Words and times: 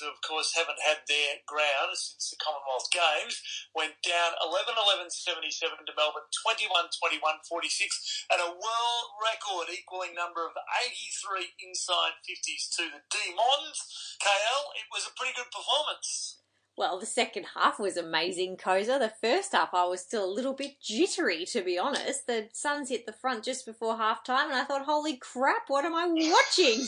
who 0.00 0.08
of 0.08 0.20
course 0.24 0.56
haven't 0.56 0.80
had 0.80 1.04
their 1.04 1.44
ground 1.44 1.92
since 1.92 2.32
the 2.32 2.40
Commonwealth 2.40 2.88
Games, 2.88 3.40
went 3.76 4.00
down 4.00 4.32
11 4.40 4.72
11 4.72 5.12
77 5.12 5.84
to 5.84 5.92
Melbourne, 5.92 6.28
21 6.44 6.88
21 6.88 7.44
46, 7.44 8.26
and 8.32 8.40
a 8.40 8.54
world 8.56 9.08
record 9.20 9.68
equaling 9.68 10.16
number 10.16 10.46
of 10.46 10.56
83 10.56 11.52
inside 11.60 12.16
50s 12.24 12.72
to 12.80 12.88
the 12.88 13.04
Demons. 13.12 13.78
KL, 14.24 14.72
it 14.80 14.88
was 14.88 15.04
a 15.04 15.12
pretty 15.12 15.36
good 15.36 15.52
performance. 15.52 16.40
Well, 16.76 16.98
the 16.98 17.06
second 17.06 17.46
half 17.54 17.78
was 17.78 17.96
amazing, 17.96 18.56
Koza. 18.56 18.98
The 18.98 19.12
first 19.20 19.52
half, 19.52 19.72
I 19.72 19.84
was 19.86 20.00
still 20.00 20.24
a 20.24 20.34
little 20.34 20.54
bit 20.54 20.80
jittery, 20.82 21.44
to 21.46 21.62
be 21.62 21.78
honest. 21.78 22.26
The 22.26 22.48
Suns 22.52 22.88
hit 22.88 23.06
the 23.06 23.12
front 23.12 23.44
just 23.44 23.64
before 23.64 23.96
half 23.96 24.24
time, 24.24 24.50
and 24.50 24.58
I 24.58 24.64
thought, 24.64 24.84
holy 24.84 25.16
crap, 25.16 25.68
what 25.68 25.84
am 25.84 25.94
I 25.94 26.06
watching? 26.08 26.86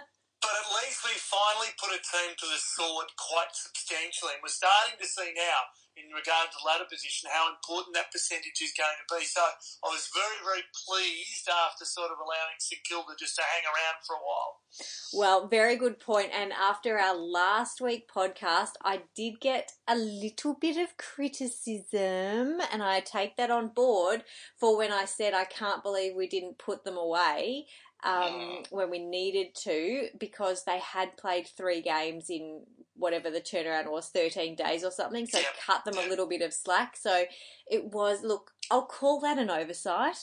But 0.48 0.64
at 0.64 0.72
least 0.80 1.04
we 1.04 1.12
finally 1.20 1.76
put 1.76 1.92
a 1.92 2.00
team 2.00 2.32
to 2.32 2.48
the 2.48 2.56
sword 2.56 3.12
quite 3.20 3.52
substantially, 3.52 4.32
and 4.32 4.40
we're 4.40 4.48
starting 4.48 4.96
to 4.96 5.04
see 5.04 5.36
now, 5.36 5.76
in 5.92 6.08
regard 6.08 6.48
to 6.48 6.64
ladder 6.64 6.88
position, 6.88 7.28
how 7.28 7.52
important 7.52 7.92
that 7.92 8.08
percentage 8.08 8.56
is 8.64 8.72
going 8.72 8.96
to 8.96 9.04
be. 9.12 9.28
So 9.28 9.44
I 9.44 9.92
was 9.92 10.08
very, 10.16 10.40
very 10.40 10.64
pleased 10.72 11.52
after 11.52 11.84
sort 11.84 12.08
of 12.08 12.16
allowing 12.16 12.56
St 12.64 12.80
Kilda 12.80 13.12
just 13.20 13.36
to 13.36 13.44
hang 13.44 13.68
around 13.68 14.00
for 14.08 14.16
a 14.16 14.24
while. 14.24 14.64
Well, 15.12 15.48
very 15.52 15.76
good 15.76 16.00
point. 16.00 16.32
And 16.32 16.48
after 16.56 16.96
our 16.96 17.16
last 17.16 17.82
week 17.82 18.08
podcast, 18.08 18.80
I 18.80 19.02
did 19.14 19.44
get 19.44 19.72
a 19.84 19.96
little 19.96 20.54
bit 20.54 20.78
of 20.78 20.96
criticism, 20.96 22.64
and 22.72 22.80
I 22.80 23.00
take 23.04 23.36
that 23.36 23.50
on 23.50 23.68
board 23.68 24.24
for 24.56 24.78
when 24.78 24.92
I 24.92 25.04
said 25.04 25.34
I 25.34 25.44
can't 25.44 25.82
believe 25.82 26.16
we 26.16 26.26
didn't 26.26 26.56
put 26.56 26.84
them 26.84 26.96
away 26.96 27.66
um, 28.04 28.62
when 28.70 28.90
we 28.90 28.98
needed 29.00 29.54
to 29.56 30.08
because 30.18 30.64
they 30.64 30.78
had 30.78 31.16
played 31.16 31.46
three 31.48 31.82
games 31.82 32.30
in 32.30 32.62
whatever 32.94 33.30
the 33.30 33.40
turnaround 33.40 33.90
was 33.90 34.08
13 34.08 34.54
days 34.56 34.82
or 34.84 34.90
something 34.90 35.26
so 35.26 35.38
Yep. 35.38 35.46
cut 35.66 35.84
them 35.84 35.98
a 35.98 36.08
little 36.08 36.26
bit 36.26 36.42
of 36.42 36.52
slack. 36.52 36.96
So 36.96 37.24
it 37.70 37.84
was 37.86 38.22
look 38.22 38.52
i'll 38.70 38.86
call 38.86 39.20
that 39.20 39.38
an 39.38 39.50
oversight. 39.50 40.16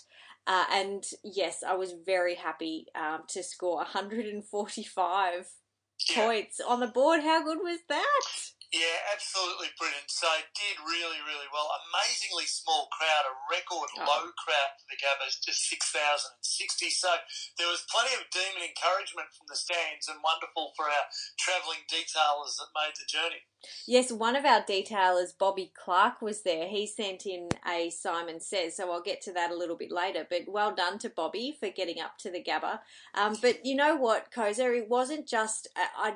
Uh, 0.47 0.65
and 0.71 1.03
yes 1.23 1.63
i 1.67 1.73
was 1.75 1.93
very 2.05 2.35
happy 2.35 2.85
um, 2.95 3.21
to 3.27 3.41
score 3.43 3.77
145 3.77 5.47
Yeah. 6.09 6.23
points 6.25 6.59
on 6.59 6.79
the 6.81 6.87
board. 6.87 7.21
How 7.21 7.43
good 7.43 7.59
was 7.61 7.79
that 7.89 8.21
Yeah, 8.73 8.97
absolutely 9.13 9.69
brilliant. 9.77 10.09
So 10.09 10.27
did 10.55 10.77
really, 10.83 11.21
really 11.23 11.47
well. 11.53 11.69
Amazingly 11.93 12.45
small 12.45 12.87
crowd, 12.91 13.25
a 13.29 13.33
record 13.49 13.89
Oh. 13.95 14.03
low 14.03 14.25
crowd 14.35 14.71
for 14.79 14.87
the 14.89 14.97
Gabbers, 14.97 15.39
just 15.39 15.69
6,060. 15.69 16.89
So 16.89 17.09
there 17.57 17.67
was 17.67 17.85
plenty 17.89 18.15
of 18.15 18.29
demon 18.31 18.63
encouragement 18.67 19.29
from 19.37 19.47
the 19.47 19.55
stands 19.55 20.07
and 20.07 20.21
wonderful 20.23 20.73
for 20.75 20.89
our 20.89 21.05
travelling 21.37 21.85
detailers 21.87 22.57
that 22.57 22.73
made 22.75 22.95
the 22.99 23.05
journey. 23.07 23.43
Yes, 23.87 24.11
one 24.11 24.35
of 24.35 24.45
our 24.45 24.61
detailers, 24.61 25.37
Bobby 25.37 25.71
Clark, 25.73 26.21
was 26.21 26.43
there. 26.43 26.67
He 26.67 26.85
sent 26.85 27.25
in 27.25 27.49
a 27.67 27.89
Simon 27.89 28.39
Says, 28.39 28.75
so 28.77 28.91
I'll 28.91 29.01
get 29.01 29.21
to 29.21 29.33
that 29.33 29.51
a 29.51 29.55
little 29.55 29.75
bit 29.77 29.91
later. 29.91 30.25
But 30.29 30.43
well 30.47 30.73
done 30.75 30.99
to 30.99 31.09
Bobby 31.09 31.55
for 31.59 31.69
getting 31.69 31.99
up 31.99 32.17
to 32.19 32.29
the 32.31 32.43
Gabba. 32.43 32.79
Um, 33.13 33.37
but 33.41 33.65
you 33.65 33.75
know 33.75 33.95
what, 33.95 34.31
Koza? 34.31 34.75
It 34.77 34.89
wasn't 34.89 35.27
just. 35.27 35.67
I, 35.75 36.09
I, 36.09 36.13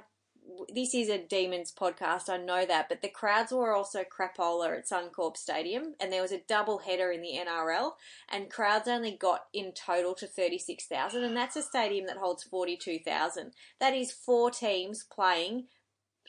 this 0.74 0.94
is 0.94 1.10
a 1.10 1.18
Demons 1.18 1.74
podcast, 1.78 2.30
I 2.30 2.38
know 2.38 2.66
that, 2.66 2.90
but 2.90 3.02
the 3.02 3.10
crowds 3.10 3.52
were 3.52 3.74
also 3.74 4.04
crapola 4.04 4.78
at 4.78 4.88
Suncorp 4.88 5.38
Stadium, 5.38 5.96
and 6.00 6.12
there 6.12 6.22
was 6.22 6.32
a 6.32 6.42
double 6.48 6.80
header 6.80 7.12
in 7.12 7.22
the 7.22 7.38
NRL, 7.38 7.94
and 8.30 8.50
crowds 8.50 8.88
only 8.88 9.12
got 9.12 9.46
in 9.54 9.72
total 9.74 10.14
to 10.16 10.28
36,000, 10.28 11.24
and 11.24 11.36
that's 11.36 11.56
a 11.56 11.64
stadium 11.64 12.06
that 12.08 12.18
holds 12.18 12.44
42,000. 12.44 13.54
That 13.80 13.94
is 13.94 14.12
four 14.12 14.52
teams 14.52 15.04
playing 15.04 15.68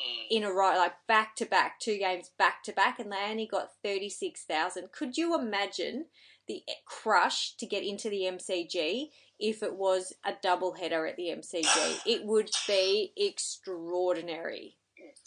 Mm. 0.01 0.27
in 0.31 0.45
a 0.45 0.53
row, 0.53 0.77
like 0.77 0.95
back 1.07 1.37
to 1.37 1.45
back, 1.45 1.79
two 1.79 1.99
games 1.99 2.31
back 2.39 2.63
to 2.65 2.73
back, 2.73 2.99
and 2.99 3.13
they 3.13 3.31
only 3.31 3.47
got 3.47 3.75
36,000. 3.83 4.93
Could 4.93 5.17
you 5.17 5.39
imagine 5.39 6.07
the 6.47 6.65
crush 6.87 7.55
to 7.57 7.67
get 7.67 7.83
into 7.83 8.09
the 8.09 8.27
MCG 8.27 9.13
if 9.41 9.63
it 9.63 9.75
was 9.75 10.13
a 10.25 10.35
double 10.41 10.75
header 10.75 11.07
at 11.07 11.17
the 11.17 11.35
MCG? 11.35 12.01
It 12.07 12.25
would 12.25 12.51
be 12.67 13.13
extraordinary. 13.17 14.77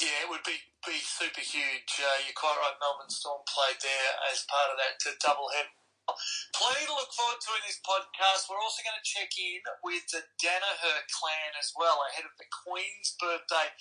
Yeah, 0.01 0.25
it 0.25 0.29
would 0.29 0.43
be, 0.45 0.57
be 0.85 0.99
super 1.01 1.41
huge. 1.41 1.91
Uh, 1.99 2.17
you're 2.25 2.37
quite 2.37 2.57
right. 2.61 2.77
Melbourne 2.81 3.09
Storm 3.09 3.41
played 3.47 3.79
there 3.81 4.11
as 4.31 4.45
part 4.49 4.71
of 4.71 4.77
that 4.77 4.99
to 5.03 5.17
double 5.21 5.49
head. 5.55 5.65
Plenty 6.51 6.83
to 6.83 6.95
look 6.95 7.11
forward 7.15 7.39
to 7.39 7.51
in 7.55 7.63
this 7.63 7.79
podcast. 7.79 8.51
We're 8.51 8.59
also 8.59 8.83
going 8.83 8.99
to 8.99 9.07
check 9.07 9.31
in 9.39 9.63
with 9.81 10.03
the 10.11 10.27
Danaher 10.35 10.99
clan 11.07 11.51
as 11.55 11.71
well 11.79 12.03
ahead 12.11 12.27
of 12.27 12.35
the 12.35 12.47
Queen's 12.51 13.15
birthday 13.15 13.71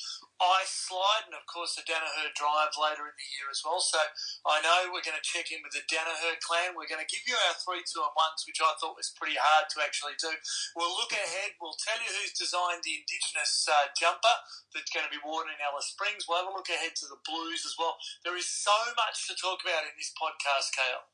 ice 0.43 0.91
slide 0.91 1.31
and, 1.31 1.39
of 1.39 1.47
course, 1.47 1.75
the 1.79 1.87
Danaher 1.87 2.31
drive 2.35 2.75
later 2.79 3.07
in 3.07 3.15
the 3.15 3.31
year 3.39 3.47
as 3.51 3.63
well. 3.63 3.83
So 3.83 3.99
I 4.47 4.63
know 4.63 4.91
we're 4.91 5.07
going 5.07 5.19
to 5.19 5.23
check 5.23 5.51
in 5.51 5.63
with 5.63 5.75
the 5.75 5.87
Danaher 5.87 6.39
clan. 6.43 6.75
We're 6.75 6.91
going 6.91 7.03
to 7.03 7.11
give 7.11 7.27
you 7.27 7.35
our 7.51 7.55
three, 7.59 7.83
two, 7.87 8.03
and 8.03 8.15
ones, 8.15 8.47
which 8.47 8.59
I 8.63 8.75
thought 8.79 8.99
was 8.99 9.15
pretty 9.15 9.39
hard 9.39 9.71
to 9.75 9.83
actually 9.83 10.19
do. 10.19 10.31
We'll 10.75 10.95
look 10.99 11.15
ahead. 11.15 11.59
We'll 11.59 11.79
tell 11.79 11.99
you 11.99 12.11
who's 12.11 12.35
designed 12.35 12.83
the 12.83 13.03
Indigenous 13.03 13.67
uh, 13.67 13.91
jumper 13.95 14.37
that's 14.75 14.91
going 14.91 15.07
to 15.07 15.13
be 15.15 15.23
worn 15.23 15.51
in 15.51 15.59
Alice 15.63 15.91
Springs. 15.95 16.27
We'll 16.27 16.43
have 16.43 16.51
a 16.51 16.55
look 16.55 16.71
ahead 16.71 16.95
to 17.03 17.07
the 17.07 17.23
Blues 17.23 17.63
as 17.67 17.75
well. 17.79 17.99
There 18.27 18.39
is 18.39 18.47
so 18.47 18.75
much 18.99 19.27
to 19.31 19.35
talk 19.39 19.63
about 19.63 19.87
in 19.87 19.95
this 19.95 20.11
podcast, 20.15 20.75
Kale. 20.75 21.07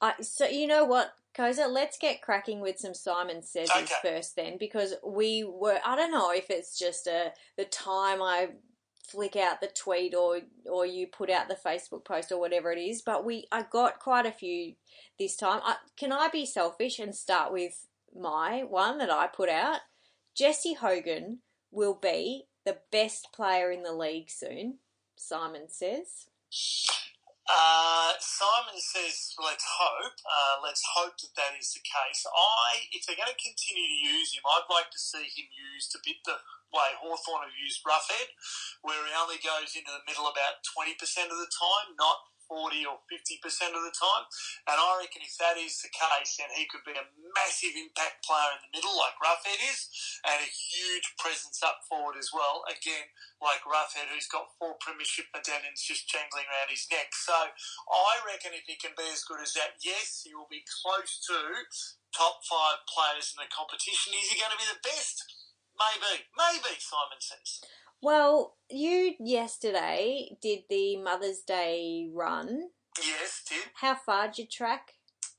I, 0.00 0.14
so 0.20 0.46
you 0.46 0.66
know 0.66 0.84
what, 0.84 1.12
Koza, 1.36 1.70
let's 1.70 1.98
get 1.98 2.22
cracking 2.22 2.60
with 2.60 2.78
some 2.78 2.94
Simon 2.94 3.42
Says 3.42 3.70
Okay. 3.70 3.94
first 4.02 4.36
then, 4.36 4.56
because 4.58 4.94
we 5.04 5.44
were 5.44 5.78
I 5.84 5.96
don't 5.96 6.10
know 6.12 6.32
if 6.32 6.50
it's 6.50 6.78
just 6.78 7.06
a 7.06 7.32
the 7.56 7.64
time 7.64 8.22
I 8.22 8.50
flick 9.06 9.34
out 9.36 9.60
the 9.60 9.68
tweet 9.68 10.14
or 10.14 10.40
or 10.66 10.86
you 10.86 11.06
put 11.06 11.30
out 11.30 11.48
the 11.48 11.54
Facebook 11.54 12.04
post 12.04 12.32
or 12.32 12.40
whatever 12.40 12.72
it 12.72 12.78
is, 12.78 13.02
but 13.02 13.24
we 13.24 13.46
I 13.52 13.62
got 13.62 13.98
quite 13.98 14.26
a 14.26 14.32
few 14.32 14.74
this 15.18 15.36
time. 15.36 15.60
I, 15.64 15.76
can 15.96 16.12
I 16.12 16.28
be 16.28 16.46
selfish 16.46 16.98
and 16.98 17.14
start 17.14 17.52
with 17.52 17.86
my 18.14 18.64
one 18.68 18.98
that 18.98 19.10
I 19.10 19.26
put 19.26 19.48
out? 19.48 19.80
Jesse 20.34 20.74
Hogan 20.74 21.40
will 21.70 21.94
be 21.94 22.44
the 22.64 22.78
best 22.90 23.32
player 23.32 23.70
in 23.70 23.82
the 23.82 23.92
league 23.92 24.30
soon. 24.30 24.78
Simon 25.16 25.68
says. 25.68 26.26
Uh, 27.50 28.14
Simon 28.22 28.78
says, 28.78 29.34
let's 29.42 29.66
hope. 29.66 30.14
Uh, 30.22 30.62
let's 30.62 30.86
hope 30.94 31.18
that 31.18 31.34
that 31.34 31.58
is 31.58 31.74
the 31.74 31.82
case. 31.82 32.22
I, 32.30 32.86
if 32.94 33.02
they're 33.02 33.18
going 33.18 33.32
to 33.32 33.42
continue 33.42 33.90
to 33.90 34.00
use 34.06 34.30
him, 34.30 34.46
I'd 34.46 34.70
like 34.70 34.94
to 34.94 35.00
see 35.02 35.26
him 35.26 35.50
used 35.50 35.90
a 35.98 36.00
bit 36.06 36.22
the 36.22 36.38
way 36.70 36.94
Hawthorn 37.02 37.50
have 37.50 37.58
used 37.58 37.82
Roughead, 37.82 38.30
where 38.86 39.02
he 39.02 39.10
only 39.18 39.42
goes 39.42 39.74
into 39.74 39.90
the 39.90 40.06
middle 40.06 40.30
about 40.30 40.62
20% 40.62 40.94
of 41.26 41.42
the 41.42 41.50
time, 41.50 41.98
not 41.98 42.22
40 42.50 42.82
or 42.90 42.98
50% 43.06 43.78
of 43.78 43.82
the 43.86 43.94
time. 43.94 44.26
And 44.66 44.74
I 44.74 44.90
reckon 44.98 45.22
if 45.22 45.38
that 45.38 45.54
is 45.54 45.78
the 45.78 45.94
case, 45.94 46.42
then 46.42 46.50
he 46.58 46.66
could 46.66 46.82
be 46.82 46.98
a 46.98 47.06
massive 47.38 47.78
impact 47.78 48.26
player 48.26 48.58
in 48.58 48.66
the 48.66 48.74
middle, 48.74 48.98
like 48.98 49.14
Roughead 49.22 49.62
is, 49.70 49.86
and 50.26 50.42
a 50.42 50.50
huge 50.50 51.14
presence 51.22 51.62
up 51.62 51.86
forward 51.86 52.18
as 52.18 52.34
well. 52.34 52.66
Again, 52.66 53.06
like 53.38 53.62
Roughead, 53.62 54.10
who's 54.10 54.26
got 54.26 54.50
four 54.58 54.74
premiership 54.82 55.30
medallions 55.30 55.86
just 55.86 56.10
jangling 56.10 56.50
around 56.50 56.74
his 56.74 56.90
neck. 56.90 57.14
So 57.14 57.32
I 57.32 58.12
reckon 58.26 58.50
if 58.58 58.66
he 58.66 58.74
can 58.74 58.98
be 58.98 59.06
as 59.14 59.22
good 59.22 59.38
as 59.38 59.54
that, 59.54 59.78
yes, 59.86 60.26
he 60.26 60.34
will 60.34 60.50
be 60.50 60.66
close 60.66 61.22
to 61.30 61.38
top 62.10 62.42
five 62.42 62.82
players 62.90 63.30
in 63.30 63.38
the 63.38 63.50
competition. 63.54 64.10
Is 64.18 64.34
he 64.34 64.42
going 64.42 64.50
to 64.50 64.58
be 64.58 64.66
the 64.66 64.82
best? 64.82 65.22
Maybe. 65.78 66.26
Maybe, 66.36 66.74
Simon 66.82 67.22
says. 67.22 67.62
Well, 68.02 68.56
you 68.70 69.14
yesterday 69.20 70.36
did 70.40 70.60
the 70.70 70.96
Mother's 70.96 71.40
Day 71.40 72.08
run. 72.12 72.70
Yes, 72.98 73.42
did. 73.48 73.58
How 73.74 73.94
far 73.94 74.28
did 74.28 74.38
you 74.38 74.46
track? 74.46 74.92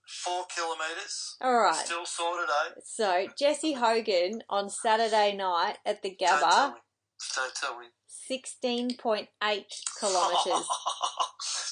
Four 0.06 0.46
kilometres. 0.54 1.38
All 1.42 1.56
right. 1.58 1.76
Still 1.76 2.06
sorted, 2.06 2.50
eh? 2.50 2.82
So 2.84 3.28
Jesse 3.38 3.74
Hogan 3.74 4.44
on 4.50 4.70
Saturday 4.70 5.36
night 5.36 5.78
at 5.86 6.04
the 6.04 6.10
Don't 6.20 6.40
tell 6.40 6.72
me. 6.72 6.80
Don't 7.36 7.56
tell 7.56 7.80
me. 7.80 7.86
Sixteen 8.32 8.96
point 8.96 9.28
eight 9.44 9.68
kilometres. 10.00 10.64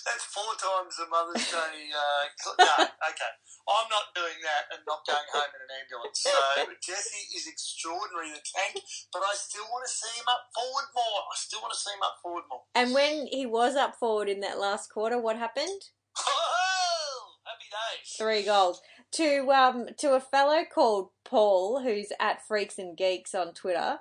That's 0.04 0.26
four 0.28 0.52
times 0.60 1.00
the 1.00 1.08
Mother's 1.08 1.48
Day. 1.48 1.88
Uh, 1.88 2.24
no, 2.60 2.84
okay. 2.84 3.32
I'm 3.70 3.88
not 3.88 4.12
doing 4.12 4.36
that 4.44 4.68
and 4.76 4.82
not 4.84 5.06
going 5.08 5.30
home 5.32 5.52
in 5.56 5.62
an 5.64 5.72
ambulance. 5.80 6.20
So 6.20 6.36
Jesse 6.82 7.32
is 7.32 7.48
extraordinary, 7.48 8.34
the 8.36 8.44
tank, 8.44 8.84
but 9.14 9.22
I 9.22 9.36
still 9.36 9.64
want 9.72 9.86
to 9.88 9.92
see 9.94 10.20
him 10.20 10.28
up 10.28 10.52
forward 10.52 10.90
more. 10.92 11.20
I 11.32 11.36
still 11.36 11.62
want 11.62 11.72
to 11.72 11.80
see 11.80 11.94
him 11.94 12.04
up 12.04 12.18
forward 12.22 12.44
more. 12.50 12.64
And 12.76 12.94
when 12.94 13.28
he 13.28 13.46
was 13.46 13.76
up 13.76 13.96
forward 13.96 14.28
in 14.28 14.42
that 14.42 14.60
last 14.60 14.92
quarter, 14.92 15.22
what 15.22 15.38
happened? 15.38 15.94
Oh, 16.18 17.38
happy 17.46 17.70
days. 17.72 18.18
Three 18.18 18.44
goals 18.44 18.82
to 19.14 19.52
um 19.52 19.88
to 20.00 20.16
a 20.16 20.20
fellow 20.20 20.64
called 20.66 21.10
Paul, 21.24 21.84
who's 21.84 22.12
at 22.20 22.46
Freaks 22.46 22.78
and 22.78 22.98
Geeks 22.98 23.34
on 23.34 23.54
Twitter. 23.54 24.00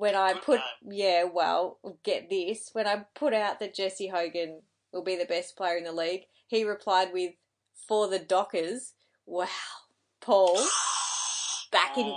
When 0.00 0.16
I 0.16 0.32
Good 0.32 0.42
put 0.44 0.60
yeah, 0.82 1.24
well, 1.24 1.78
get 2.02 2.30
this. 2.30 2.70
When 2.72 2.86
I 2.86 3.04
put 3.14 3.34
out 3.34 3.60
that 3.60 3.74
Jesse 3.74 4.08
Hogan 4.08 4.62
will 4.94 5.04
be 5.04 5.14
the 5.14 5.26
best 5.26 5.58
player 5.58 5.76
in 5.76 5.84
the 5.84 5.92
league, 5.92 6.22
he 6.46 6.64
replied 6.64 7.12
with 7.12 7.32
for 7.86 8.08
the 8.08 8.18
Dockers. 8.18 8.94
Wow, 9.26 9.46
Paul, 10.22 10.58
back 11.70 11.98
in 11.98 12.10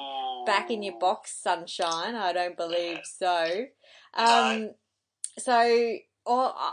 back 0.46 0.72
in 0.72 0.82
your 0.82 0.98
box, 0.98 1.36
sunshine. 1.36 2.16
I 2.16 2.32
don't 2.32 2.56
believe 2.56 3.02
so. 3.04 3.66
Um, 4.14 4.72
so, 5.38 5.98
or 6.26 6.54
uh, 6.58 6.72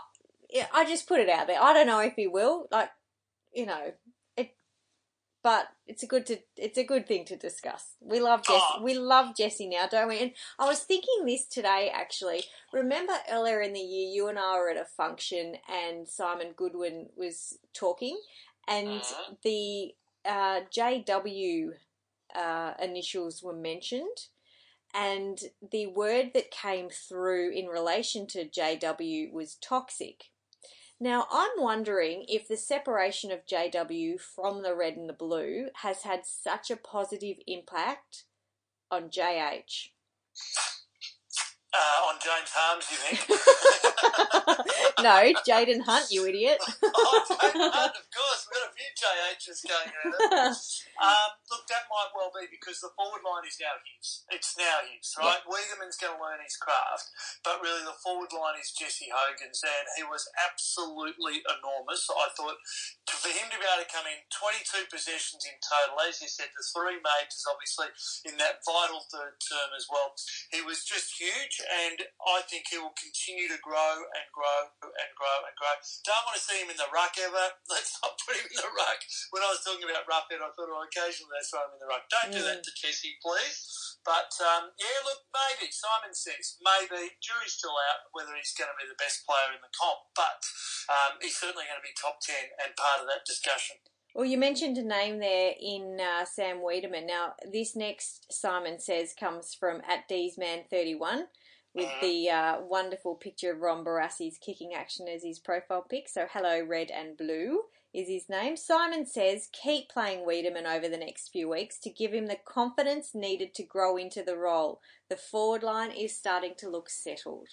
yeah, 0.49 0.67
I 0.73 0.85
just 0.85 1.09
put 1.09 1.19
it 1.19 1.29
out 1.29 1.49
there. 1.49 1.61
I 1.61 1.73
don't 1.73 1.89
know 1.89 1.99
if 1.99 2.15
he 2.15 2.29
will. 2.29 2.69
Like, 2.71 2.91
you 3.53 3.67
know. 3.67 3.95
But 5.43 5.69
it's 5.87 6.03
a 6.03 6.07
good 6.07 6.27
to 6.27 6.39
it's 6.57 6.77
a 6.77 6.85
good 6.85 7.07
thing 7.09 7.25
to 7.27 7.37
discuss. 7.37 7.95
We 8.01 8.21
love 8.21 8.43
Jesse. 8.43 8.61
Oh. 8.77 8.83
We 8.83 8.95
love 8.95 9.35
Jesse 9.37 9.69
now, 9.69 9.87
don't 9.87 10.09
we? 10.09 10.19
And 10.19 10.33
I 10.59 10.67
was 10.67 10.81
thinking 10.81 11.25
this 11.25 11.47
today 11.47 11.91
actually. 11.95 12.45
Remember 12.75 13.15
earlier 13.31 13.63
in 13.63 13.73
the 13.73 13.81
year, 13.81 14.11
you 14.15 14.29
and 14.29 14.39
I 14.39 14.57
were 14.59 14.69
at 14.69 14.77
a 14.77 14.85
function, 14.85 15.57
and 15.67 16.07
Simon 16.07 16.53
Goodwin 16.57 17.09
was 17.17 17.59
talking, 17.73 18.21
and 18.69 19.01
Mhm. 19.01 19.37
the 19.43 19.95
uh, 20.27 20.61
JW 20.71 21.73
uh, 22.35 22.75
initials 22.81 23.43
were 23.43 23.55
mentioned, 23.55 24.27
and 24.93 25.41
the 25.73 25.87
word 25.87 26.33
that 26.35 26.51
came 26.51 26.91
through 26.91 27.51
in 27.53 27.67
relation 27.67 28.27
to 28.29 28.45
JW 28.45 29.33
was 29.33 29.55
toxic. 29.57 30.27
Now, 31.03 31.27
I'm 31.31 31.53
wondering 31.57 32.27
if 32.29 32.47
the 32.47 32.59
separation 32.59 33.33
of 33.33 33.47
JW 33.47 34.21
from 34.21 34.63
the 34.63 34.75
red 34.75 34.97
and 34.97 35.09
the 35.09 35.15
blue 35.15 35.69
has 35.77 36.03
had 36.03 36.27
such 36.27 36.71
a 36.71 36.77
positive 36.77 37.39
impact 37.47 38.25
on 38.91 39.09
JH. 39.09 39.89
Uh, 41.71 42.11
on 42.11 42.19
James 42.19 42.51
Harmes, 42.51 42.83
you 42.91 42.99
think? 42.99 43.23
no, 45.07 45.23
Jayden 45.47 45.87
Hunt, 45.87 46.11
you 46.11 46.27
idiot. 46.27 46.59
oh, 46.83 47.23
James 47.31 47.63
Hunt, 47.71 47.95
of 47.95 48.07
course. 48.11 48.43
We've 48.51 48.59
got 48.59 48.67
a 48.67 48.75
few 48.75 48.91
JHs 48.99 49.61
going 49.71 49.91
around. 49.95 50.59
Um, 51.01 51.33
look, 51.49 51.65
that 51.73 51.89
might 51.89 52.13
well 52.13 52.29
be 52.29 52.45
because 52.53 52.77
the 52.85 52.93
forward 52.93 53.25
line 53.25 53.49
is 53.49 53.57
now 53.57 53.73
his. 53.89 54.29
It's 54.29 54.53
now 54.61 54.85
his, 54.85 55.17
right? 55.17 55.41
Weideman's 55.49 55.97
going 55.97 56.13
to 56.13 56.21
learn 56.21 56.45
his 56.45 56.61
craft, 56.61 57.09
but 57.41 57.57
really 57.65 57.81
the 57.89 57.97
forward 58.05 58.29
line 58.37 58.61
is 58.61 58.69
Jesse 58.77 59.09
Hogan's, 59.09 59.65
and 59.65 59.89
he 59.97 60.05
was 60.05 60.29
absolutely 60.37 61.41
enormous. 61.49 62.05
I 62.05 62.29
thought 62.37 62.61
to, 63.09 63.17
for 63.17 63.33
him 63.33 63.49
to 63.49 63.57
be 63.57 63.65
able 63.65 63.81
to 63.81 63.89
come 63.89 64.05
in 64.13 64.21
22 64.29 64.93
possessions 64.93 65.49
in 65.49 65.57
total, 65.65 66.05
as 66.05 66.21
you 66.21 66.29
said, 66.29 66.53
the 66.53 66.69
three 66.69 67.01
majors 67.01 67.49
obviously 67.49 67.89
in 68.29 68.37
that 68.37 68.61
vital 68.69 69.01
third 69.09 69.41
term 69.41 69.73
as 69.73 69.89
well. 69.89 70.13
He 70.53 70.61
was 70.61 70.85
just 70.85 71.17
huge, 71.17 71.60
and 71.65 71.99
I 72.25 72.41
think 72.49 72.69
he 72.69 72.81
will 72.81 72.95
continue 72.97 73.49
to 73.49 73.61
grow 73.61 74.05
and 74.05 74.27
grow 74.33 74.73
and 74.81 75.11
grow 75.17 75.39
and 75.45 75.55
grow. 75.57 75.75
Don't 76.05 76.25
want 76.27 76.37
to 76.37 76.45
see 76.45 76.59
him 76.61 76.73
in 76.73 76.81
the 76.81 76.91
ruck 76.93 77.15
ever. 77.21 77.47
Let's 77.73 77.97
not 78.01 78.17
put 78.21 78.37
him 78.37 78.49
in 78.49 78.59
the 78.59 78.73
ruck. 78.73 79.01
When 79.33 79.45
I 79.45 79.53
was 79.53 79.63
talking 79.65 79.87
about 79.87 80.09
Roughead, 80.09 80.41
I 80.41 80.51
thought, 80.53 80.73
oh, 80.73 80.85
occasionally 80.85 81.33
they 81.33 81.47
throw 81.47 81.65
him 81.69 81.77
in 81.77 81.83
the 81.83 81.91
ruck. 81.91 82.05
Don't 82.09 82.33
do 82.33 82.43
that 82.45 82.65
to 82.65 82.73
Jesse, 82.73 83.21
please. 83.21 83.59
But 84.05 84.33
um, 84.41 84.73
yeah, 84.81 84.99
look, 85.05 85.29
maybe 85.29 85.69
Simon 85.69 86.17
says 86.17 86.57
maybe 86.65 87.21
jury's 87.21 87.57
still 87.57 87.77
out 87.93 88.09
whether 88.17 88.33
he's 88.33 88.57
going 88.57 88.73
to 88.73 88.81
be 88.81 88.89
the 88.89 88.97
best 88.97 89.29
player 89.29 89.53
in 89.53 89.61
the 89.61 89.73
comp, 89.77 90.09
but 90.17 90.41
um, 90.89 91.21
he's 91.21 91.37
certainly 91.37 91.69
going 91.69 91.81
to 91.81 91.85
be 91.85 91.93
top 91.93 92.21
ten 92.25 92.57
and 92.65 92.73
part 92.81 93.05
of 93.05 93.07
that 93.13 93.29
discussion. 93.29 93.77
Well, 94.15 94.25
you 94.25 94.39
mentioned 94.39 94.77
a 94.77 94.83
name 94.83 95.21
there 95.21 95.53
in 95.61 95.99
uh, 96.01 96.25
Sam 96.25 96.59
Weideman. 96.59 97.07
Now, 97.07 97.35
this 97.51 97.77
next 97.77 98.33
Simon 98.33 98.81
says 98.81 99.15
comes 99.19 99.55
from 99.55 99.83
at 99.89 100.09
Deesman31 100.09 101.25
with 101.75 101.89
Mhm. 101.89 102.01
the 102.01 102.31
uh, 102.31 102.61
wonderful 102.63 103.15
picture 103.15 103.53
of 103.53 103.61
Ron 103.61 103.85
Barassi's 103.85 104.39
kicking 104.39 104.75
action 104.75 105.09
as 105.09 105.23
his 105.23 105.39
profile 105.39 105.83
pic. 105.83 106.09
So, 106.09 106.27
hello, 106.27 106.61
red 106.63 106.91
and 106.91 107.17
blue 107.17 107.69
is 107.93 108.09
his 108.09 108.29
name. 108.29 108.57
Simon 108.57 109.07
says 109.07 109.49
keep 109.53 109.89
playing 109.89 110.25
Weideman 110.27 110.67
over 110.67 110.89
the 110.89 110.97
next 110.97 111.29
few 111.31 111.49
weeks 111.49 111.79
to 111.81 111.91
give 111.91 112.13
him 112.13 112.27
the 112.27 112.37
confidence 112.37 113.15
needed 113.15 113.55
to 113.55 113.63
grow 113.65 113.97
into 113.97 114.23
the 114.23 114.37
role. 114.37 114.81
The 115.09 115.17
forward 115.17 115.63
line 115.63 115.91
is 115.91 116.17
starting 116.17 116.55
to 116.59 116.69
look 116.69 116.89
settled. 116.89 117.49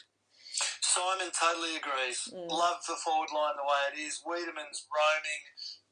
Simon 0.82 1.30
totally 1.40 1.76
agrees. 1.76 2.28
Mm. 2.34 2.50
Love 2.50 2.82
the 2.88 2.96
forward 2.96 3.30
line 3.34 3.56
the 3.58 3.64
way 3.64 3.94
it 3.94 4.08
is. 4.08 4.22
Weideman's 4.26 4.88
roaming. 4.90 5.44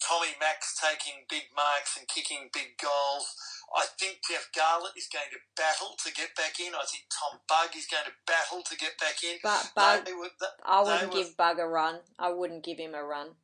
Tommy 0.01 0.36
Max 0.39 0.80
taking 0.80 1.25
big 1.30 1.44
marks 1.56 1.98
and 1.98 2.07
kicking 2.07 2.50
big 2.54 2.78
goals. 2.81 3.36
I 3.74 3.86
think 4.00 4.20
Jeff 4.30 4.48
Garlett 4.56 4.94
is 4.96 5.08
going 5.12 5.26
to 5.32 5.40
battle 5.56 5.96
to 6.04 6.14
get 6.14 6.36
back 6.36 6.60
in. 6.60 6.74
I 6.76 6.86
think 6.86 7.06
Tom 7.10 7.40
Bugg 7.48 7.76
is 7.76 7.88
going 7.88 8.06
to 8.06 8.12
battle 8.28 8.62
to 8.64 8.76
get 8.78 8.98
back 9.00 9.24
in. 9.24 9.38
But 9.42 9.72
Bugg, 9.76 10.06
They 10.06 10.14
were- 10.14 10.30
th- 10.30 10.52
I 10.64 10.82
wouldn't 10.82 11.14
were- 11.14 11.24
give 11.24 11.38
Bugg 11.38 11.60
a 11.60 11.68
run. 11.68 12.02
I 12.20 12.30
wouldn't 12.30 12.64
give 12.64 12.78
him 12.78 12.94
a 12.94 13.04
run. 13.04 13.36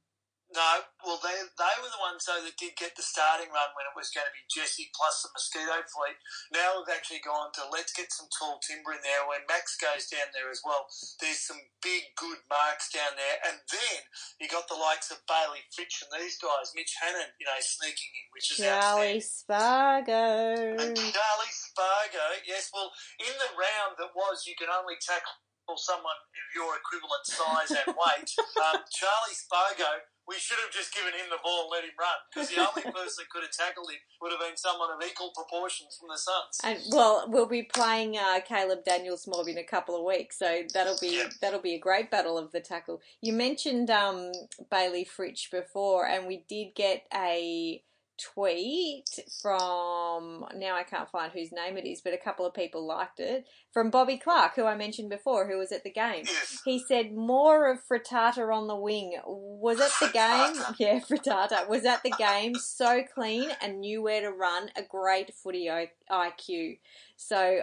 No, 0.51 0.83
well, 1.07 1.19
they 1.24 1.31
they 1.31 1.75
were 1.80 1.88
the 1.88 2.03
ones 2.03 2.27
though 2.27 2.44
that 2.44 2.59
did 2.59 2.75
get 2.75 3.00
the 3.00 3.06
starting 3.06 3.48
run 3.56 3.71
when 3.71 3.88
it 3.88 3.95
was 3.95 4.12
going 4.12 4.27
to 4.27 4.36
be 4.36 4.44
Jesse 4.51 4.92
plus 4.92 5.24
the 5.24 5.31
Mosquito 5.31 5.80
fleet. 5.88 6.19
Now 6.51 6.75
we've 6.75 6.92
actually 6.92 7.24
gone 7.24 7.56
to 7.56 7.71
let's 7.71 7.95
get 7.95 8.12
some 8.12 8.27
tall 8.36 8.59
timber 8.59 8.92
in 8.92 9.00
there. 9.00 9.24
When 9.24 9.48
Max 9.48 9.80
goes 9.80 10.12
down 10.12 10.27
there 10.36 10.51
as 10.51 10.59
well, 10.59 10.92
there's 11.24 11.39
some 11.39 11.59
big 11.80 12.03
good 12.19 12.44
marks 12.51 12.92
down 12.92 13.15
there, 13.15 13.38
and 13.48 13.63
then 13.71 14.00
you 14.44 14.51
got 14.51 14.68
the 14.68 14.75
likes 14.75 15.07
of 15.07 15.24
Bailey 15.24 15.63
Fritsch 15.71 16.03
and 16.03 16.12
these 16.19 16.36
guys, 16.36 16.75
Mitch 16.75 17.00
Hannan, 17.00 17.31
you 17.39 17.48
know, 17.48 17.59
sneaking 17.63 18.12
in, 18.12 18.27
which 18.36 18.51
is 18.51 18.59
Charlie. 18.59 19.24
Spargo. 19.24 20.75
And 20.83 20.95
Charlie 21.00 21.56
Spargo, 21.56 22.27
yes, 22.44 22.68
well, 22.75 22.92
in 23.24 23.33
the 23.39 23.51
round 23.56 23.95
that 24.03 24.12
was, 24.12 24.44
you 24.44 24.56
can 24.59 24.68
only 24.68 25.00
tackle 25.00 25.39
someone 25.80 26.19
of 26.19 26.48
your 26.51 26.75
equivalent 26.75 27.24
size 27.24 27.71
and 27.71 27.95
weight. 27.95 28.31
Um, 28.62 28.77
Charlie 28.94 29.33
Spargo, 29.33 30.06
we 30.28 30.36
should 30.38 30.58
have 30.64 30.72
just 30.72 30.94
given 30.94 31.14
him 31.14 31.28
the 31.30 31.38
ball 31.44 31.64
and 31.64 31.72
let 31.72 31.84
him 31.84 31.92
run 32.00 32.20
because 32.34 32.50
the 32.50 32.60
only 32.62 32.82
person 32.96 33.24
that 33.24 33.30
could 33.30 33.44
have 33.44 33.52
tackled 33.52 33.90
him 33.90 33.98
would 34.22 34.32
have 34.32 34.40
been 34.40 34.56
someone 34.58 34.90
of 34.92 35.02
equal 35.06 35.32
proportions 35.36 35.98
from 36.00 36.10
the 36.10 36.18
Suns. 36.18 36.60
And 36.63 36.80
well, 36.96 37.25
we'll 37.28 37.48
be 37.48 37.63
playing 37.63 38.18
uh, 38.18 38.40
Caleb 38.48 38.84
Daniels 38.86 39.28
mob 39.28 39.48
in 39.48 39.58
a 39.58 39.63
couple 39.63 39.96
of 39.98 40.04
weeks, 40.06 40.38
so 40.40 40.62
that'll 40.74 40.98
be 41.00 41.18
Yeah. 41.18 41.30
that'll 41.42 41.60
be 41.62 41.75
a 41.75 41.80
great 41.80 42.10
battle 42.12 42.38
of 42.38 42.51
the 42.51 42.62
tackle. 42.62 43.01
You 43.22 43.34
mentioned 43.34 43.90
um, 43.90 44.32
Bailey 44.70 45.06
Fritsch 45.06 45.50
before, 45.51 46.08
and 46.08 46.28
we 46.28 46.46
did 46.48 46.75
get 46.75 47.06
a 47.13 47.84
tweet 48.22 49.06
from 49.42 50.46
now 50.56 50.75
I 50.75 50.84
can't 50.84 51.10
find 51.10 51.32
whose 51.32 51.51
name 51.51 51.78
it 51.78 51.86
is, 51.88 52.01
but 52.01 52.13
a 52.13 52.18
couple 52.18 52.46
of 52.46 52.54
people 52.54 52.86
liked 52.86 53.20
it 53.20 53.46
from 53.72 53.90
Bobby 53.90 54.18
Clark, 54.18 54.56
who 54.56 54.66
I 54.66 54.75
mentioned 54.75 55.10
before, 55.10 55.48
who 55.48 55.58
was 55.58 55.72
at 55.72 55.84
the 55.84 55.92
game. 55.92 56.24
Yes. 56.25 56.62
He 56.66 56.80
said 56.88 57.13
more 57.13 57.70
of 57.72 57.80
Frittata 57.90 58.54
on 58.54 58.68
the 58.68 58.75
wing. 58.75 59.16
Was 59.25 59.80
at 59.80 59.92
the 60.00 60.12
game? 60.13 60.63
Yeah, 60.78 61.00
Frittata 61.00 61.68
was 61.68 61.86
at 61.86 62.04
the 62.04 62.13
game. 62.18 62.56
So 62.56 63.04
clean 63.13 63.50
and 63.62 63.80
knew 63.80 64.01
where 64.01 64.22
to 64.22 64.32
run. 64.32 64.70
A 64.75 64.84
great 64.84 65.34
footy 65.36 65.70
IQ. 66.12 66.80
So, 67.18 67.60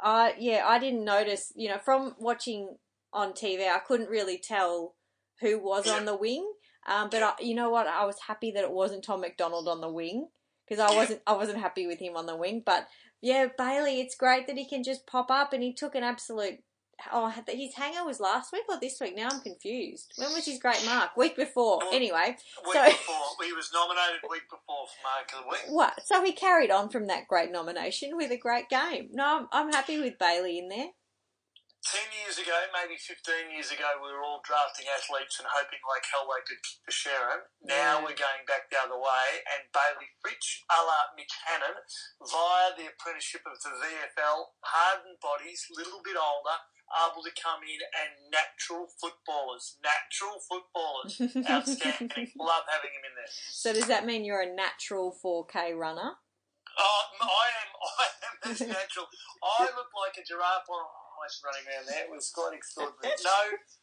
I 0.00 0.34
yeah, 0.38 0.64
I 0.66 0.78
didn't 0.78 1.04
notice. 1.04 1.52
You 1.56 1.70
know, 1.70 1.78
from 1.78 2.14
watching 2.18 2.76
on 3.12 3.32
TV, 3.32 3.68
I 3.68 3.78
couldn't 3.78 4.10
really 4.10 4.38
tell 4.38 4.94
who 5.40 5.58
was 5.58 5.86
Yeah. 5.86 5.94
on 5.94 6.04
the 6.04 6.16
wing. 6.16 6.50
Um, 6.88 7.08
but 7.10 7.22
I, 7.22 7.32
you 7.40 7.54
know 7.54 7.70
what? 7.70 7.86
I 7.86 8.04
was 8.06 8.16
happy 8.26 8.50
that 8.52 8.64
it 8.64 8.72
wasn't 8.72 9.04
Tom 9.04 9.20
McDonald 9.20 9.68
on 9.68 9.80
the 9.80 9.88
wing 9.88 10.28
because 10.68 10.80
I 10.80 10.94
wasn't. 10.96 11.20
I 11.26 11.32
wasn't 11.34 11.58
happy 11.58 11.86
with 11.86 11.98
him 12.00 12.16
on 12.16 12.26
the 12.26 12.36
wing. 12.36 12.62
But 12.64 12.88
yeah, 13.20 13.46
Bailey, 13.56 14.00
it's 14.00 14.14
great 14.16 14.46
that 14.46 14.56
he 14.56 14.64
can 14.68 14.82
just 14.82 15.06
pop 15.06 15.30
up 15.30 15.52
and 15.52 15.62
he 15.62 15.72
took 15.72 15.94
an 15.94 16.02
absolute. 16.02 16.60
Oh, 17.12 17.32
his 17.46 17.74
hanger 17.76 18.04
was 18.04 18.18
last 18.18 18.52
week 18.52 18.64
or 18.68 18.76
this 18.80 19.00
week? 19.00 19.14
Now 19.14 19.28
I'm 19.30 19.40
confused. 19.40 20.12
When 20.16 20.32
was 20.32 20.44
his 20.46 20.58
great 20.58 20.84
mark? 20.84 21.16
Week 21.16 21.36
before. 21.36 21.78
Well, 21.78 21.90
Anyway, 21.94 22.36
Week 22.66 22.72
So- 22.74 22.84
before, 22.86 23.44
he 23.46 23.52
was 23.52 23.70
nominated 23.72 24.20
week 24.28 24.42
before 24.50 24.84
for 24.88 25.02
Mark 25.04 25.32
of 25.32 25.44
the 25.44 25.48
Week. 25.48 25.60
what? 25.76 26.04
So 26.04 26.24
he 26.24 26.32
carried 26.32 26.72
on 26.72 26.88
from 26.88 27.06
that 27.06 27.28
great 27.28 27.52
nomination 27.52 28.16
with 28.16 28.32
a 28.32 28.36
great 28.36 28.68
game. 28.68 29.10
No, 29.12 29.24
I'm, 29.24 29.48
I'm 29.68 29.72
happy 29.72 30.00
with 30.00 30.18
Bailey 30.18 30.58
in 30.58 30.68
there. 30.70 30.88
10 31.88 32.04
years 32.20 32.36
ago, 32.36 32.52
maybe 32.76 33.00
15 33.00 33.48
years 33.48 33.72
ago, 33.72 33.88
we 33.96 34.12
were 34.12 34.20
all 34.20 34.44
drafting 34.44 34.84
athletes 34.92 35.40
and 35.40 35.48
hoping 35.48 35.80
like 35.88 36.04
hell 36.04 36.28
they 36.28 36.44
could 36.44 36.60
kick 36.60 36.84
the 36.84 36.92
Sherrin. 36.92 37.48
Now 37.64 38.04
we're 38.04 38.12
going 38.12 38.44
back 38.44 38.68
the 38.68 38.76
other 38.76 39.00
way, 39.00 39.40
and 39.56 39.72
Bailey 39.72 40.12
Fritsch, 40.20 40.68
a 40.68 40.84
la 40.84 41.16
Mitch 41.16 41.32
Hannan, 41.48 41.80
via 42.20 42.76
the 42.76 42.92
apprenticeship 42.92 43.40
of 43.48 43.56
the 43.64 43.72
VFL, 43.72 44.52
hardened 44.60 45.16
bodies, 45.24 45.64
little 45.72 46.04
bit 46.04 46.20
older, 46.20 46.60
able 46.92 47.24
to 47.24 47.32
come 47.32 47.64
in 47.64 47.80
and 47.96 48.12
natural 48.36 48.92
footballers. 49.00 49.80
Natural 49.80 50.36
footballers. 50.44 51.16
Outstanding. 51.48 52.36
Love 52.36 52.68
having 52.68 52.92
him 52.92 53.04
in 53.08 53.14
there. 53.16 53.32
so 53.32 53.72
does 53.72 53.88
that 53.88 54.04
mean 54.04 54.28
you're 54.28 54.44
a 54.44 54.52
natural 54.52 55.16
4K 55.16 55.72
runner? 55.72 56.20
Oh, 56.78 57.02
I 57.24 57.48
am. 57.64 57.70
I 57.80 58.06
am 58.28 58.34
as 58.52 58.60
natural. 58.60 59.08
I 59.42 59.64
look 59.74 59.90
like 59.96 60.14
a 60.20 60.24
giraffe 60.24 60.68
on 60.70 60.84
nice 61.18 61.42
running 61.42 61.66
around 61.66 61.86
there. 61.90 62.06
It 62.06 62.12
was 62.12 62.30
quite 62.30 62.54
extraordinary. 62.54 63.18
no, 63.26 63.40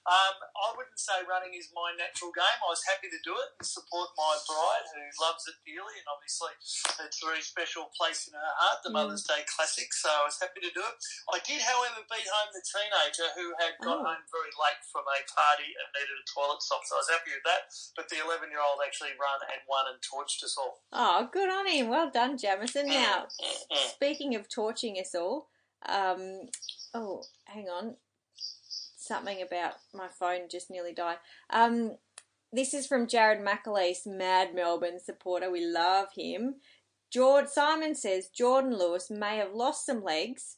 um, 0.08 0.36
I 0.40 0.70
wouldn't 0.74 1.02
say 1.02 1.22
running 1.28 1.58
is 1.58 1.70
my 1.76 1.92
natural 2.00 2.32
game. 2.32 2.60
I 2.64 2.70
was 2.72 2.84
happy 2.88 3.12
to 3.12 3.20
do 3.26 3.36
it 3.36 3.50
and 3.60 3.66
support 3.66 4.16
my 4.16 4.34
bride 4.48 4.86
who 4.96 5.04
loves 5.20 5.44
it 5.52 5.58
dearly, 5.68 6.00
and 6.00 6.08
obviously 6.08 6.54
it's 6.56 7.20
a 7.20 7.26
very 7.26 7.44
special 7.44 7.92
place 7.94 8.30
in 8.30 8.38
her 8.38 8.54
heart, 8.62 8.86
the 8.86 8.94
mm. 8.94 9.02
Mother's 9.02 9.26
Day 9.28 9.44
Classic. 9.50 9.92
So 9.92 10.08
I 10.08 10.24
was 10.24 10.40
happy 10.40 10.64
to 10.64 10.72
do 10.72 10.84
it. 10.84 10.96
I 11.34 11.42
did, 11.44 11.62
however, 11.62 12.06
beat 12.08 12.28
home 12.30 12.52
the 12.56 12.64
teenager 12.64 13.28
who 13.36 13.52
had 13.60 13.76
got 13.82 14.00
oh. 14.02 14.06
home 14.06 14.24
very 14.32 14.54
late 14.56 14.82
from 14.90 15.04
a 15.04 15.18
party 15.28 15.70
and 15.76 15.88
needed 15.98 16.16
a 16.16 16.26
toilet 16.30 16.62
stop. 16.64 16.86
So 16.88 16.96
I 16.98 17.02
was 17.04 17.12
happy 17.12 17.34
with 17.36 17.46
that. 17.50 17.68
But 17.98 18.08
the 18.08 18.24
11 18.24 18.54
year 18.54 18.64
old 18.64 18.80
actually 18.86 19.18
ran 19.18 19.42
and 19.42 19.62
won 19.68 19.90
and 19.90 20.00
torched 20.06 20.46
us 20.46 20.56
all. 20.56 20.86
Oh, 20.94 21.28
good 21.34 21.50
on 21.50 21.68
him. 21.68 21.90
Well 21.90 22.14
done, 22.14 22.38
Jamison. 22.38 22.88
Now, 22.88 23.28
speaking 23.90 24.36
of 24.36 24.48
torching 24.48 24.96
us 25.02 25.16
all, 25.18 25.50
um, 25.90 26.50
oh, 26.94 27.24
hang 27.46 27.68
on. 27.68 27.96
Something 28.98 29.42
about 29.42 29.74
my 29.94 30.08
phone 30.08 30.50
just 30.50 30.72
nearly 30.72 30.94
died. 30.94 31.18
Um, 31.50 31.98
this 32.52 32.74
is 32.74 32.88
from 32.88 33.08
Jared 33.08 33.46
McAleese, 33.46 34.08
Mad 34.08 34.56
Melbourne 34.56 35.00
supporter. 35.00 35.52
We 35.52 35.66
love 35.66 36.08
him. 36.16 36.56
George 37.12 37.48
Simon 37.48 37.96
says 37.96 38.30
Jordan 38.30 38.78
Lewis 38.78 39.10
may 39.10 39.38
have 39.38 39.54
lost 39.54 39.86
some 39.86 40.04
legs. 40.04 40.58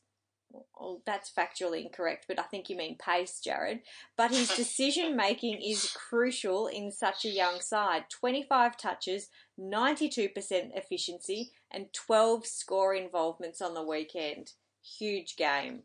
Well, 0.50 1.02
that's 1.06 1.32
factually 1.32 1.84
incorrect, 1.84 2.26
but 2.28 2.40
I 2.40 2.44
think 2.44 2.70
you 2.70 2.78
mean 2.78 2.98
pace, 2.98 3.40
Jared. 3.40 3.82
But 4.16 4.32
his 4.32 4.48
decision 4.56 5.16
making 5.16 5.62
is 5.62 5.92
crucial 5.92 6.68
in 6.68 6.92
such 6.92 7.26
a 7.26 7.30
young 7.30 7.60
side. 7.60 8.06
25 8.10 8.78
touches, 8.78 9.30
92% 9.60 10.32
efficiency, 10.76 11.52
and 11.70 11.92
12 11.94 12.46
score 12.46 12.96
involvements 12.96 13.62
on 13.62 13.74
the 13.74 13.84
weekend. 13.84 14.54
Huge 14.98 15.36
game. 15.36 15.84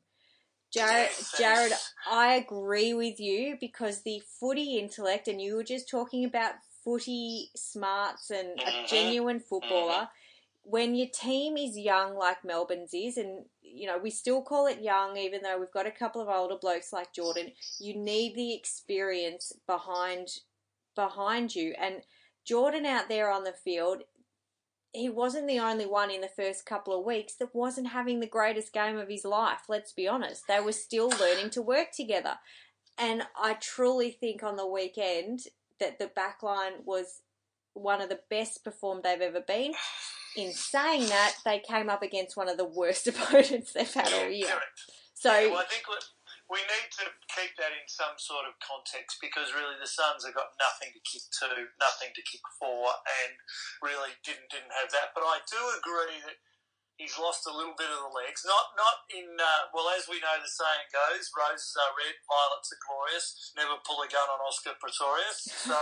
Jared, 0.72 1.10
Jared, 1.36 1.72
I 2.10 2.34
agree 2.34 2.94
with 2.94 3.20
you 3.20 3.58
because 3.60 4.02
the 4.02 4.22
footy 4.40 4.78
intellect, 4.78 5.28
and 5.28 5.40
you 5.40 5.56
were 5.56 5.64
just 5.64 5.88
talking 5.88 6.24
about 6.24 6.54
footy 6.82 7.50
smarts 7.54 8.30
and 8.30 8.58
a 8.58 8.62
mm-hmm. 8.62 8.86
genuine 8.86 9.40
footballer. 9.40 9.92
Mm-hmm. 9.92 10.70
When 10.70 10.94
your 10.94 11.08
team 11.08 11.56
is 11.58 11.76
young, 11.76 12.16
like 12.16 12.44
Melbourne's 12.44 12.94
is, 12.94 13.18
and 13.18 13.44
you 13.60 13.86
know 13.86 13.98
we 13.98 14.10
still 14.10 14.40
call 14.42 14.66
it 14.66 14.80
young, 14.80 15.16
even 15.16 15.42
though 15.42 15.58
we've 15.58 15.72
got 15.72 15.86
a 15.86 15.90
couple 15.90 16.22
of 16.22 16.28
older 16.28 16.56
blokes 16.56 16.92
like 16.92 17.12
Jordan, 17.12 17.52
you 17.78 17.94
need 17.94 18.34
the 18.34 18.54
experience 18.54 19.52
behind 19.66 20.28
behind 20.94 21.54
you. 21.54 21.74
And 21.78 22.02
Jordan 22.44 22.86
out 22.86 23.08
there 23.08 23.30
on 23.30 23.44
the 23.44 23.52
field, 23.52 24.02
he 24.92 25.08
wasn't 25.08 25.48
the 25.48 25.58
only 25.58 25.86
one 25.86 26.10
in 26.10 26.20
the 26.20 26.28
first 26.28 26.66
couple 26.66 26.98
of 26.98 27.04
weeks 27.04 27.34
that 27.34 27.54
wasn't 27.54 27.88
having 27.88 28.20
the 28.20 28.26
greatest 28.26 28.72
game 28.72 28.98
of 28.98 29.08
his 29.08 29.24
life. 29.24 29.62
Let's 29.68 29.92
be 29.92 30.06
honest. 30.06 30.44
They 30.46 30.60
were 30.60 30.72
still 30.72 31.08
learning 31.08 31.50
to 31.50 31.62
work 31.62 31.88
together. 31.96 32.34
And 32.98 33.22
I 33.36 33.54
truly 33.54 34.10
think 34.10 34.42
on 34.42 34.56
the 34.56 34.66
weekend 34.66 35.40
that 35.80 35.98
the 35.98 36.10
backline 36.16 36.84
was 36.84 37.22
one 37.72 38.02
of 38.02 38.10
the 38.10 38.20
best 38.28 38.62
performed 38.64 39.02
they've 39.02 39.20
ever 39.20 39.40
been. 39.40 39.72
In 40.36 40.52
saying 40.52 41.08
that, 41.08 41.36
they 41.44 41.58
came 41.58 41.88
up 41.88 42.02
against 42.02 42.36
one 42.36 42.48
of 42.48 42.58
the 42.58 42.64
worst 42.64 43.06
opponents 43.08 43.72
they've 43.72 43.92
had 43.92 44.12
all 44.12 44.28
year. 44.28 44.48
So 45.14 45.32
yeah, 45.32 45.50
well, 45.50 45.60
I 45.60 45.64
think 45.64 45.84
we 46.52 46.60
need 46.68 46.92
to 47.00 47.08
keep 47.32 47.56
that 47.56 47.72
in 47.72 47.88
some 47.88 48.20
sort 48.20 48.44
of 48.44 48.60
context 48.60 49.16
because 49.24 49.56
really 49.56 49.80
the 49.80 49.88
Suns 49.88 50.28
have 50.28 50.36
got 50.36 50.52
nothing 50.60 50.92
to 50.92 51.00
kick 51.00 51.24
to, 51.40 51.72
nothing 51.80 52.12
to 52.12 52.20
kick 52.20 52.44
for, 52.60 52.92
and 53.24 53.40
really 53.80 54.12
didn't 54.20 54.52
didn't 54.52 54.76
have 54.76 54.92
that. 54.92 55.16
But 55.16 55.24
I 55.24 55.40
do 55.48 55.56
agree 55.80 56.20
that 56.28 56.36
he's 57.00 57.16
lost 57.16 57.48
a 57.48 57.56
little 57.56 57.72
bit 57.72 57.88
of 57.88 58.04
the 58.04 58.12
legs. 58.12 58.44
Not 58.44 58.76
not 58.76 59.08
in 59.16 59.32
uh, 59.40 59.72
well, 59.72 59.88
as 59.96 60.04
we 60.12 60.20
know, 60.20 60.36
the 60.36 60.52
saying 60.52 60.92
goes: 60.92 61.32
roses 61.32 61.72
are 61.72 61.96
red, 61.96 62.20
violets 62.28 62.68
are 62.68 62.84
glorious. 62.84 63.56
Never 63.56 63.80
pull 63.88 64.04
a 64.04 64.08
gun 64.12 64.28
on 64.28 64.44
Oscar 64.44 64.76
Pretorius. 64.76 65.48
So 65.56 65.72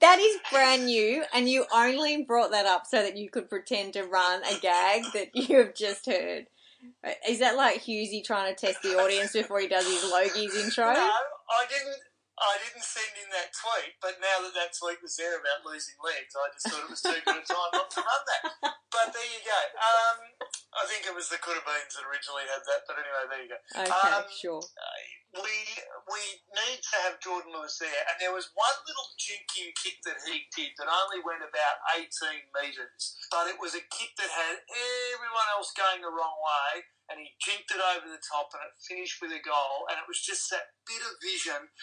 that 0.00 0.16
is 0.16 0.40
brand 0.48 0.88
new, 0.88 1.28
and 1.36 1.52
you 1.52 1.68
only 1.68 2.24
brought 2.24 2.56
that 2.56 2.64
up 2.64 2.88
so 2.88 3.04
that 3.04 3.20
you 3.20 3.28
could 3.28 3.52
pretend 3.52 3.92
to 3.92 4.08
run 4.08 4.40
a 4.48 4.56
gag 4.56 5.04
that 5.12 5.36
you 5.36 5.60
have 5.60 5.76
just 5.76 6.08
heard. 6.08 6.48
Is 7.28 7.40
that 7.40 7.56
like 7.56 7.82
Hughesy 7.82 8.24
trying 8.24 8.54
to 8.54 8.56
test 8.58 8.82
the 8.82 8.98
audience 8.98 9.32
before 9.32 9.60
he 9.60 9.68
does 9.68 9.86
his 9.86 10.10
Logies 10.10 10.54
intro? 10.54 10.92
No, 10.92 11.00
I 11.00 11.64
didn't. 11.68 12.00
I 12.36 12.60
didn't 12.60 12.84
send 12.84 13.16
in 13.16 13.32
that 13.32 13.48
tweet, 13.56 13.96
but 14.04 14.20
now 14.20 14.44
that 14.44 14.52
that 14.52 14.76
tweet 14.76 15.00
was 15.00 15.16
there 15.16 15.40
about 15.40 15.64
losing 15.64 15.96
legs, 16.04 16.36
I 16.36 16.52
just 16.52 16.68
thought 16.68 16.84
it 16.84 16.92
was 16.92 17.00
too 17.00 17.16
good 17.24 17.40
a 17.40 17.44
time 17.48 17.72
not 17.72 17.88
to 17.96 18.04
run 18.04 18.22
that. 18.28 18.76
But 18.92 19.16
there 19.16 19.24
you 19.24 19.40
go. 19.40 19.60
Um, 19.80 20.36
I 20.76 20.84
think 20.84 21.08
it 21.08 21.16
was 21.16 21.32
the 21.32 21.40
Could 21.40 21.56
Beans 21.64 21.96
that 21.96 22.04
originally 22.04 22.44
had 22.44 22.60
that, 22.60 22.84
but 22.84 23.00
anyway, 23.00 23.24
there 23.24 23.40
you 23.40 23.50
go. 23.56 23.60
Okay, 23.72 23.88
um, 23.88 24.28
sure. 24.28 24.60
We 25.36 25.56
we 26.06 26.22
need 26.54 26.80
to 26.80 26.96
have 27.04 27.20
Jordan 27.20 27.50
Lewis 27.52 27.76
there, 27.82 28.02
and 28.08 28.16
there 28.22 28.32
was 28.32 28.54
one 28.54 28.78
little 28.86 29.10
jinking 29.18 29.74
kick 29.74 29.98
that 30.06 30.22
he 30.22 30.46
did 30.54 30.72
that 30.78 30.86
only 30.86 31.18
went 31.20 31.42
about 31.42 31.82
18 31.98 32.08
metres, 32.54 33.18
but 33.28 33.50
it 33.50 33.58
was 33.58 33.74
a 33.74 33.82
kick 33.90 34.14
that 34.16 34.30
had 34.30 34.62
everyone 34.70 35.48
else 35.58 35.74
going 35.74 36.00
the 36.00 36.14
wrong 36.14 36.38
way, 36.38 36.86
and 37.10 37.18
he 37.18 37.34
jinked 37.42 37.74
it 37.74 37.82
over 37.82 38.06
the 38.06 38.22
top, 38.22 38.54
and 38.54 38.62
it 38.64 38.78
finished 38.78 39.18
with 39.18 39.34
a 39.34 39.42
goal, 39.42 39.90
and 39.90 39.98
it 39.98 40.06
was 40.06 40.22
just 40.22 40.46
that 40.54 40.78
bit 40.86 41.02
of 41.02 41.18
vision 41.18 41.74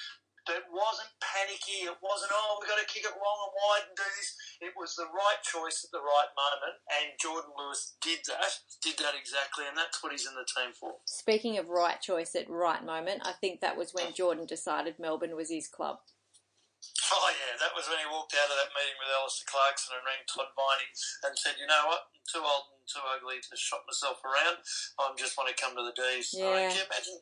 that 0.47 0.67
wasn't 0.71 1.11
panicky. 1.23 1.87
It 1.87 1.97
wasn't, 2.03 2.35
oh, 2.35 2.59
we've 2.59 2.69
got 2.69 2.79
to 2.79 2.87
kick 2.89 3.07
it 3.07 3.15
long 3.15 3.39
and 3.47 3.53
wide 3.55 3.85
and 3.87 3.95
do 3.95 4.07
this. 4.19 4.35
It 4.59 4.73
was 4.75 4.95
the 4.95 5.07
right 5.11 5.41
choice 5.43 5.83
at 5.83 5.91
the 5.91 6.03
right 6.03 6.31
moment, 6.35 6.79
and 6.91 7.15
Jordan 7.19 7.55
Lewis 7.55 7.95
did 8.01 8.19
that, 8.27 8.59
did 8.83 8.99
that 8.99 9.15
exactly, 9.15 9.65
and 9.67 9.77
that's 9.77 10.03
what 10.03 10.11
he's 10.11 10.27
in 10.27 10.35
the 10.35 10.47
team 10.47 10.75
for. 10.75 10.99
Speaking 11.05 11.57
of 11.57 11.69
right 11.69 11.99
choice 11.99 12.35
at 12.35 12.49
right 12.49 12.83
moment, 12.83 13.23
I 13.23 13.33
think 13.33 13.61
that 13.61 13.77
was 13.77 13.93
when 13.93 14.13
Jordan 14.13 14.45
decided 14.45 14.99
Melbourne 14.99 15.35
was 15.35 15.51
his 15.51 15.67
club. 15.67 15.99
Oh 17.13 17.29
yeah, 17.29 17.59
that 17.59 17.75
was 17.75 17.85
when 17.91 17.99
he 17.99 18.07
walked 18.07 18.33
out 18.33 18.49
of 18.49 18.57
that 18.57 18.71
meeting 18.73 18.97
with 18.97 19.11
Alastair 19.11 19.45
Clarkson 19.45 19.93
and 19.99 20.05
rang 20.07 20.23
Todd 20.25 20.49
Viney 20.55 20.87
and 21.27 21.35
said, 21.35 21.59
"You 21.59 21.67
know 21.67 21.91
what? 21.91 22.09
I'm 22.09 22.23
too 22.25 22.41
old 22.41 22.73
and 22.73 22.85
too 22.87 23.03
ugly 23.03 23.43
to 23.43 23.53
shop 23.59 23.83
myself 23.85 24.23
around. 24.23 24.63
I 24.97 25.11
just 25.19 25.35
want 25.35 25.51
to 25.51 25.57
come 25.57 25.75
to 25.75 25.83
the 25.83 25.93
D's." 25.93 26.31
Yeah. 26.33 26.49
I 26.49 26.67
mean, 26.67 26.73
can 26.73 26.79
you 26.79 26.87
imagine? 26.87 27.15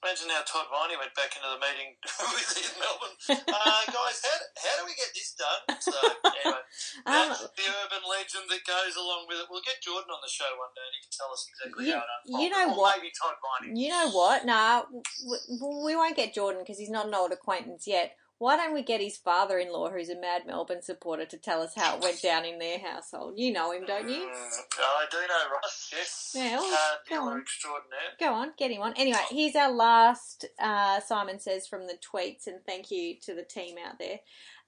Imagine 0.00 0.32
how 0.32 0.42
Todd 0.48 0.72
Viney 0.72 0.96
went 0.96 1.12
back 1.12 1.36
into 1.36 1.44
the 1.44 1.60
meeting 1.60 2.00
with 2.32 2.54
in 2.56 2.72
Melbourne. 2.80 3.16
uh, 3.28 3.82
guys, 3.92 4.18
how, 4.24 4.36
how 4.56 4.74
do 4.80 4.88
we 4.88 4.96
get 4.96 5.12
this 5.12 5.36
done? 5.36 5.62
So 5.76 5.92
anyway, 6.24 6.64
um, 7.10 7.28
the 7.36 7.66
urban 7.68 8.02
legend 8.08 8.48
that 8.48 8.64
goes 8.64 8.96
along 8.96 9.28
with 9.28 9.44
it. 9.44 9.46
We'll 9.52 9.64
get 9.66 9.84
Jordan 9.84 10.08
on 10.08 10.24
the 10.24 10.32
show 10.32 10.48
one 10.56 10.72
day 10.72 10.86
and 10.88 10.94
he 10.96 11.04
can 11.04 11.12
tell 11.12 11.28
us 11.28 11.44
exactly 11.44 11.92
you, 11.92 12.00
how 12.00 12.06
it. 12.06 12.32
You 12.32 12.48
know 12.48 12.72
or 12.72 12.80
what? 12.80 12.96
Maybe 12.96 13.12
Todd 13.12 13.36
Viney. 13.44 13.76
You 13.76 13.92
know 13.92 14.08
what? 14.10 14.48
Nah, 14.48 14.88
we 15.28 15.92
won't 15.94 16.16
get 16.16 16.32
Jordan 16.32 16.64
because 16.64 16.80
he's 16.80 16.90
not 16.90 17.06
an 17.06 17.14
old 17.14 17.32
acquaintance 17.36 17.84
yet. 17.84 18.16
Why 18.40 18.56
don't 18.56 18.72
we 18.72 18.82
get 18.82 19.02
his 19.02 19.18
father 19.18 19.58
in 19.58 19.70
law, 19.70 19.90
who's 19.90 20.08
a 20.08 20.18
mad 20.18 20.46
Melbourne 20.46 20.80
supporter, 20.80 21.26
to 21.26 21.36
tell 21.36 21.60
us 21.60 21.74
how 21.76 21.96
it 21.96 22.02
went 22.02 22.22
down 22.22 22.46
in 22.46 22.58
their 22.58 22.78
household? 22.78 23.34
You 23.36 23.52
know 23.52 23.70
him, 23.70 23.84
don't 23.84 24.08
you? 24.08 24.16
Mm, 24.16 24.78
I 24.78 25.04
do 25.10 25.18
know 25.18 25.52
Ross, 25.52 25.90
yes. 25.92 26.32
Yeah, 26.34 26.56
well, 26.56 26.72
uh, 26.72 26.96
go 27.06 27.28
on. 27.28 27.40
extraordinaire. 27.42 27.98
Go 28.18 28.32
on, 28.32 28.52
get 28.56 28.70
him 28.70 28.80
on. 28.80 28.94
Anyway, 28.96 29.18
here's 29.28 29.54
our 29.56 29.70
last, 29.70 30.46
uh, 30.58 31.00
Simon 31.00 31.38
says, 31.38 31.66
from 31.66 31.86
the 31.86 31.98
tweets, 32.00 32.46
and 32.46 32.64
thank 32.64 32.90
you 32.90 33.16
to 33.20 33.34
the 33.34 33.42
team 33.42 33.76
out 33.86 33.98
there. 33.98 34.20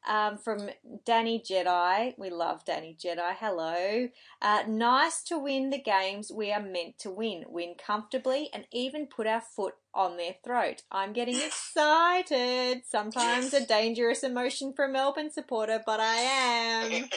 Um, 0.08 0.36
from 0.36 0.70
Danny 1.04 1.40
Jedi. 1.40 2.14
We 2.18 2.30
love 2.30 2.64
Danny 2.64 2.96
Jedi. 3.00 3.34
Hello. 3.38 4.08
Uh, 4.40 4.62
nice 4.68 5.22
to 5.24 5.38
win 5.38 5.70
the 5.70 5.80
games 5.80 6.30
we 6.34 6.52
are 6.52 6.62
meant 6.62 6.98
to 7.00 7.10
win. 7.10 7.44
Win 7.48 7.74
comfortably 7.74 8.50
and 8.52 8.66
even 8.72 9.06
put 9.06 9.26
our 9.26 9.40
foot 9.40 9.74
on 9.94 10.16
their 10.16 10.34
throat. 10.44 10.82
I'm 10.90 11.12
getting 11.12 11.36
excited. 11.36 12.82
Sometimes 12.88 13.52
a 13.52 13.64
dangerous 13.64 14.22
emotion 14.22 14.72
for 14.74 14.86
a 14.86 14.88
Melbourne 14.88 15.30
supporter, 15.30 15.82
but 15.84 16.00
I 16.00 16.14
am. 16.14 16.90
Jeez, 16.90 17.08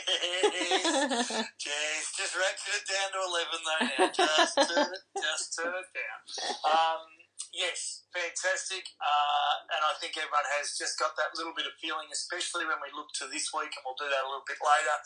just 2.18 2.36
ratchet 2.36 2.76
it 2.76 2.86
down 2.88 3.12
to 3.14 3.20
11 3.28 3.48
though 3.66 4.06
now. 4.06 4.12
Just 4.12 4.56
turn 4.56 4.94
it, 4.94 5.22
just 5.22 5.58
turn 5.58 5.74
it 5.74 5.90
down. 5.96 6.72
Um, 6.72 7.15
yes, 7.56 8.04
fantastic. 8.12 8.84
Uh, 9.00 9.54
and 9.72 9.82
I 9.88 9.96
think 10.04 10.20
everyone 10.20 10.44
has 10.60 10.76
just 10.76 11.00
got 11.00 11.16
that 11.16 11.32
little 11.40 11.56
bit 11.56 11.64
of 11.64 11.74
feeling, 11.80 12.12
especially 12.12 12.68
when 12.68 12.84
we 12.84 12.92
look 12.92 13.16
to 13.24 13.32
this 13.32 13.56
week, 13.56 13.72
and 13.72 13.82
we'll 13.88 13.96
do 13.96 14.12
that 14.12 14.24
a 14.24 14.30
little 14.30 14.44
bit 14.44 14.60
later, 14.60 14.98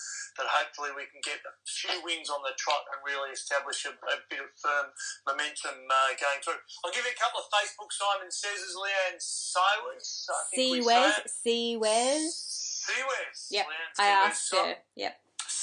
that 0.42 0.50
hopefully 0.50 0.92
we 0.98 1.06
can 1.14 1.22
get 1.22 1.40
a 1.46 1.54
few 1.64 2.02
wins 2.02 2.34
on 2.34 2.42
the 2.42 2.58
trot 2.58 2.90
and 2.90 3.06
really 3.06 3.30
establish 3.30 3.86
a, 3.86 3.94
a 3.94 4.18
bit 4.28 4.42
of 4.42 4.50
firm 4.58 4.90
momentum 5.30 5.78
uh, 5.86 6.12
going 6.18 6.42
through. 6.42 6.60
I'll 6.82 6.92
give 6.92 7.06
you 7.06 7.14
a 7.14 7.22
couple 7.22 7.46
of 7.46 7.48
Facebook 7.54 7.94
Simon 7.94 8.34
says 8.34 8.74
Leanne 8.74 9.22
Siwers. 9.22 10.10
Seawes. 10.50 10.90
Seawes. 11.30 12.34
Seawes. 12.90 13.40
Yep. 13.54 13.66
I 14.02 14.08
asked 14.10 14.50
her. 14.58 14.82
Yep. 14.98 15.14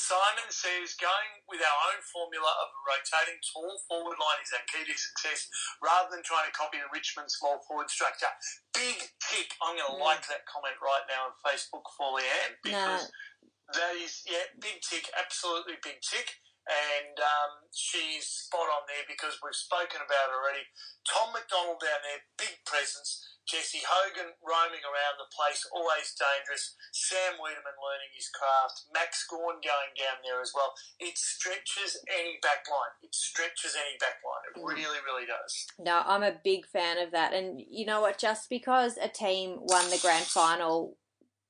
Simon 0.06 0.46
says 0.54 0.94
going 1.02 1.42
with 1.50 1.58
our 1.58 1.78
own 1.90 1.98
formula 2.06 2.46
of 2.62 2.70
a 2.70 2.80
rotating 2.86 3.42
tall 3.42 3.74
forward 3.90 4.14
line 4.22 4.38
is 4.38 4.54
our 4.54 4.62
key 4.70 4.86
to 4.86 4.94
success 4.94 5.50
rather 5.82 6.14
than 6.14 6.22
trying 6.22 6.46
to 6.46 6.54
copy 6.54 6.78
the 6.78 6.86
Richmond 6.94 7.26
small 7.26 7.58
forward 7.66 7.90
structure. 7.90 8.30
Big 8.70 9.02
tick. 9.18 9.50
I'm 9.58 9.74
going 9.74 9.90
to 9.90 9.98
mm. 9.98 10.06
like 10.06 10.22
that 10.30 10.46
comment 10.46 10.78
right 10.78 11.02
now 11.10 11.34
on 11.34 11.34
Facebook 11.42 11.82
for 11.98 12.22
Leanne 12.22 12.54
because 12.62 13.10
no. 13.10 13.82
that 13.82 13.98
is, 13.98 14.22
yeah, 14.30 14.46
big 14.62 14.78
tick, 14.78 15.10
absolutely 15.18 15.74
big 15.82 15.98
tick. 15.98 16.38
And 16.66 17.14
um, 17.22 17.70
she's 17.70 18.26
spot 18.26 18.66
on 18.66 18.90
there 18.90 19.06
because 19.06 19.38
we've 19.38 19.54
spoken 19.54 20.02
about 20.02 20.34
it 20.34 20.34
already. 20.34 20.66
Tom 21.06 21.30
McDonald 21.30 21.78
down 21.78 22.02
there, 22.02 22.26
big 22.34 22.58
presence. 22.66 23.22
Jesse 23.46 23.86
Hogan 23.86 24.34
roaming 24.42 24.82
around 24.82 25.22
the 25.22 25.30
place, 25.30 25.62
always 25.70 26.10
dangerous. 26.18 26.74
Sam 26.90 27.38
Weideman 27.38 27.78
learning 27.78 28.10
his 28.10 28.26
craft. 28.34 28.90
Max 28.90 29.22
Gawn 29.30 29.62
going 29.62 29.94
down 29.94 30.18
there 30.26 30.42
as 30.42 30.50
well. 30.50 30.74
It 30.98 31.14
stretches 31.14 32.02
any 32.10 32.42
backline. 32.42 32.90
It 33.06 33.14
stretches 33.14 33.78
any 33.78 33.94
backline. 34.02 34.50
It 34.50 34.58
really, 34.58 34.98
really 35.06 35.30
does. 35.30 35.70
No, 35.78 36.02
I'm 36.02 36.26
a 36.26 36.34
big 36.42 36.66
fan 36.66 36.98
of 36.98 37.14
that. 37.14 37.32
And 37.32 37.62
you 37.62 37.86
know 37.86 38.02
what? 38.02 38.18
Just 38.18 38.50
because 38.50 38.98
a 38.98 39.08
team 39.08 39.62
won 39.62 39.88
the 39.90 40.02
grand 40.02 40.26
final 40.26 40.98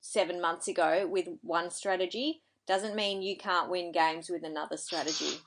seven 0.03 0.41
months 0.41 0.69
ago 0.69 1.09
with 1.09 1.29
one 1.41 1.71
strategy 1.71 2.45
doesn't 2.67 2.95
mean 2.95 3.23
you 3.23 3.37
can't 3.37 3.71
win 3.71 3.93
games 3.93 4.29
with 4.29 4.45
another 4.45 4.77
strategy. 4.77 5.41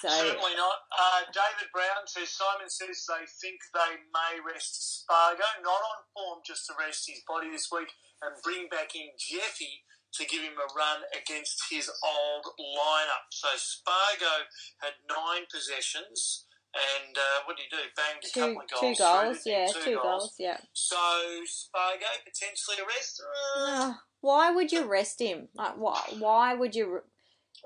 So 0.00 0.08
Certainly 0.08 0.56
not. 0.56 0.78
Uh, 0.88 1.28
David 1.28 1.68
Brown 1.76 2.08
says 2.08 2.32
Simon 2.32 2.72
says 2.72 3.04
they 3.04 3.28
think 3.28 3.60
they 3.76 4.00
may 4.08 4.40
rest 4.40 5.04
Spargo, 5.04 5.44
not 5.60 5.76
on 5.76 6.00
form, 6.16 6.40
just 6.40 6.64
to 6.68 6.72
rest 6.80 7.04
his 7.04 7.20
body 7.28 7.52
this 7.52 7.68
week 7.68 7.92
and 8.24 8.32
bring 8.42 8.68
back 8.72 8.96
in 8.96 9.12
Jeffy 9.20 9.84
to 10.14 10.24
give 10.24 10.40
him 10.40 10.56
a 10.56 10.68
run 10.72 11.04
against 11.12 11.60
his 11.70 11.92
old 12.02 12.44
lineup. 12.56 13.28
So 13.30 13.48
Spargo 13.56 14.48
had 14.80 14.96
nine 15.04 15.44
possessions. 15.52 16.46
And 16.70 17.18
uh, 17.18 17.44
what 17.44 17.56
did 17.56 17.66
he 17.66 17.76
do? 17.76 17.82
Banged 17.98 18.22
a 18.22 18.30
two 18.30 18.40
couple 18.40 18.62
of 18.62 18.70
goals. 18.70 18.96
two 18.96 19.02
goals, 19.02 19.38
yeah, 19.44 19.66
two, 19.66 19.84
two 19.84 19.98
goals, 20.00 20.34
yeah. 20.38 20.56
So 20.72 20.96
Spargo 21.44 22.06
potentially 22.22 22.78
a 22.78 22.86
rest. 22.86 23.20
Uh, 23.58 23.94
why 24.20 24.50
would 24.50 24.72
you 24.72 24.84
rest 24.84 25.20
him? 25.20 25.48
Like, 25.54 25.76
why? 25.76 26.02
Why 26.18 26.54
would 26.54 26.74
you? 26.74 27.00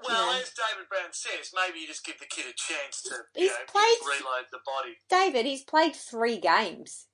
well, 0.02 0.32
Yeah. 0.34 0.40
as 0.40 0.50
David 0.50 0.88
Brown 0.88 1.12
says, 1.12 1.52
maybe 1.54 1.78
you 1.80 1.87
just 1.87 2.04
give 2.04 2.18
the 2.18 2.26
kid 2.26 2.46
a 2.46 2.52
chance 2.52 3.02
to 3.02 3.14
you 3.37 3.42
He's 3.42 3.50
know, 3.50 3.56
played- 3.68 3.99
reload 4.04 4.46
the 4.50 4.58
body. 4.64 4.99
David, 5.08 5.46
he's 5.46 5.62
played 5.64 5.94
three 5.94 6.38
games. 6.38 7.06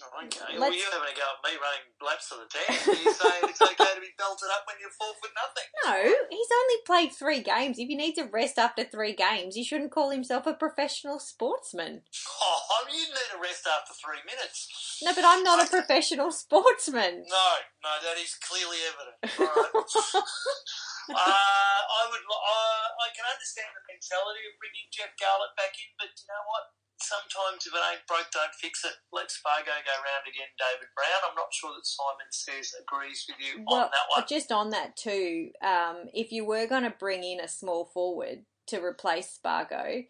Oh, 0.00 0.24
okay. 0.24 0.56
Well, 0.56 0.70
Let's- 0.70 0.76
you're 0.80 0.90
having 0.90 1.12
a 1.12 1.16
go 1.16 1.26
at 1.28 1.40
me 1.44 1.56
running 1.60 1.86
laps 2.00 2.32
of 2.32 2.38
the 2.40 2.48
tank. 2.48 2.72
You're 3.04 3.14
saying 3.14 3.42
it's 3.44 3.60
okay 3.60 3.92
to 3.94 4.00
be 4.00 4.12
belted 4.16 4.48
up 4.48 4.64
when 4.66 4.76
you're 4.80 4.90
four 4.96 5.12
foot 5.20 5.30
nothing. 5.36 5.68
No, 5.84 5.94
he's 6.30 6.48
only 6.52 6.78
played 6.86 7.12
three 7.12 7.42
games. 7.42 7.78
If 7.78 7.88
he 7.88 7.94
needs 7.96 8.18
a 8.18 8.24
rest 8.24 8.58
after 8.58 8.84
three 8.84 9.14
games, 9.14 9.54
he 9.54 9.64
shouldn't 9.64 9.92
call 9.92 10.10
himself 10.10 10.46
a 10.46 10.54
professional 10.54 11.18
sportsman. 11.18 12.02
Oh, 12.40 12.60
you 12.90 13.06
need 13.06 13.30
a 13.36 13.38
rest 13.38 13.66
after 13.70 13.94
three 13.94 14.18
minutes. 14.26 14.98
No, 15.02 15.14
but 15.14 15.22
I'm 15.22 15.42
not 15.46 15.62
a 15.62 15.68
professional 15.70 16.34
sportsman. 16.34 17.22
No, 17.28 17.48
no, 17.86 17.92
that 18.02 18.18
is 18.18 18.34
clearly 18.42 18.82
evident. 18.82 19.18
All 19.38 19.46
right. 19.46 19.90
uh, 21.14 21.80
I 21.86 22.02
would. 22.10 22.24
Uh, 22.26 22.86
I 22.98 23.08
can 23.14 23.26
understand 23.30 23.70
the 23.74 23.84
mentality 23.86 24.42
of 24.50 24.58
bringing 24.58 24.90
Jeff 24.90 25.14
Garlett 25.16 25.54
back 25.54 25.74
in, 25.78 25.90
but 25.96 26.10
you 26.10 26.26
know 26.26 26.44
what? 26.50 26.64
Sometimes 27.00 27.66
if 27.66 27.72
it 27.72 27.80
ain't 27.92 28.06
broke, 28.06 28.30
don't 28.32 28.54
fix 28.60 28.84
it. 28.84 28.92
Let 29.12 29.30
Spargo 29.30 29.64
go 29.64 29.94
round 30.04 30.24
again, 30.28 30.52
David 30.58 30.88
Brown. 30.94 31.20
I'm 31.28 31.34
not 31.36 31.52
sure 31.52 31.72
that 31.74 31.86
Simon 31.86 32.30
says 32.30 32.72
agrees 32.80 33.26
with 33.28 33.38
you 33.40 33.64
Well, 33.66 33.84
on 33.84 33.90
that 33.90 34.06
one. 34.16 34.26
just 34.28 34.52
on 34.52 34.70
that 34.70 34.96
too, 34.96 35.50
um, 35.62 36.08
if 36.12 36.30
you 36.32 36.44
were 36.44 36.66
going 36.66 36.84
to 36.84 36.90
bring 36.98 37.24
in 37.24 37.40
a 37.40 37.48
small 37.48 37.84
forward 37.86 38.44
to 38.68 38.82
replace 38.84 39.30
Spargo, 39.30 40.04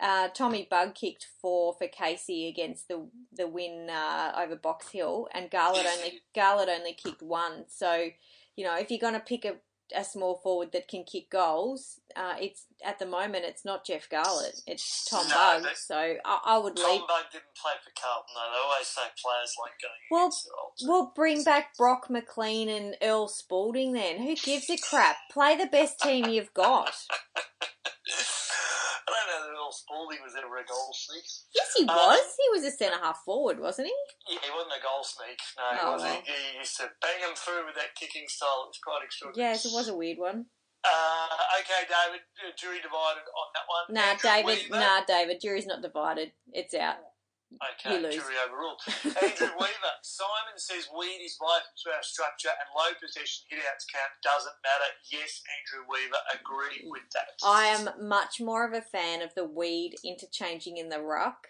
uh, 0.00 0.28
Tommy 0.34 0.66
Bugg 0.68 0.94
kicked 0.94 1.26
four 1.40 1.74
for 1.78 1.86
Casey 1.86 2.48
against 2.48 2.88
the 2.88 3.06
the 3.32 3.46
win 3.46 3.88
uh, 3.88 4.32
over 4.36 4.56
Box 4.56 4.90
Hill, 4.90 5.28
and 5.32 5.48
Garlett 5.50 5.86
only 5.86 6.20
Garlett 6.34 6.68
only 6.68 6.92
kicked 6.94 7.22
one. 7.22 7.64
So, 7.68 8.08
you 8.56 8.64
know, 8.64 8.76
if 8.76 8.90
you're 8.90 8.98
going 8.98 9.14
to 9.14 9.20
pick 9.20 9.44
a, 9.44 9.54
a 9.94 10.04
small 10.04 10.36
forward 10.42 10.72
that 10.72 10.88
can 10.88 11.04
kick 11.04 11.30
goals, 11.30 12.00
uh, 12.16 12.34
it's 12.40 12.66
at 12.84 12.98
the 12.98 13.06
moment 13.06 13.44
it's 13.46 13.64
not 13.64 13.86
Jeff 13.86 14.08
Garlett, 14.08 14.60
it's 14.66 15.04
Tom 15.08 15.26
No, 15.28 15.60
Bugg. 15.62 15.76
So 15.76 15.96
I, 15.96 16.38
I 16.44 16.58
would 16.58 16.76
leave. 16.76 16.86
Tom 16.86 17.06
Bugg 17.08 17.24
didn't 17.32 17.54
play 17.60 17.72
for 17.84 17.92
Carlton 18.00 18.34
though. 18.34 18.50
They 18.52 18.62
always 18.64 18.86
say 18.88 19.02
players 19.22 19.54
like 19.62 19.72
going 19.80 19.92
Well, 20.10 20.22
against 20.26 20.44
their 20.44 20.88
old 20.92 21.04
Well, 21.06 21.12
bring 21.14 21.44
back 21.44 21.76
Brock 21.76 22.08
McLean 22.10 22.68
and 22.68 22.96
Earl 23.02 23.28
Spalding 23.28 23.92
then. 23.92 24.18
Who 24.22 24.34
gives 24.36 24.68
a 24.68 24.76
crap? 24.76 25.16
Play 25.30 25.56
the 25.56 25.66
best 25.66 26.00
team 26.00 26.26
you've 26.26 26.54
got. 26.54 26.92
I 29.02 29.10
don't 29.10 29.28
know 29.28 29.40
that 29.46 29.58
Earl 29.58 29.72
Spalding 29.72 30.20
was 30.22 30.34
ever 30.38 30.56
a 30.58 30.64
goal 30.64 30.90
sneak. 30.94 31.24
Yes, 31.54 31.74
he 31.76 31.84
Uh, 31.84 31.92
was. 31.94 32.22
He 32.38 32.48
was 32.54 32.64
a 32.64 32.70
centre 32.70 32.98
half 33.02 33.18
forward, 33.24 33.58
wasn't 33.58 33.88
he? 33.88 33.96
Yeah, 34.34 34.40
he 34.42 34.50
wasn't 34.50 34.72
a 34.78 34.82
goal 34.82 35.02
sneak. 35.02 35.38
No, 35.58 35.64
he 35.70 35.78
Oh, 35.82 35.92
wasn't. 35.92 36.24
He 36.26 36.58
used 36.58 36.76
to 36.78 36.90
bang 37.00 37.20
him 37.20 37.34
through 37.34 37.66
with 37.66 37.74
that 37.76 37.94
kicking 37.94 38.28
style. 38.28 38.64
It 38.64 38.76
was 38.76 38.80
quite 38.82 39.02
extraordinary. 39.04 39.50
Yes, 39.50 39.64
it 39.66 39.72
was 39.72 39.88
a 39.88 39.94
weird 39.96 40.18
one. 40.18 40.46
Uh, 40.84 41.28
okay, 41.60 41.86
David, 41.86 42.22
uh, 42.42 42.50
jury 42.58 42.78
divided 42.82 43.22
on 43.30 43.48
that 43.54 43.66
one. 43.70 43.94
Nah, 43.94 44.10
Andrew 44.18 44.30
David. 44.30 44.58
Weaver, 44.70 44.80
Nah, 44.80 45.04
David. 45.06 45.40
Jury's 45.40 45.66
not 45.66 45.80
divided. 45.82 46.32
It's 46.52 46.74
out. 46.74 46.96
Okay, 47.60 47.96
you 47.96 48.02
lose. 48.02 48.14
jury 48.14 48.34
overruled. 48.46 48.80
Andrew 49.04 49.52
Weaver. 49.58 49.94
Simon 50.02 50.56
says 50.56 50.88
weed 50.96 51.20
is 51.24 51.36
vital 51.38 51.68
to 51.84 51.90
our 51.96 52.02
structure 52.02 52.48
and 52.48 52.68
low 52.76 52.92
possession 53.00 53.44
hitouts 53.50 53.86
count 53.92 54.12
doesn't 54.22 54.56
matter. 54.62 54.88
Yes, 55.10 55.42
Andrew 55.58 55.84
Weaver, 55.88 56.16
agree 56.34 56.88
with 56.90 57.02
that. 57.14 57.28
I 57.44 57.64
am 57.66 58.08
much 58.08 58.40
more 58.40 58.66
of 58.66 58.72
a 58.72 58.80
fan 58.82 59.22
of 59.22 59.34
the 59.34 59.44
weed 59.44 59.96
interchanging 60.04 60.76
in 60.78 60.88
the 60.88 61.00
ruck 61.00 61.48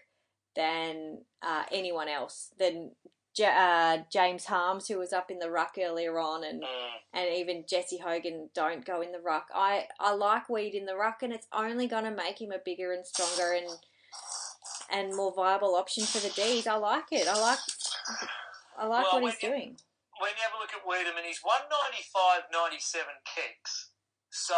than 0.55 1.19
uh, 1.43 1.65
anyone 1.71 2.09
else. 2.09 2.51
Than 2.59 2.93
J- 3.35 3.55
uh, 3.57 3.99
James 4.11 4.45
Harmes, 4.45 4.89
who 4.89 4.99
was 4.99 5.13
up 5.15 5.31
in 5.31 5.39
the 5.39 5.51
ruck 5.51 5.77
earlier 5.83 6.19
on, 6.19 6.45
and 6.45 6.63
Mm. 6.63 6.91
and 7.15 7.35
even 7.35 7.65
Jesse 7.67 7.99
Hogan 7.99 8.51
don't 8.55 8.85
go 8.85 9.01
in 9.01 9.13
the 9.13 9.21
ruck. 9.21 9.49
I, 9.55 9.89
I 9.99 10.13
like 10.13 10.49
Weed 10.51 10.75
in 10.75 10.85
the 10.87 10.97
ruck, 10.97 11.23
and 11.23 11.33
it's 11.33 11.47
only 11.53 11.87
going 11.87 12.05
to 12.05 12.11
make 12.11 12.41
him 12.41 12.53
a 12.53 12.59
bigger 12.59 12.93
and 12.93 13.07
stronger 13.07 13.53
and 13.55 13.67
and 14.93 15.17
more 15.17 15.33
viable 15.33 15.75
option 15.75 16.05
for 16.05 16.21
the 16.21 16.29
D's. 16.31 16.67
I 16.67 16.77
like 16.77 17.09
it. 17.11 17.27
I 17.27 17.35
like 17.41 17.59
I 18.79 18.87
like 18.87 19.09
Well, 19.13 19.21
what 19.23 19.33
he's 19.35 19.43
you- 19.43 19.49
doing. 19.51 19.71
when 20.21 20.31
you 20.37 20.43
have 20.45 20.55
a 20.55 20.61
look 20.61 20.73
at 20.73 20.85
Weideman, 20.85 21.25
he's 21.25 21.41
195, 21.43 22.45
97 22.53 23.17
kicks. 23.25 23.89
So 24.33 24.57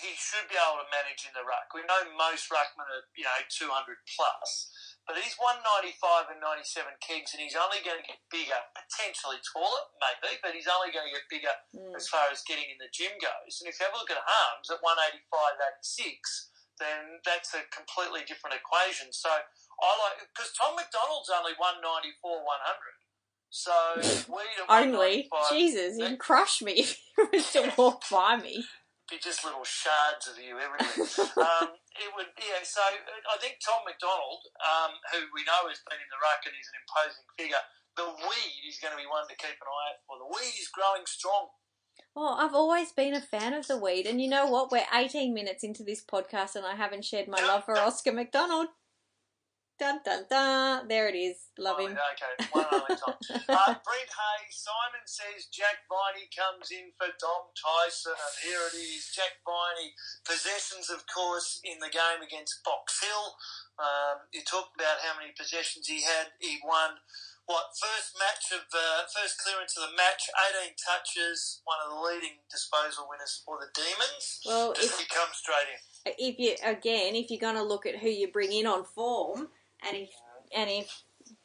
he 0.00 0.16
should 0.16 0.48
be 0.48 0.56
able 0.56 0.80
to 0.80 0.88
manage 0.88 1.28
in 1.28 1.34
the 1.36 1.44
ruck. 1.44 1.68
We 1.76 1.84
know 1.84 2.08
most 2.16 2.48
ruckmen 2.48 2.88
are, 2.88 3.04
you 3.12 3.24
know, 3.24 3.36
200 3.52 4.00
plus. 4.16 4.72
But 5.04 5.20
he's 5.20 5.36
195 5.36 6.32
and 6.32 6.40
97 6.40 6.96
kegs, 7.04 7.34
and 7.36 7.42
he's 7.44 7.52
only 7.56 7.84
going 7.84 8.00
to 8.00 8.06
get 8.08 8.16
bigger, 8.32 8.56
potentially 8.72 9.36
taller, 9.44 9.92
maybe, 10.00 10.40
but 10.40 10.56
he's 10.56 10.68
only 10.72 10.88
going 10.92 11.04
to 11.12 11.14
get 11.20 11.28
bigger 11.28 11.52
Mm. 11.76 11.92
as 11.96 12.08
far 12.08 12.32
as 12.32 12.40
getting 12.48 12.70
in 12.72 12.78
the 12.80 12.88
gym 12.88 13.12
goes. 13.20 13.60
And 13.60 13.68
if 13.68 13.76
you 13.76 13.84
have 13.84 13.92
a 13.94 13.98
look 14.00 14.08
at 14.10 14.22
Harmes 14.24 14.70
at 14.72 14.80
185, 14.80 15.60
86, 15.68 16.48
then 16.80 17.20
that's 17.20 17.52
a 17.52 17.60
completely 17.68 18.24
different 18.24 18.56
equation. 18.56 19.12
So 19.12 19.28
I 19.80 19.90
like, 20.04 20.28
because 20.28 20.52
Tom 20.52 20.76
McDonald's 20.76 21.32
only 21.32 21.56
194, 21.56 22.20
100. 22.20 23.00
So 23.50 23.74
we 24.30 24.46
at 24.60 24.70
Only 24.70 25.26
Jesus, 25.50 25.98
you'd 25.98 26.22
crush 26.22 26.62
me 26.62 26.86
if 26.86 26.96
you 27.18 27.26
was 27.32 27.52
to 27.52 27.72
walk 27.74 28.06
by 28.06 28.38
me. 28.38 28.62
be 29.10 29.18
just 29.18 29.42
little 29.42 29.66
shards 29.66 30.30
of 30.30 30.38
you 30.38 30.54
everywhere. 30.54 31.02
um, 31.42 31.74
it 31.98 32.08
would, 32.14 32.30
yeah. 32.38 32.62
So 32.62 32.78
I 32.80 33.36
think 33.42 33.58
Tom 33.58 33.82
McDonald, 33.82 34.46
um, 34.62 34.94
who 35.10 35.26
we 35.34 35.42
know 35.42 35.66
has 35.66 35.82
been 35.82 35.98
in 35.98 36.10
the 36.14 36.22
ruck 36.22 36.46
and 36.46 36.54
is 36.54 36.70
an 36.70 36.78
imposing 36.78 37.26
figure, 37.34 37.64
the 37.98 38.06
weed 38.06 38.62
is 38.70 38.78
going 38.78 38.94
to 38.94 39.00
be 39.02 39.10
one 39.10 39.26
to 39.26 39.34
keep 39.34 39.58
an 39.58 39.66
eye 39.66 39.88
out 39.92 40.00
for. 40.06 40.14
The 40.22 40.30
weed 40.30 40.54
is 40.54 40.70
growing 40.70 41.02
strong. 41.10 41.50
Well, 42.14 42.38
I've 42.38 42.54
always 42.54 42.92
been 42.92 43.14
a 43.14 43.20
fan 43.20 43.52
of 43.52 43.66
the 43.66 43.76
weed, 43.76 44.06
and 44.06 44.22
you 44.22 44.30
know 44.30 44.46
what? 44.46 44.70
We're 44.70 44.86
18 44.94 45.34
minutes 45.34 45.62
into 45.64 45.82
this 45.82 46.02
podcast, 46.02 46.54
and 46.54 46.64
I 46.64 46.74
haven't 46.74 47.04
shared 47.04 47.28
my 47.28 47.42
love 47.42 47.64
for 47.66 47.76
Oscar 47.76 48.12
McDonald. 48.12 48.68
Dun 49.80 49.96
dun 50.04 50.28
dun! 50.28 50.88
There 50.92 51.08
it 51.08 51.16
is. 51.16 51.48
Love 51.56 51.80
Oh, 51.80 51.86
him. 51.88 51.96
Okay, 51.96 52.34
one 52.52 52.68
only 52.68 53.00
time. 53.00 53.16
Uh, 53.48 53.72
Brent 53.80 54.12
Hayes, 54.12 54.52
Simon 54.60 55.04
says 55.08 55.48
Jack 55.48 55.88
Viney 55.88 56.28
comes 56.36 56.68
in 56.68 56.92
for 57.00 57.08
Dom 57.16 57.48
Tyson, 57.56 58.12
and 58.12 58.34
here 58.44 58.60
it 58.68 58.76
is. 58.76 59.08
Jack 59.16 59.40
Viney, 59.42 59.96
possessions, 60.28 60.92
of 60.92 61.00
course, 61.08 61.64
in 61.64 61.80
the 61.80 61.88
game 61.88 62.20
against 62.20 62.60
Box 62.62 63.00
Hill. 63.00 63.26
Um, 63.80 64.28
you 64.36 64.44
talked 64.44 64.76
about 64.76 65.00
how 65.00 65.16
many 65.16 65.32
possessions 65.32 65.88
he 65.88 66.04
had. 66.04 66.36
He 66.44 66.60
won, 66.60 67.00
what, 67.48 67.72
first 67.80 68.12
match 68.20 68.52
of, 68.52 68.68
uh, 68.76 69.08
first 69.08 69.40
clearance 69.40 69.74
of 69.80 69.88
the 69.88 69.96
match, 69.96 70.28
18 70.60 70.76
touches, 70.76 71.64
one 71.64 71.80
of 71.88 71.96
the 71.96 72.00
leading 72.04 72.44
disposal 72.52 73.08
winners 73.08 73.40
for 73.48 73.56
the 73.56 73.72
Demons. 73.72 74.44
Well, 74.44 74.76
Does 74.76 74.92
if- 74.92 75.00
he 75.00 75.06
come 75.08 75.32
straight 75.32 75.72
in? 75.72 75.80
if 76.20 76.36
you 76.38 76.54
again, 76.62 77.16
if 77.16 77.30
you're 77.30 77.40
going 77.42 77.56
to 77.60 77.64
look 77.66 77.84
at 77.86 77.98
who 77.98 78.08
you 78.08 78.28
bring 78.30 78.52
in 78.52 78.66
on 78.68 78.84
form, 78.84 79.48
and 79.86 79.96
if 79.96 80.10
and 80.54 80.70
if 80.70 81.02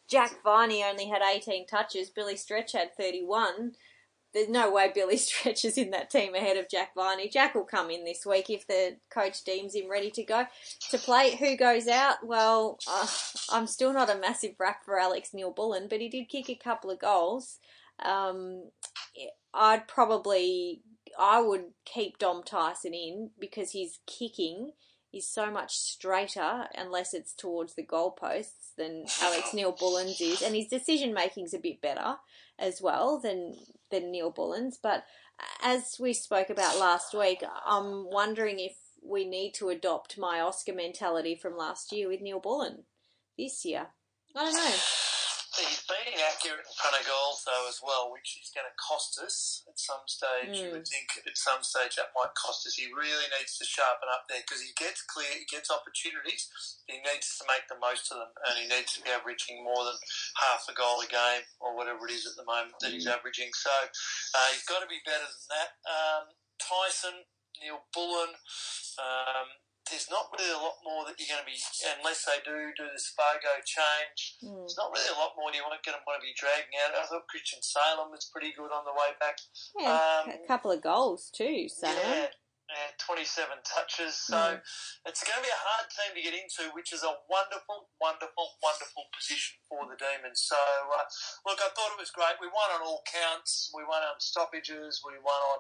Jack 0.08 0.44
Viney 0.44 0.84
only 0.84 1.08
had 1.08 1.22
18 1.22 1.68
touches, 1.68 2.10
Billy 2.10 2.36
Stretch 2.36 2.74
had 2.74 2.96
31. 2.96 3.74
There's 4.34 4.50
no 4.50 4.70
way 4.70 4.92
Billy 4.94 5.18
Stretch 5.18 5.66
is 5.66 5.78
in 5.78 5.92
that 5.92 6.10
team 6.10 6.36
ahead 6.36 6.58
of 6.58 6.70
Jack 6.70 6.94
Viney. 6.96 7.30
Jack 7.30 7.56
will 7.56 7.64
come 7.64 7.90
in 7.90 8.04
this 8.04 8.26
week 8.26 8.50
if 8.50 8.68
the 8.68 8.98
coach 9.10 9.44
deems 9.44 9.76
him 9.76 9.90
ready 9.90 10.12
to 10.12 10.24
go 10.24 10.46
to 10.90 10.98
play. 10.98 11.36
Who 11.38 11.56
goes 11.56 11.88
out? 11.88 12.18
Well, 12.26 12.78
uh, 12.88 13.08
I'm 13.52 13.68
still 13.68 13.94
not 13.94 14.10
a 14.10 14.20
massive 14.20 14.56
rap 14.60 14.84
for 14.84 15.00
Alex 15.00 15.34
Neal 15.34 15.52
Bullen, 15.52 15.88
but 15.90 16.02
he 16.02 16.10
did 16.10 16.30
kick 16.30 16.50
a 16.50 16.56
couple 16.56 16.92
of 16.92 17.00
goals. 17.00 17.60
Um, 18.04 18.70
I'd 19.54 19.88
probably 19.88 20.82
I 21.18 21.42
would 21.42 21.72
keep 21.86 22.18
Dom 22.18 22.44
Tyson 22.44 22.94
in 22.94 23.32
because 23.40 23.72
he's 23.72 24.00
kicking 24.06 24.72
is 25.16 25.28
so 25.28 25.50
much 25.50 25.78
straighter 25.78 26.66
unless 26.76 27.14
it's 27.14 27.34
towards 27.34 27.74
the 27.76 27.84
goalposts 27.84 28.76
than 28.78 29.06
Alex 29.22 29.50
Neal-Bullen's 29.54 30.20
is, 30.20 30.42
and 30.42 30.56
his 30.56 30.68
decision 30.68 31.14
making's 31.14 31.54
a 31.54 31.60
bit 31.60 31.82
better 31.82 32.16
as 32.60 32.82
well 32.82 33.20
than 33.20 33.56
than 33.92 34.12
Neal-Bullen's. 34.12 34.78
But 34.82 35.06
as 35.64 35.98
we 36.00 36.14
spoke 36.14 36.50
about 36.50 36.80
last 36.80 37.14
week, 37.14 37.44
I'm 37.66 38.10
wondering 38.10 38.60
if 38.60 38.76
we 39.02 39.26
need 39.26 39.54
to 39.54 39.70
adopt 39.70 40.18
my 40.18 40.40
Oscar 40.42 40.74
mentality 40.74 41.36
from 41.36 41.56
last 41.56 41.92
year 41.92 42.08
with 42.10 42.22
Neal-Bullen 42.22 42.84
this 43.38 43.64
year. 43.64 43.88
I 44.36 44.44
don't 44.46 44.54
know 44.54 44.76
he's 45.64 45.84
being 45.88 46.20
accurate 46.20 46.68
in 46.68 46.76
front 46.76 47.00
of 47.00 47.08
goals 47.08 47.44
though 47.48 47.66
as 47.72 47.80
well, 47.80 48.12
which 48.12 48.40
is 48.42 48.52
going 48.52 48.68
to 48.68 48.76
cost 48.76 49.16
us 49.24 49.64
at 49.70 49.80
some 49.80 50.04
stage. 50.06 50.52
Mm. 50.52 50.60
You 50.60 50.70
would 50.76 50.88
think 50.88 51.16
at 51.24 51.38
some 51.40 51.64
stage 51.64 51.96
that 51.96 52.16
might 52.16 52.36
cost 52.36 52.68
us. 52.68 52.76
He 52.76 52.92
really 52.92 53.28
needs 53.36 53.56
to 53.60 53.66
sharpen 53.66 54.12
up 54.12 54.28
there 54.28 54.44
because 54.44 54.60
he 54.64 54.76
gets 54.76 55.02
clear, 55.06 55.30
he 55.32 55.48
gets 55.48 55.72
opportunities. 55.72 56.52
He 56.88 57.00
needs 57.02 57.40
to 57.40 57.48
make 57.48 57.66
the 57.72 57.80
most 57.80 58.12
of 58.12 58.20
them, 58.20 58.32
and 58.48 58.54
he 58.60 58.66
needs 58.68 58.94
to 58.98 59.02
be 59.02 59.12
averaging 59.12 59.64
more 59.64 59.84
than 59.88 59.98
half 60.38 60.68
a 60.68 60.76
goal 60.76 61.00
a 61.02 61.10
game 61.10 61.46
or 61.64 61.76
whatever 61.76 62.06
it 62.08 62.14
is 62.14 62.28
at 62.28 62.36
the 62.36 62.48
moment 62.48 62.78
that 62.82 62.92
he's 62.92 63.08
mm. 63.08 63.16
averaging. 63.16 63.50
So 63.56 63.72
uh, 63.72 64.48
he's 64.52 64.68
got 64.68 64.84
to 64.84 64.90
be 64.90 65.02
better 65.08 65.26
than 65.26 65.48
that. 65.56 65.72
Um, 65.88 66.24
Tyson, 66.60 67.28
Neal-Bullen. 67.60 68.36
Um, 69.00 69.48
there's 69.90 70.10
not 70.10 70.34
really 70.34 70.50
a 70.50 70.62
lot 70.62 70.82
more 70.82 71.06
that 71.06 71.18
you're 71.18 71.30
going 71.30 71.46
to 71.46 71.50
be, 71.50 71.58
unless 72.00 72.26
they 72.26 72.42
do 72.42 72.74
do 72.74 72.86
the 72.90 72.98
Spargo 72.98 73.62
change. 73.62 74.42
Mm. 74.42 74.66
There's 74.66 74.78
not 74.78 74.90
really 74.90 75.12
a 75.14 75.20
lot 75.20 75.38
more 75.38 75.54
do 75.54 75.58
you 75.58 75.66
want 75.66 75.78
to, 75.78 75.84
going 75.86 75.98
to 75.98 76.06
want 76.06 76.18
to 76.18 76.26
be 76.26 76.34
dragging 76.34 76.74
out. 76.82 76.98
I 76.98 77.06
thought 77.06 77.30
Christian 77.30 77.62
Salem 77.62 78.10
was 78.10 78.26
pretty 78.34 78.54
good 78.58 78.74
on 78.74 78.86
the 78.86 78.96
way 78.96 79.14
back. 79.22 79.38
Yeah, 79.78 79.94
um, 79.94 80.34
a 80.34 80.42
couple 80.50 80.74
of 80.74 80.82
goals 80.82 81.30
too, 81.30 81.70
Salem. 81.70 82.02
Yeah, 82.02 82.34
and 82.66 82.92
27 82.98 83.62
touches. 83.62 84.18
So 84.18 84.38
mm. 84.38 84.60
it's 85.06 85.22
going 85.22 85.38
to 85.38 85.46
be 85.46 85.54
a 85.54 85.64
hard 85.66 85.86
team 85.94 86.12
to 86.18 86.22
get 86.22 86.34
into, 86.34 86.74
which 86.74 86.90
is 86.90 87.06
a 87.06 87.14
wonderful, 87.30 87.94
wonderful, 88.02 88.58
wonderful 88.62 89.06
position 89.14 89.62
for 89.70 89.86
the 89.86 89.98
Demons. 89.98 90.42
So, 90.42 90.58
uh, 90.58 91.06
look, 91.46 91.62
I 91.62 91.70
thought 91.78 91.94
it 91.94 92.02
was 92.02 92.10
great. 92.10 92.42
We 92.42 92.50
won 92.50 92.74
on 92.74 92.82
all 92.82 93.06
counts. 93.06 93.70
We 93.74 93.86
won 93.86 94.02
on 94.02 94.18
stoppages. 94.18 95.06
We 95.06 95.18
won 95.22 95.42
on 95.54 95.60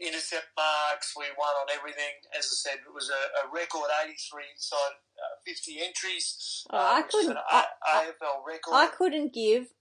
intercept 0.00 0.56
marks. 0.56 1.12
We 1.12 1.28
won 1.36 1.52
on 1.60 1.68
everything. 1.68 2.24
As 2.32 2.48
I 2.48 2.56
said, 2.56 2.78
it 2.80 2.92
was 2.92 3.12
a, 3.12 3.22
a 3.44 3.52
record 3.52 3.92
83 3.92 4.16
inside 4.48 4.96
uh, 5.20 5.36
50 5.44 5.84
entries. 5.84 6.64
Oh, 6.72 6.80
I 6.80 7.02
couldn't. 7.04 7.36
I, 7.36 7.64
AFL 7.84 8.44
record. 8.48 8.74
I 8.74 8.88
couldn't 8.88 9.32
give 9.32 9.75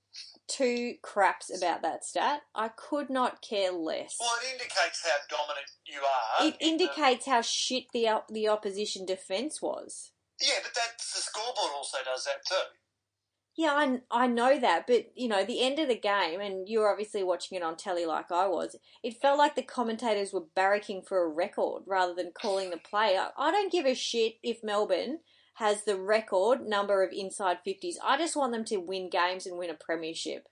two 0.47 0.95
craps 1.01 1.55
about 1.55 1.81
that 1.81 2.05
stat. 2.05 2.41
I 2.53 2.69
could 2.69 3.09
not 3.09 3.41
care 3.41 3.71
less. 3.71 4.17
Well, 4.19 4.31
it 4.43 4.53
indicates 4.53 5.03
how 5.03 5.17
dominant 5.29 5.71
you 5.85 5.99
are. 5.99 6.47
It 6.47 6.55
indicates 6.59 7.25
the... 7.25 7.31
how 7.31 7.41
shit 7.41 7.85
the 7.93 8.07
the 8.29 8.47
opposition 8.47 9.05
defence 9.05 9.61
was. 9.61 10.11
Yeah, 10.41 10.59
but 10.63 10.73
that's 10.75 11.13
the 11.13 11.21
scoreboard 11.21 11.71
also 11.75 11.97
does 12.03 12.25
that 12.25 12.45
too. 12.47 12.77
Yeah, 13.57 13.71
I, 13.71 14.01
I 14.11 14.27
know 14.27 14.59
that, 14.59 14.85
but 14.85 15.11
you 15.15 15.29
know, 15.29 15.45
the 15.45 15.61
end 15.61 15.79
of 15.79 15.87
the 15.87 15.95
game, 15.95 16.41
and 16.41 16.67
you 16.67 16.79
were 16.79 16.91
obviously 16.91 17.23
watching 17.23 17.57
it 17.57 17.63
on 17.63 17.77
telly 17.77 18.05
like 18.05 18.29
I 18.29 18.47
was, 18.47 18.75
it 19.01 19.21
felt 19.21 19.37
like 19.37 19.55
the 19.55 19.61
commentators 19.61 20.33
were 20.33 20.43
barracking 20.57 21.07
for 21.07 21.23
a 21.23 21.29
record 21.29 21.83
rather 21.87 22.13
than 22.13 22.33
calling 22.33 22.69
the 22.69 22.77
play. 22.77 23.17
I, 23.17 23.29
I 23.37 23.51
don't 23.51 23.71
give 23.71 23.85
a 23.85 23.95
shit 23.95 24.35
if 24.43 24.61
Melbourne 24.61 25.19
has 25.55 25.83
the 25.83 25.95
record 25.95 26.67
number 26.67 27.03
of 27.03 27.11
inside 27.11 27.59
50s. 27.65 27.95
I 28.03 28.17
just 28.17 28.35
want 28.35 28.51
them 28.51 28.65
to 28.65 28.77
win 28.77 29.09
games 29.09 29.47
and 29.47 29.57
win 29.57 29.69
a 29.69 29.77
premiership. 29.79 30.47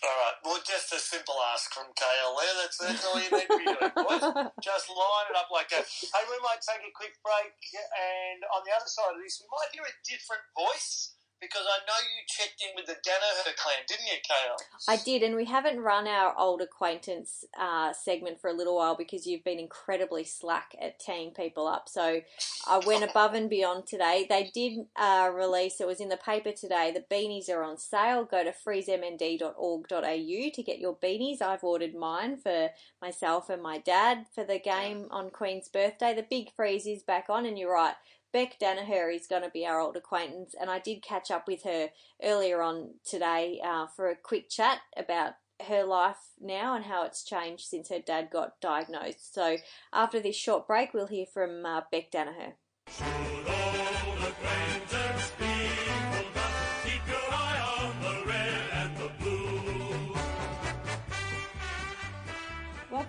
All 0.00 0.16
right. 0.16 0.38
Well, 0.40 0.62
just 0.64 0.96
a 0.96 1.00
simple 1.02 1.36
ask 1.52 1.68
from 1.76 1.92
KL 1.92 2.32
there. 2.32 2.56
That's, 2.64 2.78
that's 2.80 3.04
all 3.04 3.20
you 3.20 3.28
need 3.28 3.44
to 3.44 3.58
be 3.58 3.68
doing, 3.68 3.92
boys. 3.92 4.24
just 4.64 4.88
line 4.88 5.28
it 5.28 5.36
up 5.36 5.52
like 5.52 5.68
that. 5.76 5.84
Hey, 5.84 6.24
we 6.24 6.40
might 6.40 6.64
take 6.64 6.80
a 6.80 6.92
quick 6.96 7.20
break, 7.20 7.52
and 7.52 8.40
on 8.56 8.64
the 8.64 8.72
other 8.72 8.88
side 8.88 9.12
of 9.12 9.20
this, 9.20 9.44
we 9.44 9.50
might 9.52 9.74
hear 9.76 9.84
a 9.84 9.94
different 10.08 10.46
voice 10.56 11.19
because 11.40 11.62
I 11.66 11.78
know 11.86 11.94
you 12.00 12.22
checked 12.26 12.62
in 12.62 12.68
with 12.76 12.86
the 12.86 12.94
Danaher 12.94 13.56
clan, 13.56 13.78
didn't 13.88 14.06
you, 14.06 14.18
Kale? 14.22 14.56
I 14.88 14.96
did, 15.02 15.22
and 15.22 15.34
we 15.34 15.46
haven't 15.46 15.80
run 15.80 16.06
our 16.06 16.38
old 16.38 16.60
acquaintance 16.60 17.44
uh, 17.58 17.92
segment 17.92 18.40
for 18.40 18.48
a 18.48 18.52
little 18.52 18.76
while 18.76 18.94
because 18.94 19.26
you've 19.26 19.44
been 19.44 19.58
incredibly 19.58 20.24
slack 20.24 20.74
at 20.80 21.00
teeing 21.00 21.30
people 21.30 21.66
up. 21.66 21.88
So 21.88 22.20
I 22.68 22.78
went 22.78 23.04
above 23.10 23.34
and 23.34 23.48
beyond 23.48 23.86
today. 23.86 24.26
They 24.28 24.50
did 24.52 24.86
uh, 24.96 25.30
release, 25.34 25.80
it 25.80 25.86
was 25.86 26.00
in 26.00 26.10
the 26.10 26.18
paper 26.18 26.52
today, 26.52 26.92
the 26.92 27.14
beanies 27.14 27.48
are 27.48 27.62
on 27.62 27.78
sale. 27.78 28.24
Go 28.24 28.44
to 28.44 28.52
freezemnd.org.au 28.52 30.50
to 30.54 30.62
get 30.62 30.78
your 30.78 30.96
beanies. 30.96 31.40
I've 31.40 31.64
ordered 31.64 31.94
mine 31.94 32.36
for 32.36 32.70
myself 33.00 33.48
and 33.48 33.62
my 33.62 33.78
dad 33.78 34.26
for 34.34 34.44
the 34.44 34.58
game 34.58 35.06
on 35.10 35.30
Queen's 35.30 35.68
birthday. 35.68 36.14
The 36.14 36.26
big 36.28 36.52
freeze 36.54 36.86
is 36.86 37.02
back 37.02 37.26
on, 37.30 37.46
and 37.46 37.58
you're 37.58 37.72
right 37.72 37.94
Beck 38.32 38.58
Danaher 38.60 39.14
is 39.14 39.26
going 39.26 39.42
to 39.42 39.50
be 39.50 39.66
our 39.66 39.80
old 39.80 39.96
acquaintance, 39.96 40.54
and 40.58 40.70
I 40.70 40.78
did 40.78 41.02
catch 41.02 41.30
up 41.30 41.46
with 41.48 41.64
her 41.64 41.90
earlier 42.22 42.62
on 42.62 42.94
today 43.04 43.60
uh, 43.64 43.86
for 43.94 44.08
a 44.08 44.16
quick 44.16 44.48
chat 44.48 44.78
about 44.96 45.32
her 45.66 45.84
life 45.84 46.16
now 46.40 46.74
and 46.74 46.84
how 46.84 47.04
it's 47.04 47.24
changed 47.24 47.66
since 47.66 47.90
her 47.90 47.98
dad 47.98 48.28
got 48.30 48.60
diagnosed. 48.60 49.34
So, 49.34 49.56
after 49.92 50.20
this 50.20 50.36
short 50.36 50.66
break, 50.66 50.94
we'll 50.94 51.06
hear 51.06 51.26
from 51.26 51.66
uh, 51.66 51.82
Beck 51.90 52.10
Danaher. 52.10 53.49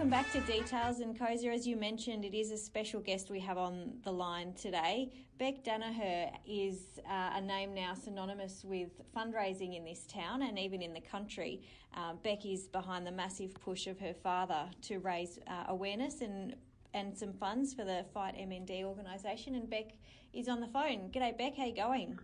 Welcome 0.02 0.18
back 0.18 0.32
to 0.32 0.40
Details 0.52 1.00
and 1.00 1.16
Kozer. 1.16 1.54
As 1.54 1.68
you 1.68 1.78
mentioned, 1.78 2.26
it 2.26 2.34
is 2.34 2.50
a 2.50 2.58
special 2.58 3.02
guest 3.02 3.30
we 3.30 3.40
have 3.42 3.60
on 3.60 4.00
the 4.04 4.12
line 4.12 4.52
today. 4.54 5.12
Beck 5.38 5.64
Danaher 5.64 6.32
is 6.44 7.00
uh, 7.08 7.34
a 7.36 7.40
name 7.40 7.76
now 7.76 7.94
synonymous 7.94 8.64
with 8.66 8.90
fundraising 9.16 9.78
in 9.78 9.86
this 9.86 10.08
town 10.08 10.42
and 10.42 10.58
even 10.58 10.82
in 10.82 10.92
the 10.96 11.02
country. 11.02 11.62
Uh, 11.96 12.14
Beck 12.24 12.48
is 12.48 12.68
behind 12.68 13.06
the 13.06 13.12
massive 13.12 13.54
push 13.54 13.86
of 13.86 14.00
her 14.00 14.16
father 14.16 14.72
to 14.82 14.98
raise 14.98 15.38
uh, 15.46 15.66
awareness 15.68 16.22
and 16.22 16.56
and 16.96 17.16
some 17.16 17.34
funds 17.34 17.72
for 17.76 17.86
the 17.86 18.04
Fight 18.12 18.34
MND 18.36 18.84
organisation. 18.84 19.54
And 19.54 19.70
Beck 19.70 19.92
is 20.34 20.48
on 20.48 20.62
the 20.62 20.68
phone. 20.68 21.12
G'day, 21.14 21.38
Beck. 21.38 21.56
How 21.56 21.66
you 21.66 21.76
going? 21.76 22.18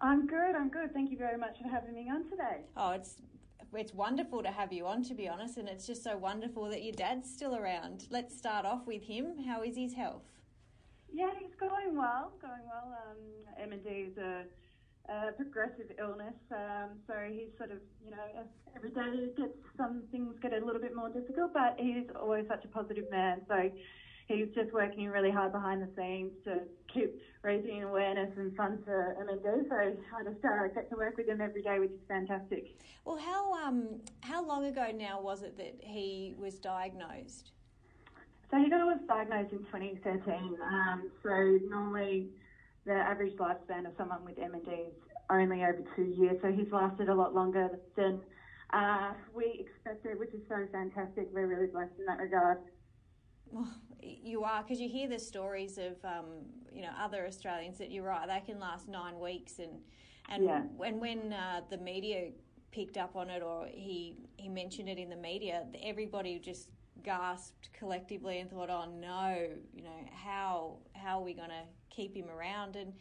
I'm 0.00 0.28
good. 0.28 0.54
I'm 0.54 0.68
good. 0.68 0.94
Thank 0.94 1.10
you 1.10 1.18
very 1.18 1.38
much 1.38 1.58
for 1.60 1.66
having 1.66 1.92
me 1.92 2.08
on 2.08 2.22
today. 2.30 2.66
Oh, 2.76 2.92
it's 2.92 3.16
it's 3.72 3.94
wonderful 3.94 4.42
to 4.42 4.50
have 4.50 4.72
you 4.72 4.86
on, 4.86 5.02
to 5.04 5.14
be 5.14 5.28
honest, 5.28 5.56
and 5.56 5.68
it's 5.68 5.86
just 5.86 6.02
so 6.02 6.16
wonderful 6.16 6.68
that 6.70 6.82
your 6.82 6.94
dad's 6.94 7.30
still 7.30 7.56
around. 7.56 8.06
Let's 8.10 8.36
start 8.36 8.64
off 8.64 8.86
with 8.86 9.02
him. 9.02 9.44
How 9.46 9.62
is 9.62 9.76
his 9.76 9.94
health? 9.94 10.24
Yeah, 11.12 11.30
he's 11.38 11.54
going 11.58 11.96
well, 11.96 12.32
going 12.40 12.64
well. 12.66 12.96
Um, 13.08 13.78
D 13.84 13.90
is 13.90 14.18
a, 14.18 14.44
a 15.12 15.32
progressive 15.32 15.92
illness, 15.98 16.34
um, 16.50 16.90
so 17.06 17.14
he's 17.28 17.56
sort 17.58 17.70
of, 17.70 17.78
you 18.04 18.10
know, 18.10 18.46
every 18.74 18.90
day 18.90 19.32
gets 19.36 19.56
some 19.76 20.02
things 20.10 20.34
get 20.42 20.52
a 20.52 20.64
little 20.64 20.80
bit 20.80 20.94
more 20.94 21.08
difficult, 21.08 21.52
but 21.54 21.76
he's 21.78 22.06
always 22.20 22.46
such 22.48 22.64
a 22.64 22.68
positive 22.68 23.10
man. 23.10 23.40
So 23.48 23.70
he's 24.26 24.48
just 24.54 24.72
working 24.72 25.08
really 25.08 25.30
hard 25.30 25.52
behind 25.52 25.82
the 25.82 25.88
scenes 25.96 26.32
to 26.44 26.60
keep 26.92 27.20
raising 27.42 27.84
awareness 27.84 28.30
and 28.36 28.54
funds 28.56 28.82
for 28.84 29.16
MND. 29.20 29.68
So 29.68 29.74
I 29.76 30.24
just 30.24 30.44
uh, 30.44 30.68
get 30.74 30.90
to 30.90 30.96
work 30.96 31.16
with 31.16 31.28
him 31.28 31.40
every 31.40 31.62
day, 31.62 31.78
which 31.78 31.90
is 31.90 32.00
fantastic. 32.08 32.76
Well, 33.04 33.16
how 33.16 33.52
um, 33.54 34.00
how 34.20 34.44
long 34.44 34.66
ago 34.66 34.88
now 34.94 35.20
was 35.20 35.42
it 35.42 35.56
that 35.58 35.76
he 35.80 36.34
was 36.38 36.58
diagnosed? 36.58 37.52
So 38.50 38.58
he 38.58 38.68
was 38.68 38.98
diagnosed 39.08 39.52
in 39.52 39.58
2013. 39.58 40.56
Um, 40.62 41.10
so 41.22 41.58
normally 41.68 42.28
the 42.84 42.94
average 42.94 43.36
lifespan 43.36 43.86
of 43.86 43.92
someone 43.98 44.24
with 44.24 44.38
MND 44.38 44.88
is 44.88 44.94
only 45.30 45.64
over 45.64 45.82
two 45.96 46.04
years. 46.04 46.38
So 46.42 46.52
he's 46.52 46.70
lasted 46.70 47.08
a 47.08 47.14
lot 47.14 47.34
longer 47.34 47.70
than 47.96 48.20
uh, 48.72 49.12
we 49.34 49.66
expected, 49.66 50.18
which 50.18 50.32
is 50.32 50.42
so 50.48 50.66
fantastic. 50.70 51.28
We're 51.32 51.46
really 51.46 51.66
blessed 51.66 51.98
in 51.98 52.06
that 52.06 52.18
regard. 52.18 52.58
Well, 53.50 53.68
you 54.00 54.44
are 54.44 54.62
because 54.62 54.80
you 54.80 54.88
hear 54.88 55.08
the 55.08 55.18
stories 55.18 55.78
of 55.78 55.96
um, 56.04 56.26
you 56.72 56.82
know 56.82 56.90
other 57.00 57.26
Australians 57.26 57.78
that 57.78 57.90
you're 57.90 58.04
right 58.04 58.28
they 58.28 58.40
can 58.40 58.60
last 58.60 58.88
nine 58.88 59.18
weeks 59.18 59.58
and 59.58 59.80
and 60.28 60.44
yeah. 60.44 60.60
when 60.76 61.00
when 61.00 61.32
uh, 61.32 61.60
the 61.70 61.78
media 61.78 62.30
picked 62.70 62.96
up 62.96 63.16
on 63.16 63.30
it 63.30 63.42
or 63.42 63.66
he 63.66 64.16
he 64.36 64.48
mentioned 64.48 64.88
it 64.88 64.98
in 64.98 65.08
the 65.08 65.16
media 65.16 65.64
everybody 65.82 66.38
just 66.38 66.68
gasped 67.02 67.70
collectively 67.72 68.40
and 68.40 68.50
thought 68.50 68.70
oh 68.70 68.84
no 69.00 69.48
you 69.72 69.82
know 69.82 70.08
how 70.12 70.76
how 70.94 71.20
are 71.20 71.24
we 71.24 71.32
going 71.32 71.48
to 71.48 71.62
keep 71.90 72.14
him 72.14 72.28
around 72.28 72.76
and 72.76 72.92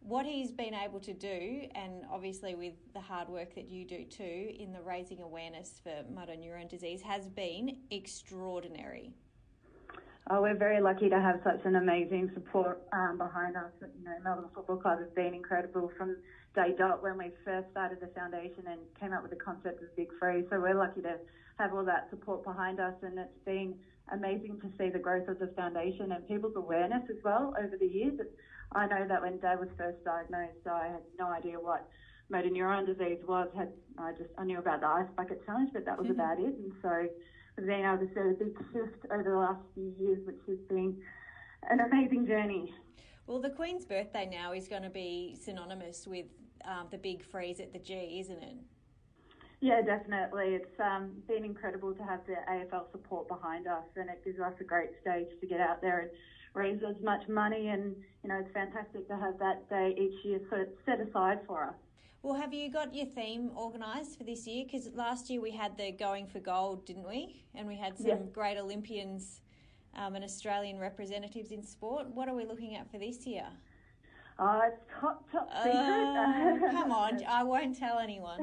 what 0.00 0.26
he's 0.26 0.50
been 0.50 0.74
able 0.74 1.00
to 1.00 1.12
do, 1.12 1.62
and 1.74 2.04
obviously 2.10 2.54
with 2.54 2.74
the 2.94 3.00
hard 3.00 3.28
work 3.28 3.54
that 3.54 3.68
you 3.68 3.84
do 3.84 4.04
too 4.04 4.52
in 4.58 4.72
the 4.72 4.80
raising 4.80 5.20
awareness 5.20 5.80
for 5.82 5.92
motor 6.12 6.36
neurone 6.36 6.68
disease, 6.68 7.02
has 7.02 7.28
been 7.28 7.78
extraordinary. 7.90 9.10
Oh, 10.30 10.42
we're 10.42 10.56
very 10.56 10.82
lucky 10.82 11.08
to 11.08 11.18
have 11.18 11.40
such 11.42 11.64
an 11.64 11.76
amazing 11.76 12.30
support 12.34 12.82
um, 12.92 13.16
behind 13.16 13.56
us. 13.56 13.72
You 13.80 14.04
know, 14.04 14.12
Melbourne 14.22 14.50
Football 14.54 14.76
Club 14.76 14.98
has 14.98 15.08
been 15.16 15.32
incredible 15.32 15.90
from 15.96 16.16
day 16.54 16.74
dot 16.76 17.02
when 17.02 17.16
we 17.16 17.30
first 17.46 17.70
started 17.70 17.98
the 18.00 18.08
foundation 18.08 18.64
and 18.68 18.80
came 19.00 19.14
up 19.14 19.22
with 19.22 19.30
the 19.30 19.40
concept 19.40 19.82
of 19.82 19.88
Big 19.96 20.08
Free. 20.20 20.44
So 20.50 20.60
we're 20.60 20.76
lucky 20.76 21.00
to 21.00 21.16
have 21.58 21.72
all 21.72 21.84
that 21.84 22.08
support 22.10 22.44
behind 22.44 22.78
us, 22.78 22.92
and 23.00 23.18
it's 23.18 23.44
been 23.46 23.74
amazing 24.12 24.60
to 24.60 24.68
see 24.76 24.90
the 24.90 24.98
growth 24.98 25.28
of 25.28 25.38
the 25.38 25.48
foundation 25.56 26.12
and 26.12 26.26
people's 26.28 26.56
awareness 26.56 27.08
as 27.08 27.16
well 27.24 27.54
over 27.58 27.76
the 27.80 27.86
years. 27.88 28.20
I 28.72 28.86
know 28.86 29.08
that 29.08 29.22
when 29.22 29.40
Dad 29.40 29.58
was 29.58 29.68
first 29.78 30.04
diagnosed, 30.04 30.66
I 30.70 30.88
had 30.88 31.02
no 31.18 31.28
idea 31.28 31.56
what 31.56 31.88
motor 32.28 32.50
neuron 32.50 32.84
disease 32.84 33.24
was. 33.26 33.48
Had 33.56 33.72
I 33.96 34.12
just 34.12 34.28
I 34.36 34.44
knew 34.44 34.58
about 34.58 34.80
the 34.80 34.88
ice 34.88 35.08
bucket 35.16 35.40
challenge, 35.46 35.70
but 35.72 35.86
that 35.86 35.96
was 35.96 36.08
mm-hmm. 36.08 36.20
about 36.20 36.38
it. 36.38 36.52
And 36.52 36.72
so 36.82 37.08
being 37.66 37.84
able 37.84 37.98
to 37.98 38.06
see 38.14 38.20
a 38.20 38.44
big 38.44 38.56
shift 38.72 39.04
over 39.12 39.22
the 39.22 39.36
last 39.36 39.60
few 39.74 39.92
years, 39.98 40.18
which 40.26 40.40
has 40.46 40.58
been 40.68 40.96
an 41.70 41.80
amazing 41.80 42.26
journey. 42.26 42.72
Well, 43.26 43.40
the 43.40 43.50
Queen's 43.50 43.84
birthday 43.84 44.28
now 44.30 44.52
is 44.52 44.68
going 44.68 44.82
to 44.82 44.90
be 44.90 45.36
synonymous 45.40 46.06
with 46.06 46.26
um, 46.64 46.86
the 46.90 46.98
big 46.98 47.24
freeze 47.24 47.60
at 47.60 47.72
the 47.72 47.78
G, 47.78 48.18
isn't 48.20 48.42
it? 48.42 48.56
Yeah, 49.60 49.82
definitely. 49.82 50.54
It's 50.54 50.80
um, 50.80 51.10
been 51.26 51.44
incredible 51.44 51.92
to 51.94 52.02
have 52.04 52.20
the 52.26 52.36
AFL 52.48 52.92
support 52.92 53.26
behind 53.26 53.66
us, 53.66 53.84
and 53.96 54.08
it 54.08 54.24
gives 54.24 54.38
us 54.38 54.54
a 54.60 54.64
great 54.64 54.90
stage 55.00 55.26
to 55.40 55.46
get 55.46 55.60
out 55.60 55.82
there 55.82 56.00
and 56.00 56.10
raise 56.54 56.80
as 56.88 57.02
much 57.02 57.28
money. 57.28 57.68
And 57.68 57.96
you 58.22 58.28
know, 58.28 58.38
it's 58.38 58.52
fantastic 58.54 59.08
to 59.08 59.16
have 59.16 59.38
that 59.40 59.68
day 59.68 59.94
each 59.98 60.24
year 60.24 60.40
set 60.86 61.00
aside 61.00 61.40
for 61.46 61.64
us. 61.64 61.74
Well, 62.22 62.34
have 62.34 62.52
you 62.52 62.70
got 62.70 62.94
your 62.94 63.06
theme 63.06 63.52
organised 63.56 64.18
for 64.18 64.24
this 64.24 64.46
year? 64.46 64.64
Because 64.64 64.88
last 64.94 65.30
year 65.30 65.40
we 65.40 65.52
had 65.52 65.76
the 65.76 65.92
going 65.92 66.26
for 66.26 66.40
gold, 66.40 66.84
didn't 66.84 67.06
we? 67.06 67.44
And 67.54 67.66
we 67.66 67.76
had 67.76 67.96
some 67.96 68.06
yes. 68.08 68.18
great 68.32 68.58
Olympians 68.58 69.40
um, 69.94 70.16
and 70.16 70.24
Australian 70.24 70.80
representatives 70.80 71.52
in 71.52 71.62
sport. 71.62 72.08
What 72.08 72.28
are 72.28 72.34
we 72.34 72.44
looking 72.44 72.74
at 72.74 72.90
for 72.90 72.98
this 72.98 73.24
year? 73.24 73.46
Oh, 74.40 74.60
it's 74.66 74.80
top, 75.00 75.30
top 75.30 75.48
secret. 75.62 75.76
Uh, 75.76 76.58
come 76.72 76.90
on, 76.90 77.24
I 77.24 77.44
won't 77.44 77.78
tell 77.78 77.98
anyone. 77.98 78.40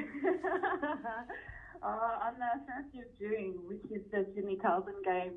uh, 1.84 1.86
on 1.86 2.34
the 2.40 2.72
1st 2.72 3.02
of 3.02 3.20
June, 3.20 3.56
which 3.68 3.84
is 3.92 4.04
the 4.12 4.26
Sydney 4.34 4.56
Carlton 4.56 4.96
game, 5.04 5.34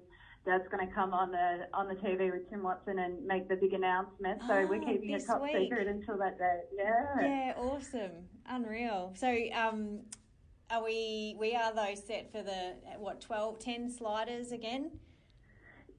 that's 0.48 0.66
going 0.68 0.86
to 0.86 0.92
come 0.92 1.12
on 1.12 1.30
the 1.30 1.68
on 1.74 1.88
the 1.88 1.94
TV 1.94 2.32
with 2.32 2.48
Tim 2.48 2.62
Watson 2.62 2.98
and 2.98 3.24
make 3.24 3.48
the 3.48 3.56
big 3.56 3.74
announcement. 3.74 4.40
So 4.48 4.54
oh, 4.54 4.66
we're 4.66 4.80
keeping 4.80 5.10
it 5.10 5.26
top 5.26 5.42
week. 5.42 5.56
secret 5.56 5.86
until 5.86 6.16
that 6.18 6.38
day. 6.38 6.60
Yeah. 6.74 7.20
Yeah, 7.20 7.52
awesome, 7.56 8.28
unreal. 8.48 9.12
So, 9.14 9.28
um, 9.54 10.00
are 10.70 10.82
we 10.82 11.36
we 11.38 11.54
are 11.54 11.74
though 11.74 11.94
set 11.94 12.32
for 12.32 12.42
the 12.42 12.74
what 12.98 13.20
12, 13.20 13.58
10 13.58 13.90
sliders 13.90 14.52
again? 14.52 14.90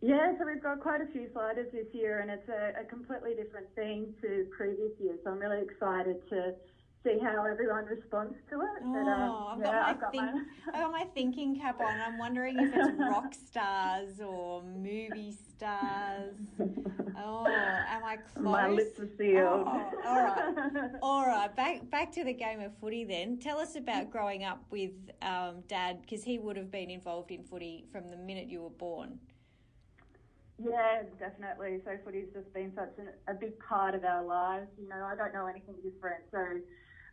Yeah, 0.01 0.33
so 0.39 0.45
we've 0.45 0.63
got 0.63 0.79
quite 0.79 1.01
a 1.01 1.07
few 1.12 1.27
sliders 1.33 1.67
this 1.73 1.88
year, 1.93 2.19
and 2.19 2.31
it's 2.31 2.47
a, 2.47 2.81
a 2.81 2.85
completely 2.85 3.33
different 3.35 3.67
theme 3.75 4.15
to 4.21 4.47
previous 4.55 4.91
years. 4.97 5.19
So 5.23 5.31
I'm 5.31 5.39
really 5.39 5.62
excited 5.62 6.17
to 6.29 6.53
see 7.03 7.17
how 7.21 7.45
everyone 7.45 7.85
responds 7.85 8.35
to 8.49 8.62
it. 8.62 8.83
Oh, 8.83 9.55
but, 9.57 9.73
uh, 9.73 9.83
I've, 9.85 9.97
yeah, 9.99 9.99
got 9.99 10.01
my 10.01 10.09
think, 10.12 10.23
my... 10.33 10.73
I've 10.73 10.81
got 10.81 10.91
my 10.91 11.05
thinking 11.13 11.59
cap 11.59 11.79
on. 11.79 11.99
I'm 12.01 12.17
wondering 12.17 12.59
if 12.59 12.73
it's 12.75 12.99
rock 12.99 13.33
stars 13.33 14.19
or 14.19 14.63
movie 14.63 15.35
stars. 15.55 16.35
Oh, 17.17 17.45
am 17.47 18.03
I 18.03 18.17
close? 18.33 18.43
My 18.43 18.67
lips 18.67 18.99
are 18.99 19.09
sealed. 19.17 19.67
Oh, 19.67 19.91
all 20.05 20.23
right, 20.23 20.91
all 21.01 21.25
right. 21.25 21.55
Back 21.55 21.89
back 21.89 22.12
to 22.13 22.23
the 22.23 22.33
game 22.33 22.59
of 22.59 22.77
footy. 22.79 23.05
Then 23.05 23.38
tell 23.38 23.59
us 23.59 23.75
about 23.75 24.12
growing 24.12 24.43
up 24.43 24.63
with 24.69 24.91
um, 25.21 25.63
Dad, 25.67 26.01
because 26.01 26.23
he 26.23 26.38
would 26.38 26.57
have 26.57 26.71
been 26.71 26.89
involved 26.89 27.31
in 27.31 27.43
footy 27.43 27.85
from 27.91 28.09
the 28.09 28.17
minute 28.17 28.49
you 28.49 28.62
were 28.62 28.69
born. 28.69 29.19
Yeah, 30.62 31.03
definitely. 31.17 31.79
So 31.85 31.91
footy's 32.03 32.27
just 32.33 32.53
been 32.53 32.73
such 32.75 32.91
an, 32.97 33.07
a 33.29 33.33
big 33.33 33.57
part 33.59 33.95
of 33.95 34.03
our 34.03 34.25
lives. 34.25 34.67
You 34.77 34.89
know, 34.89 35.07
I 35.09 35.15
don't 35.15 35.33
know 35.33 35.47
anything 35.47 35.75
different. 35.81 36.23
So 36.31 36.59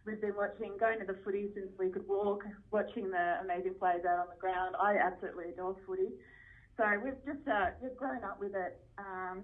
we've 0.07 0.21
been 0.21 0.37
watching, 0.37 0.73
going 0.79 1.01
to 1.01 1.05
the 1.05 1.19
footy 1.25 1.49
since 1.55 1.69
we 1.79 1.91
could 1.91 2.07
walk, 2.09 2.45
watching 2.71 3.11
the 3.11 3.39
amazing 3.43 3.75
players 3.79 4.05
out 4.09 4.21
on 4.21 4.27
the 4.33 4.41
ground. 4.41 4.77
I 4.81 4.97
absolutely 4.97 5.51
adore 5.51 5.77
footy. 5.87 6.11
So 6.77 6.85
we've 7.03 7.15
just 7.27 7.47
uh, 7.49 7.71
we've 7.83 7.97
grown 7.97 8.23
up 8.23 8.39
with 8.39 8.55
it, 8.55 8.79
um, 8.99 9.43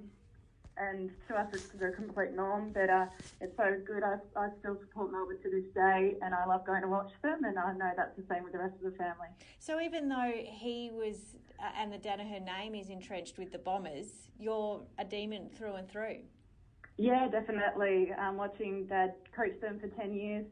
and 0.77 1.11
to 1.29 1.35
us 1.35 1.49
it's 1.53 1.69
the 1.69 1.93
complete 1.97 2.33
norm. 2.33 2.71
But 2.73 2.91
uh, 2.91 3.07
it's 3.41 3.57
so 3.57 3.75
good. 3.85 4.03
I, 4.03 4.17
I 4.39 4.49
still 4.61 4.79
support 4.81 5.11
Melbourne 5.11 5.39
to 5.43 5.51
this 5.51 5.65
day, 5.75 6.15
and 6.23 6.35
I 6.35 6.47
love 6.47 6.65
going 6.67 6.83
to 6.83 6.89
watch 6.89 7.11
them. 7.23 7.45
And 7.45 7.59
I 7.59 7.73
know 7.73 7.91
that's 7.97 8.17
the 8.17 8.25
same 8.31 8.45
with 8.45 8.53
the 8.53 8.59
rest 8.59 8.75
of 8.85 8.93
the 8.93 8.97
family. 8.99 9.29
So 9.59 9.81
even 9.81 10.09
though 10.09 10.33
he 10.45 10.91
was 10.93 11.37
uh, 11.59 11.71
and 11.77 11.93
the 11.93 11.99
Danaher 11.99 12.45
name 12.45 12.75
is 12.75 12.91
entrenched 12.91 13.39
with 13.39 13.51
the 13.51 13.59
Bombers, 13.59 14.29
you're 14.39 14.83
a 14.99 15.05
demon 15.05 15.49
through 15.57 15.75
and 15.75 15.89
through. 15.89 16.19
Yeah, 16.99 17.29
definitely. 17.29 18.13
Um, 18.19 18.37
watching 18.37 18.87
Dad 18.87 19.15
coach 19.35 19.61
them 19.61 19.81
for 19.81 19.89
10 19.89 20.15
years, 20.15 20.47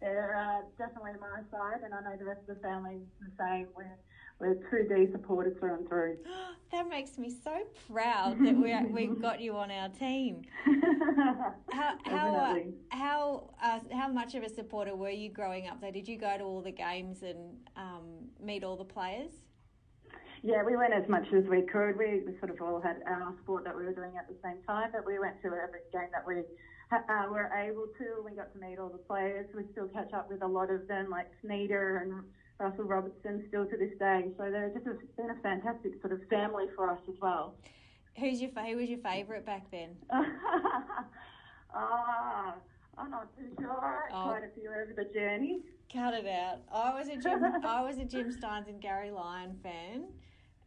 they're 0.00 0.36
uh, 0.36 0.66
definitely 0.76 1.12
my 1.20 1.40
side, 1.50 1.80
and 1.84 1.94
I 1.94 2.00
know 2.00 2.16
the 2.18 2.24
rest 2.24 2.40
of 2.48 2.56
the 2.56 2.62
family 2.62 2.96
is 2.96 3.08
the 3.20 3.44
same. 3.44 3.68
We're, 3.74 3.96
we're 4.38 4.68
true 4.68 4.86
D 4.88 5.10
supporters 5.12 5.56
through 5.58 5.74
and 5.76 5.88
through. 5.88 6.18
that 6.72 6.88
makes 6.88 7.16
me 7.16 7.30
so 7.30 7.62
proud 7.90 8.38
that 8.44 8.54
we 8.54 8.76
we've 8.92 9.22
got 9.22 9.40
you 9.40 9.56
on 9.56 9.70
our 9.70 9.88
team. 9.88 10.42
how 11.72 11.96
how 12.04 12.34
uh, 12.34 12.56
how, 12.90 13.50
uh, 13.62 13.78
how 13.92 14.08
much 14.08 14.34
of 14.34 14.42
a 14.42 14.48
supporter 14.48 14.94
were 14.94 15.10
you 15.10 15.30
growing 15.30 15.68
up? 15.68 15.80
Though, 15.80 15.92
did 15.92 16.08
you 16.08 16.18
go 16.18 16.36
to 16.36 16.44
all 16.44 16.60
the 16.60 16.72
games 16.72 17.22
and 17.22 17.56
um, 17.76 18.28
meet 18.42 18.64
all 18.64 18.76
the 18.76 18.84
players? 18.84 19.30
Yeah, 20.44 20.62
we 20.62 20.76
went 20.76 20.92
as 20.92 21.08
much 21.08 21.24
as 21.32 21.44
we 21.48 21.62
could. 21.62 21.96
We, 21.96 22.20
we 22.20 22.36
sort 22.38 22.50
of 22.50 22.60
all 22.60 22.78
had 22.78 23.00
our 23.06 23.32
sport 23.42 23.64
that 23.64 23.74
we 23.74 23.82
were 23.84 23.94
doing 23.94 24.12
at 24.18 24.28
the 24.28 24.36
same 24.44 24.60
time, 24.66 24.90
but 24.92 25.06
we 25.06 25.18
went 25.18 25.40
to 25.40 25.48
every 25.48 25.80
game 25.90 26.12
that 26.12 26.26
we 26.26 26.42
uh, 26.92 27.32
were 27.32 27.50
able 27.56 27.86
to. 27.96 28.22
We 28.22 28.36
got 28.36 28.52
to 28.52 28.58
meet 28.60 28.78
all 28.78 28.90
the 28.90 28.98
players. 28.98 29.46
We 29.56 29.62
still 29.72 29.88
catch 29.88 30.12
up 30.12 30.28
with 30.30 30.42
a 30.42 30.46
lot 30.46 30.68
of 30.70 30.86
them, 30.86 31.08
like 31.08 31.30
Sneeder 31.40 31.96
and 32.04 32.24
Russell 32.60 32.84
Robertson, 32.84 33.46
still 33.48 33.64
to 33.64 33.76
this 33.78 33.96
day. 33.98 34.26
So 34.36 34.50
they're 34.50 34.70
just 34.74 34.86
a, 34.86 34.98
been 35.16 35.30
a 35.30 35.40
fantastic 35.42 35.92
sort 36.02 36.12
of 36.12 36.20
family 36.28 36.66
for 36.76 36.90
us 36.90 37.00
as 37.08 37.14
well. 37.22 37.54
Who's 38.18 38.42
your 38.42 38.50
who 38.50 38.76
was 38.76 38.90
your 38.90 39.00
favourite 39.00 39.46
back 39.46 39.70
then? 39.70 39.96
Ah, 41.76 42.54
I'm 42.96 43.10
not 43.10 43.36
too 43.36 43.48
sure. 43.58 44.04
Oh. 44.12 44.22
Quite 44.26 44.44
a 44.44 44.54
few 44.54 44.70
over 44.70 44.92
the 44.94 45.12
journey. 45.12 45.58
Cut 45.92 46.14
it 46.14 46.24
out. 46.24 46.58
I 46.72 46.96
was 46.96 47.08
a 47.08 47.16
Jim. 47.16 47.42
I 47.66 47.82
was 47.82 47.98
a 47.98 48.04
Jim 48.04 48.32
Stynes 48.32 48.68
and 48.68 48.80
Gary 48.80 49.10
Lyon 49.10 49.58
fan. 49.60 50.04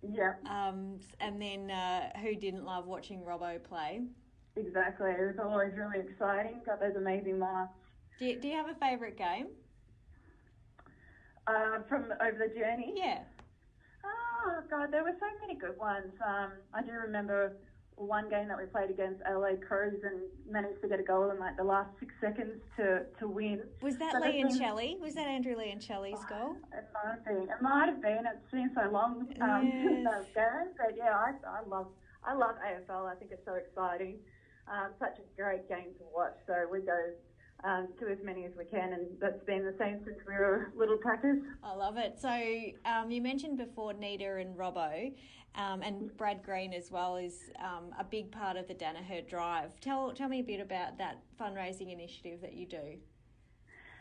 Yeah. 0.01 0.33
Um, 0.49 0.99
and 1.19 1.41
then 1.41 1.71
uh, 1.71 2.09
who 2.21 2.35
didn't 2.35 2.65
love 2.65 2.85
watching 2.85 3.21
Robbo 3.21 3.61
play? 3.63 4.01
Exactly. 4.55 5.11
It 5.11 5.21
was 5.21 5.35
always 5.43 5.73
really 5.75 5.99
exciting. 5.99 6.61
Got 6.65 6.79
those 6.79 6.95
amazing 6.95 7.39
marks. 7.39 7.73
Do 8.19 8.25
you, 8.25 8.39
do 8.39 8.47
you 8.47 8.55
have 8.55 8.69
a 8.69 8.75
favourite 8.75 9.17
game? 9.17 9.47
Uh, 11.45 11.79
from 11.87 12.05
over 12.21 12.37
the 12.37 12.53
journey? 12.59 12.93
Yeah. 12.95 13.19
Oh, 14.03 14.61
God, 14.69 14.91
there 14.91 15.03
were 15.03 15.15
so 15.19 15.27
many 15.41 15.59
good 15.59 15.77
ones. 15.77 16.11
Um, 16.25 16.51
I 16.73 16.81
do 16.81 16.91
remember 16.91 17.57
one 17.97 18.29
game 18.29 18.47
that 18.47 18.57
we 18.57 18.65
played 18.65 18.91
against 18.91 19.21
LA 19.25 19.57
Crows 19.67 19.97
and 20.03 20.21
managed 20.49 20.81
to 20.81 20.87
get 20.87 20.99
a 20.99 21.03
goal 21.03 21.31
in 21.31 21.39
like 21.39 21.57
the 21.57 21.63
last 21.63 21.89
six 21.99 22.13
seconds 22.21 22.61
to, 22.77 23.01
to 23.19 23.27
win. 23.27 23.63
Was 23.81 23.97
that 23.97 24.13
so 24.13 24.21
Leoncelli? 24.21 24.99
Was 24.99 25.15
that 25.15 25.27
Andrew 25.27 25.55
Leoncelli's 25.55 26.21
oh, 26.21 26.29
goal? 26.29 26.55
It 26.77 26.85
might 26.93 27.09
have 27.09 27.25
been. 27.25 27.49
It 27.49 27.61
might 27.61 27.89
have 27.89 28.01
been. 28.01 28.23
It's 28.29 28.51
been 28.51 28.71
so 28.75 28.89
long 28.91 29.25
um, 29.41 29.65
yes. 29.65 29.83
since 29.83 30.05
those 30.05 30.29
games. 30.35 30.77
But 30.77 30.93
yeah, 30.95 31.17
I, 31.17 31.33
I 31.49 31.67
love 31.67 31.87
I 32.23 32.33
love 32.33 32.55
AFL. 32.61 33.09
I 33.09 33.15
think 33.15 33.31
it's 33.31 33.45
so 33.45 33.55
exciting. 33.55 34.17
Um, 34.71 34.91
such 34.99 35.17
a 35.17 35.41
great 35.41 35.67
game 35.67 35.97
to 35.97 36.05
watch. 36.13 36.37
So 36.45 36.53
we 36.71 36.81
go 36.81 36.97
um, 37.63 37.87
to 37.99 38.07
as 38.07 38.17
many 38.23 38.45
as 38.45 38.51
we 38.57 38.65
can, 38.65 38.93
and 38.93 39.07
that's 39.19 39.43
been 39.45 39.65
the 39.65 39.73
same 39.79 39.99
since 40.05 40.17
we 40.27 40.33
were 40.33 40.71
little 40.75 40.97
packers. 40.97 41.39
I 41.63 41.73
love 41.73 41.97
it. 41.97 42.19
So 42.19 42.29
um, 42.85 43.09
you 43.09 43.21
mentioned 43.21 43.57
before 43.57 43.93
Nita 43.93 44.37
and 44.37 44.55
Robbo, 44.55 45.11
um, 45.55 45.81
and 45.81 46.15
Brad 46.17 46.43
Green 46.43 46.73
as 46.73 46.91
well 46.91 47.17
is 47.17 47.49
um, 47.59 47.91
a 47.99 48.03
big 48.03 48.31
part 48.31 48.57
of 48.57 48.67
the 48.67 48.75
Danaher 48.75 49.27
Drive. 49.27 49.79
Tell 49.81 50.13
tell 50.13 50.29
me 50.29 50.39
a 50.39 50.43
bit 50.43 50.59
about 50.59 50.97
that 50.99 51.19
fundraising 51.39 51.91
initiative 51.91 52.41
that 52.41 52.53
you 52.53 52.67
do. 52.67 52.97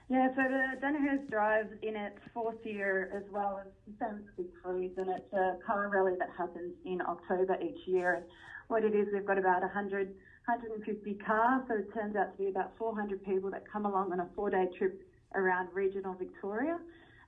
Yeah, 0.09 0.29
so 0.37 0.43
the 0.43 0.87
Danaher's 0.87 1.29
Drive 1.29 1.67
in 1.83 1.97
its 1.97 2.21
fourth 2.33 2.65
year 2.65 3.11
as 3.17 3.25
well 3.33 3.61
as 3.61 3.73
as 4.03 4.17
Big 4.37 4.47
Freeze, 4.63 4.93
and 4.99 5.09
it's 5.09 5.33
a 5.33 5.57
car 5.67 5.89
rally 5.89 6.13
that 6.19 6.29
happens 6.37 6.75
in 6.85 7.01
October 7.01 7.57
each 7.61 7.89
year. 7.89 8.15
And 8.17 8.25
what 8.69 8.85
it 8.85 8.95
is, 8.95 9.09
we've 9.13 9.27
got 9.27 9.39
about 9.39 9.63
100 9.63 10.15
150 10.47 11.15
cars, 11.27 11.63
so 11.67 11.75
it 11.75 11.93
turns 11.93 12.15
out 12.15 12.31
to 12.31 12.39
be 12.39 12.49
about 12.49 12.71
400 12.79 13.25
people 13.25 13.51
that 13.51 13.65
come 13.71 13.85
along 13.85 14.13
on 14.13 14.21
a 14.21 14.29
four-day 14.37 14.67
trip 14.79 15.03
around 15.35 15.69
regional 15.75 16.15
Victoria. 16.15 16.79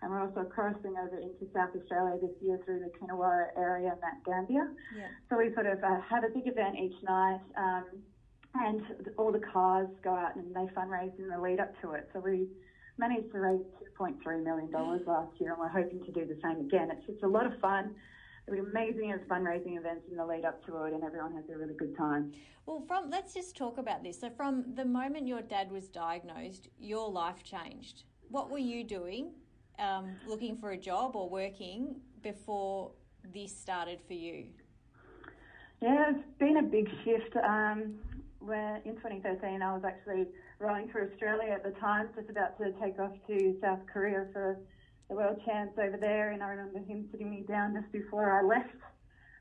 And 0.00 0.12
we're 0.12 0.20
also 0.20 0.44
crossing 0.44 0.94
over 0.94 1.18
into 1.18 1.50
South 1.52 1.70
Australia 1.74 2.14
this 2.22 2.30
year 2.40 2.60
through 2.64 2.78
the 2.78 2.90
Coonawarra 2.94 3.48
area 3.56 3.90
and 3.90 4.00
Mount 4.00 4.24
Gambier. 4.24 4.70
Yeah. 4.96 5.08
So 5.28 5.36
we 5.36 5.52
sort 5.54 5.66
of 5.66 5.82
uh, 5.82 6.00
have 6.08 6.22
a 6.22 6.28
big 6.28 6.46
event 6.46 6.76
each 6.78 6.94
night, 7.02 7.40
um, 7.56 7.84
and 8.54 8.82
all 9.16 9.32
the 9.32 9.42
cars 9.52 9.88
go 10.04 10.14
out 10.14 10.36
and 10.36 10.54
they 10.54 10.70
fundraise 10.72 11.18
in 11.18 11.28
the 11.28 11.40
lead 11.40 11.58
up 11.58 11.74
to 11.82 11.92
it. 11.92 12.08
So 12.12 12.20
we 12.20 12.46
managed 12.98 13.32
to 13.32 13.40
raise 13.40 13.66
$2.3 13.98 14.44
million 14.44 14.70
last 14.70 15.32
year, 15.40 15.50
and 15.50 15.58
we're 15.58 15.68
hoping 15.68 16.04
to 16.04 16.12
do 16.12 16.24
the 16.24 16.38
same 16.40 16.60
again. 16.64 16.90
It's 16.92 17.06
just 17.06 17.24
a 17.24 17.28
lot 17.28 17.46
of 17.46 17.58
fun 17.58 17.96
it'll 18.52 18.64
be 18.64 18.70
amazing 18.70 19.12
as 19.12 19.20
fundraising 19.28 19.78
events 19.78 20.06
in 20.10 20.16
the 20.16 20.24
lead 20.24 20.44
up 20.44 20.64
to 20.66 20.84
it, 20.84 20.92
and 20.92 21.02
everyone 21.04 21.34
has 21.34 21.44
a 21.52 21.56
really 21.56 21.74
good 21.74 21.96
time. 21.96 22.32
Well, 22.66 22.82
from 22.86 23.10
let's 23.10 23.34
just 23.34 23.56
talk 23.56 23.78
about 23.78 24.02
this. 24.02 24.20
So, 24.20 24.30
from 24.30 24.74
the 24.74 24.84
moment 24.84 25.26
your 25.26 25.42
dad 25.42 25.70
was 25.70 25.88
diagnosed, 25.88 26.68
your 26.78 27.10
life 27.10 27.42
changed. 27.42 28.04
What 28.28 28.50
were 28.50 28.58
you 28.58 28.84
doing, 28.84 29.32
um, 29.78 30.16
looking 30.26 30.56
for 30.56 30.70
a 30.72 30.76
job 30.76 31.16
or 31.16 31.28
working 31.28 31.96
before 32.22 32.92
this 33.32 33.56
started 33.56 34.00
for 34.06 34.14
you? 34.14 34.46
Yeah, 35.80 36.10
it's 36.10 36.38
been 36.38 36.58
a 36.58 36.62
big 36.62 36.88
shift. 37.04 37.36
Um, 37.36 37.94
where 38.40 38.80
in 38.84 38.94
2013, 38.96 39.62
I 39.62 39.74
was 39.74 39.82
actually 39.84 40.26
rowing 40.58 40.88
for 40.88 41.10
Australia 41.10 41.52
at 41.52 41.64
the 41.64 41.78
time, 41.80 42.08
just 42.14 42.30
about 42.30 42.56
to 42.58 42.72
take 42.80 42.98
off 42.98 43.12
to 43.26 43.56
South 43.60 43.80
Korea 43.92 44.26
for 44.32 44.58
the 45.08 45.14
World 45.14 45.40
Champs 45.46 45.78
over 45.78 45.96
there, 45.96 46.32
and 46.32 46.42
I 46.42 46.48
remember 46.48 46.80
him 46.80 47.08
sitting 47.10 47.30
me 47.30 47.44
down 47.48 47.74
just 47.74 47.90
before 47.92 48.28
I 48.28 48.44
left. 48.44 48.76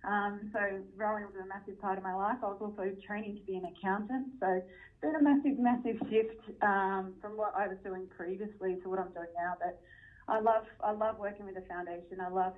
Um, 0.07 0.49
so 0.53 0.59
rowing 0.95 1.25
was 1.25 1.35
a 1.43 1.47
massive 1.47 1.79
part 1.81 1.97
of 1.97 2.03
my 2.03 2.15
life. 2.15 2.37
I 2.41 2.47
was 2.47 2.61
also 2.61 2.87
training 3.05 3.35
to 3.35 3.43
be 3.43 3.57
an 3.57 3.65
accountant, 3.65 4.27
so 4.39 4.47
it's 4.47 5.01
been 5.01 5.15
a 5.15 5.21
massive, 5.21 5.59
massive 5.59 5.97
shift 6.09 6.39
um, 6.61 7.15
from 7.19 7.35
what 7.35 7.53
I 7.57 7.67
was 7.67 7.77
doing 7.83 8.07
previously 8.15 8.77
to 8.83 8.89
what 8.89 8.99
I'm 8.99 9.11
doing 9.11 9.33
now. 9.35 9.55
But 9.59 9.81
I 10.29 10.39
love, 10.39 10.63
I 10.81 10.91
love 10.91 11.19
working 11.19 11.45
with 11.45 11.55
the 11.55 11.65
foundation. 11.67 12.21
I 12.23 12.29
love 12.29 12.53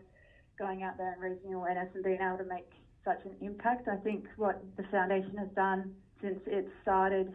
going 0.59 0.83
out 0.83 0.97
there 0.97 1.13
and 1.13 1.21
raising 1.21 1.53
awareness 1.53 1.89
and 1.95 2.03
being 2.03 2.21
able 2.21 2.37
to 2.37 2.45
make 2.45 2.69
such 3.03 3.25
an 3.25 3.33
impact. 3.41 3.87
I 3.87 3.97
think 3.97 4.25
what 4.37 4.61
the 4.77 4.83
foundation 4.91 5.37
has 5.37 5.49
done 5.55 5.95
since 6.21 6.39
it 6.45 6.67
started, 6.83 7.33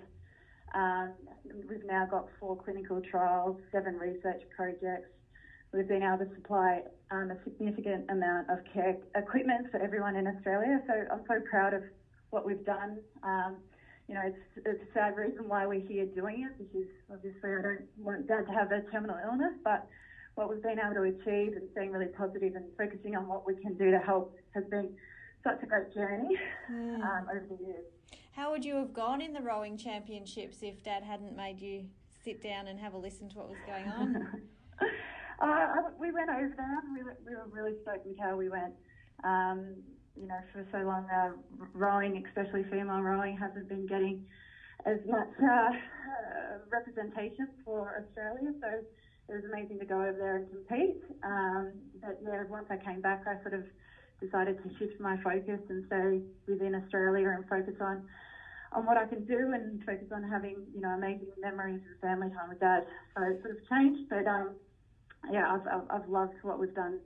um, 0.75 1.13
we've 1.69 1.85
now 1.87 2.07
got 2.07 2.27
four 2.39 2.57
clinical 2.63 3.01
trials, 3.01 3.57
seven 3.73 3.97
research 3.97 4.43
projects. 4.55 5.14
We've 5.75 5.89
been 5.89 6.05
able 6.05 6.25
to 6.25 6.35
supply 6.37 6.83
um, 7.11 7.33
a 7.33 7.37
significant 7.43 8.09
amount 8.09 8.49
of 8.49 8.59
care 8.73 8.97
equipment 9.17 9.73
for 9.73 9.83
everyone 9.83 10.15
in 10.15 10.29
Australia. 10.29 10.81
So 10.87 10.95
I'm 11.11 11.23
so 11.27 11.41
proud 11.51 11.75
of 11.75 11.83
what 12.31 12.47
we've 12.47 12.65
done. 12.65 12.99
Um, 13.25 13.57
you 14.07 14.15
know, 14.15 14.23
it's, 14.25 14.39
it's 14.65 14.83
a 14.83 14.93
sad 14.95 15.17
reason 15.17 15.49
why 15.49 15.67
we're 15.67 15.81
here 15.81 16.07
doing 16.07 16.47
it 16.49 16.57
because 16.59 16.89
obviously 17.13 17.51
I 17.51 17.63
don't 17.63 17.83
want 17.99 18.29
Dad 18.29 18.47
to 18.47 18.53
have 18.53 18.71
a 18.71 18.83
terminal 18.93 19.17
illness, 19.27 19.55
but 19.65 19.89
what 20.37 20.49
we've 20.49 20.63
been 20.63 20.79
able 20.79 20.95
to 20.95 21.03
achieve 21.03 21.55
and 21.57 21.69
staying 21.73 21.91
really 21.91 22.13
positive 22.17 22.55
and 22.55 22.67
focusing 22.79 23.17
on 23.17 23.27
what 23.27 23.45
we 23.45 23.57
can 23.57 23.75
do 23.75 23.91
to 23.91 23.99
help 23.99 24.37
has 24.55 24.65
been 24.71 24.91
such 25.43 25.61
a 25.65 25.67
great 25.67 25.93
journey 25.93 26.39
mm. 26.71 27.03
um, 27.03 27.27
over 27.35 27.47
the 27.51 27.65
years. 27.65 27.85
How 28.31 28.53
would 28.53 28.65
you 28.65 28.77
have 28.77 28.93
gone 28.93 29.21
in 29.21 29.33
the 29.33 29.43
rowing 29.43 29.77
championships 29.77 30.59
if 30.63 30.85
Dad 30.85 31.03
hadn't 31.03 31.37
made 31.37 31.61
you 31.61 31.87
sit 32.25 32.41
down 32.41 32.69
and 32.69 32.79
have 32.79 32.95
a 32.95 32.99
listen 32.99 33.29
to 33.31 33.39
what 33.39 33.49
was 33.49 33.59
going 33.67 33.89
on? 33.89 34.43
uh, 35.41 35.67
we 35.99 36.13
went 36.13 36.31
over 36.31 36.53
there. 36.57 36.81
We 36.95 37.03
were, 37.03 37.17
we 37.27 37.35
were 37.35 37.47
really 37.51 37.75
stoked 37.83 38.05
with 38.07 38.17
how 38.19 38.37
we 38.37 38.49
went. 38.49 38.75
Um, 39.23 39.77
you 40.17 40.27
know, 40.27 40.41
for 40.53 40.65
so 40.71 40.79
long, 40.79 41.09
uh, 41.11 41.31
rowing, 41.73 42.23
especially 42.27 42.65
female 42.71 43.01
rowing, 43.01 43.37
hasn't 43.37 43.69
been 43.69 43.87
getting 43.87 44.21
as 44.87 44.99
much 45.05 45.29
uh, 45.43 45.47
uh, 45.47 45.71
representation 46.71 47.47
for 47.65 47.97
Australia. 47.99 48.53
So 48.61 48.69
it 49.29 49.35
was 49.35 49.45
amazing 49.45 49.79
to 49.81 49.87
go 49.87 50.01
over 50.03 50.17
there 50.19 50.37
and 50.37 50.49
compete. 50.49 50.97
Um, 51.23 51.73
but 52.01 52.17
yeah, 52.21 52.45
once 52.49 52.67
I 52.71 52.77
came 52.77 53.01
back, 53.01 53.21
I 53.27 53.37
sort 53.43 53.55
of 53.55 53.65
decided 54.21 54.57
to 54.63 54.71
shift 54.79 54.99
my 55.01 55.17
focus 55.23 55.61
and 55.69 55.83
stay 55.87 56.21
within 56.47 56.75
Australia 56.75 57.31
and 57.31 57.45
focus 57.49 57.75
on 57.81 58.03
on 58.73 58.87
what 58.87 58.97
I 58.97 59.05
can 59.05 59.23
do 59.23 59.53
and 59.53 59.81
focus 59.87 60.09
on 60.11 60.23
having 60.25 60.67
you 60.75 60.81
know 60.81 60.89
amazing 60.91 61.29
memories 61.41 61.81
and 61.87 61.97
family 62.01 62.29
time 62.31 62.49
with 62.49 62.59
Dad. 62.59 62.83
So 63.17 63.23
it 63.23 63.39
sort 63.41 63.53
of 63.53 63.59
changed, 63.71 64.01
but 64.11 64.27
um, 64.27 64.57
yeah, 65.33 65.53
I've, 65.53 65.67
I've, 65.67 66.03
I've 66.03 66.09
loved 66.09 66.35
what 66.43 66.59
we've 66.59 66.75
done 66.75 66.99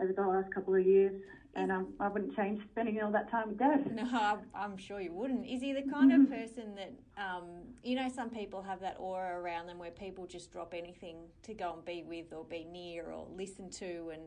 over 0.00 0.12
the 0.12 0.22
last 0.22 0.52
couple 0.54 0.74
of 0.74 0.84
years. 0.84 1.12
And 1.56 1.72
um, 1.72 1.88
I 1.98 2.06
wouldn't 2.06 2.36
change 2.36 2.62
spending 2.70 3.02
all 3.02 3.10
that 3.10 3.28
time 3.28 3.48
with 3.48 3.58
Dad. 3.58 3.92
No, 3.92 4.38
I'm 4.54 4.76
sure 4.76 5.00
you 5.00 5.12
wouldn't. 5.12 5.44
Is 5.46 5.60
he 5.60 5.72
the 5.72 5.82
kind 5.92 6.12
of 6.12 6.30
person 6.30 6.76
that, 6.76 6.92
um, 7.20 7.44
you 7.82 7.96
know, 7.96 8.08
some 8.08 8.30
people 8.30 8.62
have 8.62 8.80
that 8.80 8.96
aura 9.00 9.40
around 9.40 9.66
them 9.66 9.78
where 9.78 9.90
people 9.90 10.26
just 10.26 10.52
drop 10.52 10.74
anything 10.76 11.16
to 11.42 11.54
go 11.54 11.72
and 11.72 11.84
be 11.84 12.04
with 12.06 12.32
or 12.32 12.44
be 12.44 12.64
near 12.70 13.10
or 13.10 13.26
listen 13.36 13.68
to 13.70 14.10
and 14.12 14.22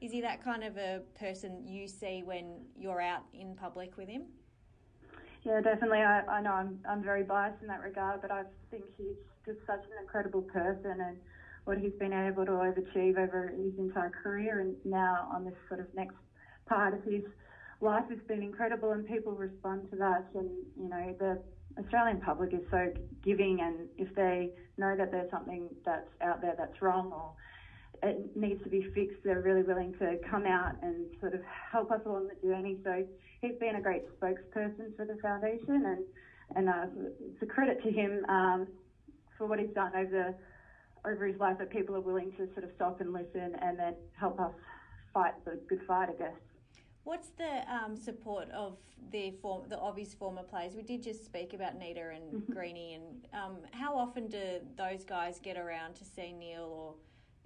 is 0.00 0.12
he 0.12 0.20
that 0.20 0.44
kind 0.44 0.62
of 0.62 0.76
a 0.76 1.00
person 1.18 1.66
you 1.66 1.88
see 1.88 2.22
when 2.22 2.60
you're 2.78 3.00
out 3.00 3.22
in 3.32 3.54
public 3.54 3.96
with 3.96 4.08
him? 4.08 4.24
Yeah, 5.42 5.60
definitely. 5.60 6.00
I, 6.00 6.20
I 6.26 6.40
know 6.42 6.52
I'm, 6.52 6.78
I'm 6.88 7.02
very 7.02 7.22
biased 7.22 7.62
in 7.62 7.68
that 7.68 7.80
regard, 7.80 8.20
but 8.20 8.30
I 8.30 8.42
think 8.70 8.84
he's 8.98 9.16
just 9.46 9.58
such 9.66 9.84
an 9.84 10.02
incredible 10.02 10.42
person 10.42 11.00
and 11.00 11.16
what 11.66 11.78
he's 11.78 11.92
been 11.98 12.12
able 12.12 12.46
to 12.46 12.58
achieve 12.60 13.18
over 13.18 13.52
his 13.56 13.78
entire 13.78 14.10
career 14.10 14.60
and 14.60 14.74
now 14.84 15.28
on 15.34 15.44
this 15.44 15.54
sort 15.68 15.80
of 15.80 15.86
next 15.94 16.14
part 16.66 16.94
of 16.94 17.02
his 17.04 17.22
life 17.80 18.04
has 18.08 18.18
been 18.26 18.42
incredible 18.42 18.92
and 18.92 19.06
people 19.06 19.32
respond 19.32 19.90
to 19.90 19.96
that 19.96 20.24
and, 20.34 20.48
you 20.80 20.88
know, 20.88 21.14
the 21.18 21.38
Australian 21.82 22.20
public 22.20 22.54
is 22.54 22.60
so 22.70 22.92
giving 23.22 23.60
and 23.60 23.88
if 23.98 24.14
they 24.14 24.50
know 24.78 24.94
that 24.96 25.10
there's 25.10 25.30
something 25.30 25.68
that's 25.84 26.08
out 26.22 26.40
there 26.40 26.54
that's 26.56 26.80
wrong 26.80 27.12
or 27.12 27.32
it 28.02 28.36
needs 28.36 28.62
to 28.62 28.68
be 28.68 28.82
fixed, 28.94 29.18
they're 29.24 29.40
really 29.40 29.62
willing 29.62 29.94
to 29.98 30.18
come 30.30 30.46
out 30.46 30.74
and 30.82 31.06
sort 31.20 31.34
of 31.34 31.40
help 31.72 31.90
us 31.90 32.00
along 32.06 32.28
the 32.28 32.48
journey. 32.48 32.76
So 32.84 33.04
he's 33.40 33.56
been 33.58 33.76
a 33.76 33.80
great 33.80 34.04
spokesperson 34.20 34.94
for 34.96 35.04
the 35.04 35.16
foundation, 35.22 35.84
and 35.86 36.04
and 36.54 36.68
uh, 36.68 36.86
it's 37.20 37.42
a 37.42 37.46
credit 37.46 37.82
to 37.82 37.90
him 37.90 38.24
um, 38.28 38.66
for 39.36 39.46
what 39.46 39.58
he's 39.58 39.74
done 39.74 39.92
over 39.96 40.34
over 41.06 41.26
his 41.26 41.38
life. 41.38 41.58
That 41.58 41.70
people 41.70 41.94
are 41.96 42.00
willing 42.00 42.32
to 42.32 42.48
sort 42.52 42.64
of 42.64 42.70
stop 42.74 43.00
and 43.00 43.12
listen, 43.12 43.56
and 43.60 43.78
then 43.78 43.94
help 44.18 44.40
us 44.40 44.52
fight 45.12 45.32
the 45.44 45.58
good 45.68 45.82
fight, 45.86 46.08
I 46.10 46.18
guess. 46.18 46.36
What's 47.04 47.28
the 47.38 47.62
um, 47.72 47.96
support 47.96 48.50
of 48.50 48.78
the 49.12 49.30
form, 49.40 49.68
the 49.68 49.78
obvious 49.78 50.12
former 50.12 50.42
players? 50.42 50.74
We 50.74 50.82
did 50.82 51.02
just 51.02 51.24
speak 51.24 51.54
about 51.54 51.78
Nita 51.78 52.10
and 52.14 52.42
mm-hmm. 52.42 52.52
Greenie, 52.52 52.94
and 52.94 53.26
um, 53.32 53.58
how 53.70 53.96
often 53.96 54.26
do 54.26 54.58
those 54.76 55.04
guys 55.04 55.38
get 55.38 55.56
around 55.56 55.94
to 55.96 56.04
see 56.04 56.32
Neil 56.32 56.64
or 56.64 56.94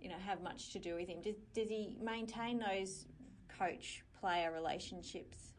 you 0.00 0.08
know 0.08 0.16
have 0.18 0.42
much 0.42 0.72
to 0.72 0.78
do 0.78 0.94
with 0.94 1.08
him. 1.08 1.20
Does 1.20 1.36
does 1.54 1.68
he 1.68 1.94
maintain 2.02 2.58
those 2.58 3.06
coach 3.58 4.02
player 4.18 4.50
relationships? 4.52 5.52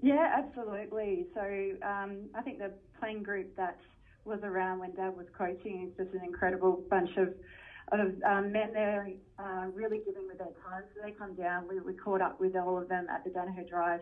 Yeah, 0.00 0.32
absolutely. 0.36 1.26
So 1.34 1.40
um, 1.82 2.28
I 2.34 2.42
think 2.42 2.58
the 2.58 2.72
playing 3.00 3.22
group 3.22 3.56
that 3.56 3.80
was 4.28 4.40
around 4.42 4.78
when 4.78 4.94
Dad 4.94 5.16
was 5.16 5.26
coaching 5.36 5.88
It's 5.88 5.96
just 5.96 6.14
an 6.14 6.24
incredible 6.24 6.84
bunch 6.90 7.10
of 7.16 7.34
of 7.90 8.12
um, 8.22 8.52
men 8.52 8.70
there, 8.74 9.08
uh, 9.38 9.64
really 9.72 10.00
giving 10.04 10.26
with 10.28 10.36
their 10.36 10.52
time. 10.68 10.82
So 10.94 11.00
they 11.02 11.12
come 11.12 11.34
down. 11.34 11.66
We, 11.66 11.80
we 11.80 11.94
caught 11.94 12.20
up 12.20 12.38
with 12.38 12.54
all 12.54 12.76
of 12.76 12.86
them 12.86 13.06
at 13.08 13.24
the 13.24 13.30
Danaher 13.30 13.66
Drive 13.66 14.00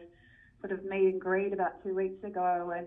sort 0.61 0.73
of 0.73 0.85
meet 0.85 1.13
and 1.13 1.21
greet 1.21 1.53
about 1.53 1.83
two 1.85 1.95
weeks 1.95 2.23
ago, 2.25 2.73
and 2.77 2.87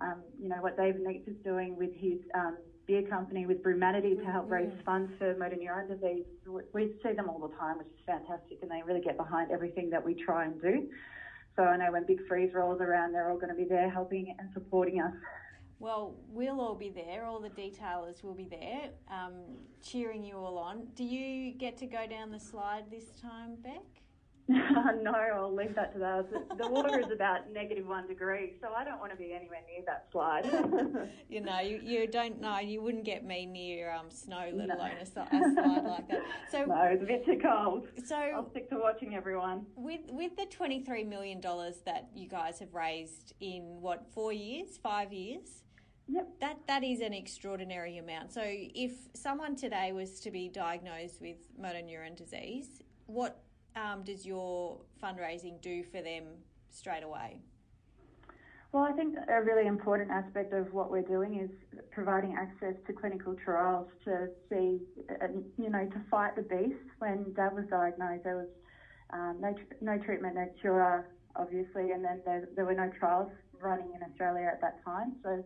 um, 0.00 0.22
you 0.40 0.48
know 0.48 0.56
what 0.60 0.76
David 0.78 1.02
Neitz 1.02 1.28
is 1.28 1.36
doing 1.44 1.76
with 1.76 1.90
his 1.94 2.18
um, 2.34 2.56
beer 2.86 3.02
company 3.02 3.44
with 3.44 3.62
Brewmanity 3.62 4.18
to 4.18 4.24
help 4.24 4.50
raise 4.50 4.68
mm-hmm. 4.68 4.84
funds 4.84 5.12
for 5.18 5.36
motor 5.36 5.56
neuron 5.56 5.88
disease. 5.88 6.24
We 6.72 6.94
see 7.02 7.12
them 7.12 7.28
all 7.28 7.46
the 7.46 7.54
time, 7.56 7.78
which 7.78 7.88
is 7.88 8.00
fantastic, 8.06 8.58
and 8.62 8.70
they 8.70 8.80
really 8.86 9.02
get 9.02 9.18
behind 9.18 9.50
everything 9.50 9.90
that 9.90 10.02
we 10.02 10.14
try 10.14 10.46
and 10.46 10.60
do. 10.62 10.88
So 11.56 11.64
I 11.64 11.76
know 11.76 11.92
when 11.92 12.06
Big 12.06 12.26
Freeze 12.28 12.54
rolls 12.54 12.80
around, 12.80 13.12
they're 13.12 13.30
all 13.30 13.36
going 13.36 13.50
to 13.50 13.54
be 13.54 13.64
there 13.68 13.90
helping 13.90 14.34
and 14.38 14.48
supporting 14.54 15.00
us. 15.00 15.12
Well, 15.80 16.14
we'll 16.28 16.60
all 16.60 16.74
be 16.74 16.90
there. 16.90 17.24
All 17.24 17.40
the 17.40 17.50
detailers 17.50 18.24
will 18.24 18.34
be 18.34 18.48
there, 18.48 18.90
um, 19.10 19.34
cheering 19.82 20.24
you 20.24 20.34
all 20.34 20.58
on. 20.58 20.88
Do 20.96 21.04
you 21.04 21.52
get 21.52 21.78
to 21.78 21.86
go 21.86 22.06
down 22.06 22.32
the 22.32 22.40
slide 22.40 22.90
this 22.90 23.10
time, 23.20 23.56
Beck? 23.62 24.02
no, 24.48 25.12
I'll 25.12 25.54
leave 25.54 25.74
that 25.74 25.92
to 25.92 25.98
those. 25.98 26.24
The 26.56 26.66
water 26.66 26.98
is 26.98 27.12
about 27.12 27.52
negative 27.52 27.86
one 27.86 28.06
degree, 28.06 28.54
so 28.62 28.68
I 28.74 28.82
don't 28.82 28.98
want 28.98 29.12
to 29.12 29.16
be 29.18 29.34
anywhere 29.34 29.58
near 29.68 29.84
that 29.84 30.06
slide. 30.10 30.46
you 31.28 31.42
know, 31.42 31.60
you, 31.60 31.80
you 31.84 32.06
don't 32.06 32.40
know. 32.40 32.58
You 32.58 32.80
wouldn't 32.80 33.04
get 33.04 33.26
me 33.26 33.44
near 33.44 33.92
um, 33.92 34.10
snow, 34.10 34.48
let 34.54 34.68
no. 34.68 34.74
alone 34.76 34.92
a, 34.98 35.02
a, 35.02 35.06
slide 35.06 35.84
like 35.84 36.08
that. 36.08 36.22
So 36.50 36.64
no, 36.64 36.82
it's 36.84 37.02
a 37.02 37.06
bit 37.06 37.26
too 37.26 37.38
cold. 37.42 37.88
So 38.06 38.16
I'll 38.16 38.48
stick 38.48 38.70
to 38.70 38.78
watching 38.78 39.14
everyone. 39.14 39.66
With 39.76 40.00
with 40.08 40.34
the 40.36 40.46
twenty 40.46 40.80
three 40.82 41.04
million 41.04 41.42
dollars 41.42 41.80
that 41.84 42.08
you 42.14 42.26
guys 42.26 42.58
have 42.60 42.72
raised 42.72 43.34
in 43.40 43.82
what 43.82 44.06
four 44.14 44.32
years, 44.32 44.78
five 44.82 45.12
years. 45.12 45.62
Yep. 46.08 46.28
That 46.40 46.58
that 46.66 46.84
is 46.84 47.00
an 47.00 47.12
extraordinary 47.12 47.98
amount. 47.98 48.32
So 48.32 48.42
if 48.44 48.92
someone 49.14 49.56
today 49.56 49.92
was 49.92 50.20
to 50.20 50.30
be 50.30 50.48
diagnosed 50.48 51.20
with 51.20 51.36
motor 51.58 51.80
neuron 51.80 52.16
disease, 52.16 52.82
what 53.06 53.42
um, 53.76 54.02
does 54.04 54.24
your 54.24 54.78
fundraising 55.02 55.60
do 55.60 55.82
for 55.84 56.00
them 56.00 56.24
straight 56.70 57.02
away? 57.02 57.40
Well, 58.72 58.84
I 58.84 58.92
think 58.92 59.16
a 59.16 59.42
really 59.42 59.66
important 59.66 60.10
aspect 60.10 60.52
of 60.52 60.72
what 60.74 60.90
we're 60.90 61.02
doing 61.02 61.40
is 61.40 61.50
providing 61.90 62.36
access 62.38 62.74
to 62.86 62.92
clinical 62.92 63.34
trials 63.42 63.88
to 64.04 64.28
see, 64.50 64.80
you 65.56 65.70
know, 65.70 65.86
to 65.86 66.00
fight 66.10 66.36
the 66.36 66.42
beast. 66.42 66.76
When 66.98 67.32
Dad 67.34 67.54
was 67.54 67.64
diagnosed, 67.70 68.24
there 68.24 68.36
was 68.36 68.48
um, 69.10 69.38
no, 69.40 69.54
no 69.80 69.96
treatment, 70.04 70.34
no 70.34 70.46
cure, 70.60 71.08
obviously, 71.34 71.92
and 71.92 72.04
then 72.04 72.20
there, 72.26 72.48
there 72.56 72.66
were 72.66 72.74
no 72.74 72.90
trials 72.98 73.30
running 73.58 73.90
in 73.96 74.02
Australia 74.02 74.50
at 74.52 74.60
that 74.60 74.84
time. 74.84 75.16
So 75.22 75.42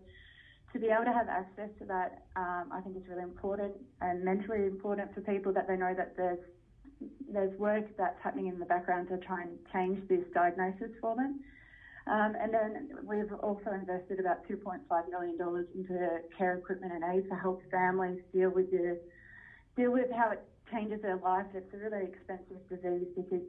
to 0.73 0.79
be 0.79 0.89
able 0.89 1.05
to 1.05 1.13
have 1.13 1.29
access 1.29 1.69
to 1.79 1.85
that, 1.85 2.25
um, 2.37 2.73
I 2.73 2.81
think 2.81 2.97
is 2.97 3.03
really 3.09 3.23
important 3.23 3.75
and 4.01 4.25
mentally 4.25 4.65
important 4.65 5.15
for 5.15 5.21
people 5.21 5.53
that 5.53 5.69
they 5.69 5.77
know 5.77 5.95
that 5.97 6.17
there's 6.17 6.41
there's 7.33 7.59
work 7.59 7.85
that's 7.99 8.17
happening 8.23 8.47
in 8.47 8.61
the 8.61 8.65
background 8.65 9.09
to 9.09 9.19
try 9.19 9.43
and 9.43 9.59
change 9.73 9.99
this 10.09 10.23
diagnosis 10.33 10.91
for 11.01 11.17
them. 11.17 11.41
Um, 12.07 12.35
and 12.41 12.55
then 12.55 12.91
we've 13.03 13.33
also 13.43 13.71
invested 13.75 14.21
about 14.21 14.47
$2.5 14.49 14.81
million 15.11 15.37
into 15.75 16.19
care 16.37 16.55
equipment 16.59 16.93
and 16.93 17.03
aid 17.13 17.29
to 17.29 17.35
help 17.35 17.61
families 17.71 18.21
deal 18.33 18.51
with 18.51 18.71
the 18.71 19.01
deal 19.77 19.93
with 19.93 20.11
how 20.13 20.31
it 20.31 20.43
changes 20.71 21.03
their 21.03 21.17
life. 21.17 21.47
It's 21.55 21.73
a 21.75 21.77
really 21.77 22.07
expensive 22.07 22.63
disease 22.69 23.09
because 23.17 23.47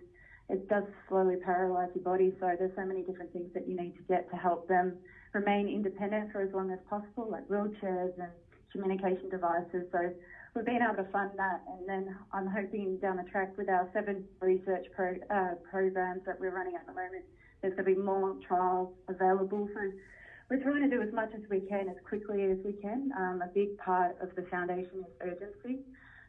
it 0.49 0.67
does 0.67 0.83
slowly 1.07 1.35
paralyze 1.43 1.89
your 1.95 2.03
body. 2.03 2.33
So 2.39 2.51
there's 2.57 2.75
so 2.75 2.85
many 2.85 3.01
different 3.01 3.33
things 3.33 3.53
that 3.53 3.67
you 3.67 3.75
need 3.75 3.95
to 3.97 4.03
get 4.03 4.29
to 4.31 4.35
help 4.35 4.67
them 4.67 4.97
remain 5.33 5.67
independent 5.67 6.31
for 6.31 6.41
as 6.41 6.53
long 6.53 6.71
as 6.71 6.79
possible, 6.89 7.29
like 7.29 7.47
wheelchairs 7.47 8.13
and 8.19 8.31
communication 8.71 9.29
devices. 9.29 9.85
So 9.91 10.13
we've 10.55 10.65
been 10.65 10.81
able 10.81 11.03
to 11.03 11.09
fund 11.11 11.31
that, 11.37 11.61
and 11.67 11.87
then 11.87 12.15
I'm 12.31 12.47
hoping 12.47 12.97
down 12.97 13.17
the 13.17 13.29
track 13.29 13.57
with 13.57 13.69
our 13.69 13.89
seven 13.93 14.23
research 14.39 14.85
pro, 14.95 15.15
uh, 15.29 15.55
programs 15.69 16.21
that 16.25 16.39
we're 16.39 16.55
running 16.55 16.75
at 16.75 16.85
the 16.85 16.93
moment 16.93 17.25
there's 17.63 17.73
going 17.75 17.87
to 17.87 17.95
be 17.95 17.97
more 17.99 18.35
trials 18.45 18.93
available. 19.07 19.67
So 19.73 19.79
we're 20.51 20.61
trying 20.61 20.83
to 20.83 20.91
do 20.93 21.01
as 21.01 21.11
much 21.13 21.31
as 21.33 21.41
we 21.49 21.61
can 21.61 21.87
as 21.87 21.95
quickly 22.07 22.43
as 22.43 22.57
we 22.63 22.73
can. 22.73 23.09
Um, 23.17 23.41
a 23.41 23.47
big 23.47 23.77
part 23.77 24.17
of 24.21 24.35
the 24.35 24.43
foundation 24.51 24.99
is 24.99 25.11
urgency. 25.21 25.79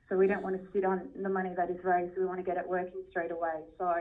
So 0.08 0.16
we 0.16 0.28
don't 0.28 0.42
want 0.42 0.54
to 0.56 0.62
sit 0.72 0.84
on 0.84 1.08
the 1.20 1.28
money 1.28 1.50
that 1.56 1.70
is 1.70 1.82
raised. 1.82 2.16
We 2.16 2.24
want 2.24 2.38
to 2.38 2.44
get 2.44 2.56
it 2.56 2.68
working 2.68 3.02
straight 3.10 3.32
away. 3.32 3.66
So 3.78 3.92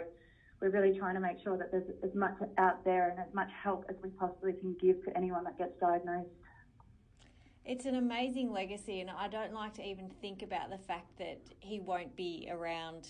we're 0.63 0.69
really 0.69 0.97
trying 0.97 1.13
to 1.13 1.19
make 1.19 1.37
sure 1.43 1.57
that 1.57 1.71
there's 1.71 1.89
as 2.03 2.15
much 2.15 2.35
out 2.57 2.85
there 2.85 3.09
and 3.09 3.19
as 3.19 3.33
much 3.33 3.49
help 3.61 3.85
as 3.89 3.97
we 4.01 4.09
possibly 4.11 4.53
can 4.53 4.73
give 4.81 5.03
to 5.03 5.15
anyone 5.15 5.43
that 5.43 5.57
gets 5.57 5.77
diagnosed. 5.77 6.29
It's 7.65 7.85
an 7.85 7.95
amazing 7.95 8.51
legacy, 8.51 9.01
and 9.01 9.09
I 9.09 9.27
don't 9.27 9.53
like 9.53 9.73
to 9.75 9.83
even 9.83 10.09
think 10.21 10.41
about 10.41 10.69
the 10.69 10.77
fact 10.77 11.17
that 11.17 11.41
he 11.59 11.81
won't 11.81 12.15
be 12.15 12.47
around 12.49 13.09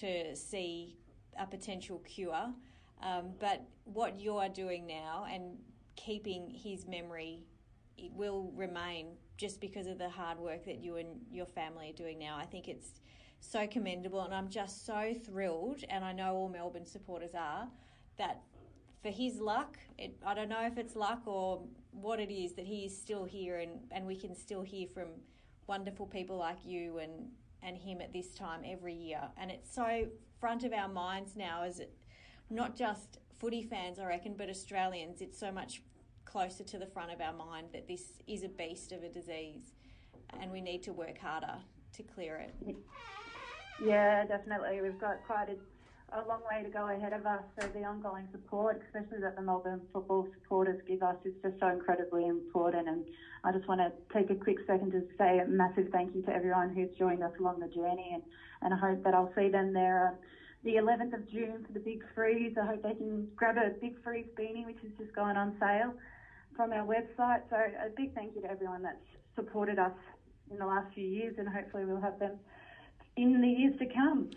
to 0.00 0.34
see 0.34 0.96
a 1.38 1.46
potential 1.46 1.98
cure. 1.98 2.54
Um, 3.02 3.32
but 3.38 3.62
what 3.84 4.18
you 4.18 4.38
are 4.38 4.48
doing 4.48 4.86
now 4.86 5.26
and 5.30 5.58
keeping 5.94 6.50
his 6.50 6.86
memory 6.86 7.44
will 8.14 8.50
remain 8.56 9.08
just 9.36 9.60
because 9.60 9.86
of 9.86 9.98
the 9.98 10.08
hard 10.08 10.38
work 10.38 10.64
that 10.64 10.78
you 10.78 10.96
and 10.96 11.20
your 11.30 11.46
family 11.46 11.90
are 11.90 11.96
doing 11.96 12.18
now. 12.18 12.36
I 12.38 12.46
think 12.46 12.66
it's 12.66 13.00
so 13.40 13.66
commendable, 13.66 14.20
and 14.22 14.34
I'm 14.34 14.48
just 14.48 14.84
so 14.84 15.14
thrilled, 15.24 15.84
and 15.88 16.04
I 16.04 16.12
know 16.12 16.34
all 16.34 16.48
Melbourne 16.48 16.86
supporters 16.86 17.34
are, 17.34 17.68
that 18.18 18.42
for 19.02 19.10
his 19.10 19.40
luck, 19.40 19.78
it, 19.96 20.16
I 20.26 20.34
don't 20.34 20.48
know 20.48 20.66
if 20.66 20.76
it's 20.76 20.96
luck 20.96 21.22
or 21.26 21.62
what 21.92 22.20
it 22.20 22.32
is, 22.32 22.52
that 22.54 22.66
he 22.66 22.84
is 22.84 22.96
still 22.96 23.24
here 23.24 23.58
and, 23.58 23.80
and 23.90 24.06
we 24.06 24.16
can 24.16 24.34
still 24.34 24.62
hear 24.62 24.86
from 24.92 25.08
wonderful 25.66 26.06
people 26.06 26.36
like 26.36 26.58
you 26.64 26.98
and, 26.98 27.28
and 27.62 27.76
him 27.76 28.00
at 28.00 28.12
this 28.12 28.34
time 28.34 28.62
every 28.66 28.94
year. 28.94 29.20
And 29.36 29.50
it's 29.50 29.72
so 29.72 30.06
front 30.40 30.64
of 30.64 30.72
our 30.72 30.88
minds 30.88 31.36
now 31.36 31.62
as 31.62 31.80
it 31.80 31.92
not 32.50 32.76
just 32.76 33.18
footy 33.38 33.62
fans, 33.62 33.98
I 33.98 34.06
reckon, 34.06 34.34
but 34.36 34.48
Australians, 34.48 35.20
it's 35.20 35.38
so 35.38 35.52
much 35.52 35.82
closer 36.24 36.64
to 36.64 36.78
the 36.78 36.86
front 36.86 37.12
of 37.12 37.20
our 37.20 37.32
mind 37.32 37.68
that 37.72 37.86
this 37.86 38.20
is 38.26 38.42
a 38.42 38.48
beast 38.48 38.92
of 38.92 39.02
a 39.02 39.08
disease 39.08 39.72
and 40.40 40.50
we 40.50 40.60
need 40.60 40.82
to 40.82 40.92
work 40.92 41.18
harder 41.18 41.54
to 41.94 42.02
clear 42.02 42.36
it. 42.36 42.54
Yeah, 43.84 44.26
definitely. 44.26 44.80
We've 44.82 44.98
got 44.98 45.24
quite 45.26 45.48
a, 45.50 46.18
a 46.18 46.26
long 46.26 46.40
way 46.50 46.64
to 46.64 46.68
go 46.68 46.88
ahead 46.88 47.12
of 47.12 47.26
us. 47.26 47.42
So 47.60 47.68
the 47.68 47.84
ongoing 47.84 48.26
support, 48.32 48.82
especially 48.86 49.20
that 49.20 49.36
the 49.36 49.42
Melbourne 49.42 49.82
football 49.92 50.26
supporters 50.34 50.80
give 50.86 51.02
us, 51.02 51.16
is 51.24 51.34
just 51.42 51.60
so 51.60 51.68
incredibly 51.68 52.26
important. 52.26 52.88
And 52.88 53.04
I 53.44 53.52
just 53.52 53.68
want 53.68 53.80
to 53.80 53.92
take 54.12 54.30
a 54.30 54.34
quick 54.34 54.58
second 54.66 54.90
to 54.92 55.02
say 55.16 55.38
a 55.38 55.46
massive 55.46 55.88
thank 55.92 56.14
you 56.14 56.22
to 56.22 56.30
everyone 56.30 56.74
who's 56.74 56.90
joined 56.98 57.22
us 57.22 57.32
along 57.38 57.60
the 57.60 57.68
journey, 57.68 58.10
and, 58.14 58.22
and 58.62 58.74
I 58.74 58.78
hope 58.78 59.04
that 59.04 59.14
I'll 59.14 59.32
see 59.36 59.48
them 59.48 59.72
there. 59.72 60.08
Um, 60.08 60.14
the 60.64 60.74
11th 60.74 61.14
of 61.14 61.30
June 61.30 61.64
for 61.64 61.72
the 61.72 61.78
Big 61.78 62.02
Freeze. 62.16 62.56
I 62.60 62.66
hope 62.66 62.82
they 62.82 62.94
can 62.94 63.28
grab 63.36 63.56
a 63.58 63.70
Big 63.80 63.94
Freeze 64.02 64.26
beanie, 64.36 64.66
which 64.66 64.82
is 64.82 64.90
just 64.98 65.14
going 65.14 65.36
on 65.36 65.56
sale 65.60 65.94
from 66.56 66.72
our 66.72 66.84
website. 66.84 67.42
So 67.48 67.54
a 67.54 67.90
big 67.96 68.12
thank 68.16 68.34
you 68.34 68.42
to 68.42 68.50
everyone 68.50 68.82
that's 68.82 69.06
supported 69.36 69.78
us 69.78 69.94
in 70.50 70.58
the 70.58 70.66
last 70.66 70.92
few 70.94 71.06
years, 71.06 71.36
and 71.38 71.48
hopefully 71.48 71.84
we'll 71.84 72.00
have 72.00 72.18
them 72.18 72.40
in 73.18 73.40
the 73.40 73.48
years 73.48 73.76
to 73.78 73.86
come. 73.86 74.30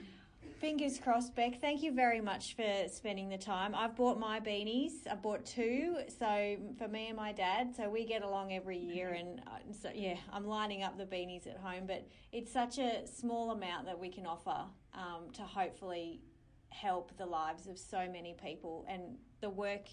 Fingers 0.60 1.00
crossed, 1.00 1.36
Beck. 1.36 1.60
Thank 1.60 1.82
you 1.82 1.92
very 1.92 2.22
much 2.22 2.56
for 2.56 2.88
spending 2.88 3.30
the 3.30 3.38
time. 3.38 3.74
I've 3.74 3.96
bought 3.96 4.20
my 4.20 4.40
beanies. 4.40 5.08
I 5.10 5.16
bought 5.16 5.46
two, 5.46 5.98
so 6.20 6.56
for 6.78 6.88
me 6.88 7.08
and 7.08 7.18
my 7.18 7.32
dad. 7.32 7.76
So 7.76 7.90
we 7.90 8.06
get 8.06 8.22
along 8.22 8.54
every 8.54 8.78
year, 8.78 9.10
and 9.10 9.40
uh, 9.48 9.72
so 9.72 9.90
yeah, 9.94 10.18
I'm 10.32 10.46
lining 10.46 10.84
up 10.84 10.98
the 10.98 11.06
beanies 11.06 11.48
at 11.48 11.58
home. 11.58 11.86
But 11.88 12.08
it's 12.32 12.52
such 12.52 12.78
a 12.78 13.08
small 13.08 13.52
amount 13.52 13.86
that 13.86 13.98
we 13.98 14.10
can 14.10 14.28
offer 14.28 14.66
um, 14.94 15.32
to 15.34 15.42
hopefully 15.42 16.22
help 16.70 17.18
the 17.18 17.26
lives 17.26 17.68
of 17.68 17.80
so 17.80 18.08
many 18.12 18.36
people, 18.44 18.86
and 18.88 19.18
the 19.42 19.50
work 19.50 19.88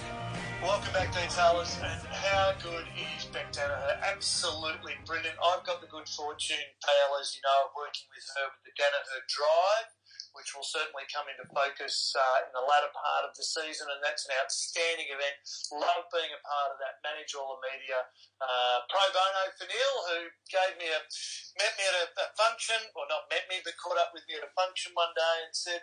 Welcome 0.62 0.92
back, 0.92 1.08
Dean 1.14 1.30
Taylors. 1.30 1.80
And 1.82 2.11
how 2.22 2.54
good 2.62 2.86
is 2.94 3.26
Beck 3.34 3.50
Danaher? 3.50 3.98
Absolutely 4.06 4.94
brilliant. 5.02 5.34
I've 5.42 5.66
got 5.66 5.82
the 5.82 5.90
good 5.90 6.06
fortune, 6.06 6.62
Pale, 6.78 7.18
as 7.18 7.34
you 7.34 7.42
know, 7.42 7.66
of 7.66 7.74
working 7.74 8.06
with 8.14 8.22
her 8.38 8.46
with 8.54 8.62
the 8.62 8.74
Danaher 8.78 9.22
Drive, 9.26 9.90
which 10.38 10.54
will 10.54 10.62
certainly 10.62 11.02
come 11.10 11.26
into 11.26 11.42
focus 11.50 12.14
uh, 12.14 12.46
in 12.46 12.50
the 12.54 12.62
latter 12.62 12.94
part 12.94 13.26
of 13.26 13.34
the 13.34 13.42
season, 13.42 13.90
and 13.90 13.98
that's 14.06 14.22
an 14.30 14.38
outstanding 14.38 15.10
event. 15.10 15.34
Love 15.74 16.06
being 16.14 16.30
a 16.30 16.40
part 16.46 16.70
of 16.70 16.78
that. 16.78 17.02
Manage 17.02 17.34
all 17.34 17.58
the 17.58 17.66
media. 17.74 17.98
Uh, 18.38 18.86
pro 18.86 19.02
bono 19.10 19.42
for 19.58 19.66
Neil, 19.66 19.96
who 20.14 20.18
gave 20.46 20.78
me 20.78 20.94
a 20.94 21.00
met 21.58 21.74
me 21.74 21.84
at 21.90 21.96
a, 22.06 22.06
a 22.22 22.26
function, 22.38 22.78
or 22.94 23.02
not 23.10 23.26
met 23.34 23.50
me, 23.50 23.58
but 23.66 23.74
caught 23.82 23.98
up 23.98 24.14
with 24.14 24.22
me 24.30 24.38
at 24.38 24.46
a 24.46 24.52
function 24.54 24.94
one 24.94 25.10
day 25.18 25.36
and 25.42 25.52
said. 25.52 25.82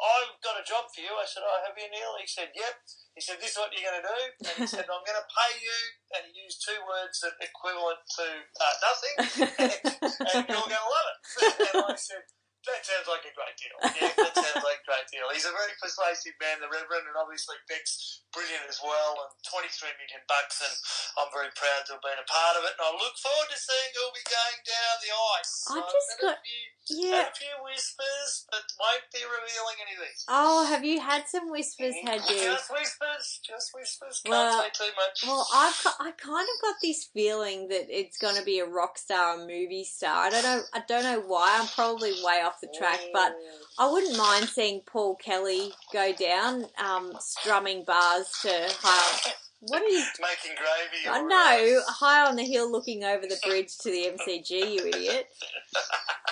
I've 0.00 0.40
got 0.40 0.56
a 0.56 0.64
job 0.64 0.88
for 0.88 1.04
you. 1.04 1.12
I 1.12 1.28
said, 1.28 1.44
Oh, 1.44 1.60
have 1.60 1.76
you, 1.76 1.84
Neil? 1.92 2.16
He 2.16 2.24
said, 2.24 2.48
Yep. 2.56 2.74
He 3.12 3.20
said, 3.20 3.36
This 3.36 3.52
is 3.52 3.58
what 3.60 3.68
you're 3.76 3.84
going 3.84 4.00
to 4.00 4.08
do. 4.08 4.20
And 4.48 4.56
he 4.64 4.66
said, 4.66 4.88
I'm 4.88 5.04
going 5.04 5.20
to 5.20 5.28
pay 5.28 5.52
you. 5.60 5.78
And 6.16 6.22
he 6.32 6.40
used 6.40 6.64
two 6.64 6.80
words 6.88 7.20
that 7.20 7.36
equivalent 7.44 8.00
to 8.16 8.26
uh, 8.40 8.74
nothing. 8.80 9.16
and 10.32 10.44
you're 10.48 10.68
going 10.68 10.80
to 10.80 10.88
love 10.88 11.08
it. 11.12 11.18
and 11.76 11.84
I 11.84 12.00
said, 12.00 12.24
That 12.68 12.84
sounds 12.84 13.08
like 13.08 13.24
a 13.24 13.32
great 13.32 13.56
deal. 13.56 13.76
Yeah, 13.80 14.12
that 14.20 14.34
sounds 14.36 14.60
like 14.60 14.84
a 14.84 14.86
great 14.86 15.08
deal. 15.08 15.26
He's 15.32 15.48
a 15.48 15.54
very 15.56 15.72
persuasive 15.80 16.36
man, 16.36 16.60
the 16.60 16.68
Reverend, 16.68 17.08
and 17.08 17.16
obviously 17.16 17.56
Beck's 17.64 18.20
brilliant 18.36 18.68
as 18.68 18.76
well. 18.84 19.16
And 19.24 19.32
23 19.48 19.96
million 19.96 20.22
bucks, 20.28 20.60
and 20.60 20.74
I'm 21.16 21.32
very 21.32 21.48
proud 21.56 21.88
to 21.88 21.96
have 21.96 22.04
been 22.04 22.20
a 22.20 22.28
part 22.28 22.60
of 22.60 22.68
it. 22.68 22.76
And 22.76 22.84
I 22.84 22.92
look 23.00 23.16
forward 23.16 23.48
to 23.48 23.56
seeing 23.58 23.90
who'll 23.96 24.12
be 24.12 24.24
going 24.28 24.60
down 24.68 24.94
the 25.00 25.12
ice. 25.40 25.52
I 25.72 25.72
I've 25.80 25.88
just 25.88 26.10
got- 26.20 26.36
a 26.36 26.44
few, 26.44 26.64
yeah. 27.08 27.28
a 27.28 27.32
few 27.32 27.54
whispers, 27.64 28.44
but 28.52 28.64
won't 28.76 29.08
be 29.08 29.24
revealing 29.24 29.78
anything. 29.80 30.14
Oh, 30.28 30.68
have 30.68 30.84
you 30.84 31.00
had 31.00 31.28
some 31.32 31.48
whispers, 31.48 31.96
mm, 31.96 32.04
had 32.12 32.20
you? 32.28 32.44
Just 32.44 32.68
whispers, 32.68 33.40
just 33.40 33.72
whispers. 33.72 34.20
Can't 34.20 34.36
Well- 34.36 34.62
say 34.68 34.70
too 34.76 34.92
much. 35.00 35.24
Well, 35.24 35.48
I've 35.48 35.80
I 35.96 36.12
kind 36.12 36.44
of 36.44 36.56
got 36.60 36.76
this 36.84 37.08
feeling 37.12 37.68
that 37.72 37.88
it's 37.88 38.18
going 38.20 38.36
to 38.36 38.44
be 38.44 38.58
a 38.60 38.66
rock 38.66 38.98
star, 38.98 39.34
a 39.34 39.38
movie 39.38 39.84
star. 39.84 40.26
I 40.26 40.30
don't 40.30 40.44
know. 40.44 40.62
I 40.72 40.80
don't 40.86 41.04
know 41.04 41.20
why. 41.20 41.56
I'm 41.58 41.68
probably 41.68 42.12
way 42.22 42.40
off 42.42 42.49
the 42.60 42.68
track, 42.76 43.00
but 43.12 43.34
I 43.78 43.90
wouldn't 43.90 44.16
mind 44.16 44.48
seeing 44.48 44.80
Paul 44.80 45.16
Kelly 45.16 45.72
go 45.92 46.12
down, 46.12 46.66
um, 46.78 47.12
strumming 47.20 47.84
bars 47.84 48.26
to 48.42 48.68
high. 48.80 49.32
What 49.60 49.82
are 49.82 49.88
you? 49.88 49.98
making 50.20 50.56
gravy. 50.56 51.08
I 51.08 51.22
know, 51.22 51.80
uh, 51.80 51.92
high 51.92 52.26
on 52.26 52.36
the 52.36 52.44
hill, 52.44 52.70
looking 52.70 53.04
over 53.04 53.26
the 53.26 53.38
bridge 53.46 53.76
to 53.78 53.90
the 53.90 54.10
MCG. 54.16 54.50
You 54.50 54.86
idiot. 54.86 55.28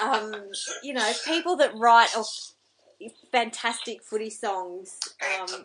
um, 0.02 0.34
you 0.82 0.94
know, 0.94 1.12
people 1.26 1.56
that 1.56 1.74
write 1.76 2.16
or 2.16 2.24
fantastic 3.30 4.02
footy 4.02 4.30
songs. 4.30 4.98
Um, 5.22 5.64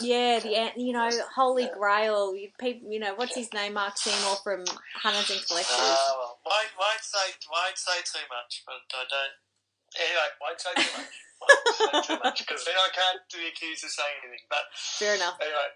yeah. 0.00 0.40
the 0.40 0.72
you 0.76 0.92
know 0.92 1.10
Holy 1.34 1.68
Grail. 1.78 2.34
You 2.34 2.48
people, 2.58 2.90
you 2.90 2.98
know 3.00 3.14
what's 3.14 3.34
his 3.34 3.52
name? 3.52 3.74
Mark 3.74 3.96
Seymour 3.96 4.36
from 4.42 4.64
Hunters 4.94 5.30
and 5.30 5.46
Collectors. 5.46 5.76
Ah, 5.78 6.16
well, 6.18 6.38
won't, 6.44 6.68
won't 6.78 7.00
say 7.00 7.32
won't 7.50 7.78
say 7.78 8.00
too 8.04 8.26
much, 8.28 8.64
but 8.66 8.96
I 8.96 9.04
don't. 9.08 9.43
Anyway, 9.98 10.28
won't 10.40 10.60
say 10.60 10.70
too 10.74 10.90
much. 10.98 11.12
won't 11.40 12.04
say 12.06 12.14
too 12.14 12.20
much 12.22 12.38
because 12.46 12.64
then 12.64 12.74
I 12.74 12.88
can't 12.94 13.20
be 13.32 13.48
accused 13.48 13.84
of 13.84 13.90
saying 13.90 14.16
anything. 14.22 14.46
But 14.48 14.64
Fair 14.74 15.14
enough. 15.16 15.38
anyway, 15.40 15.68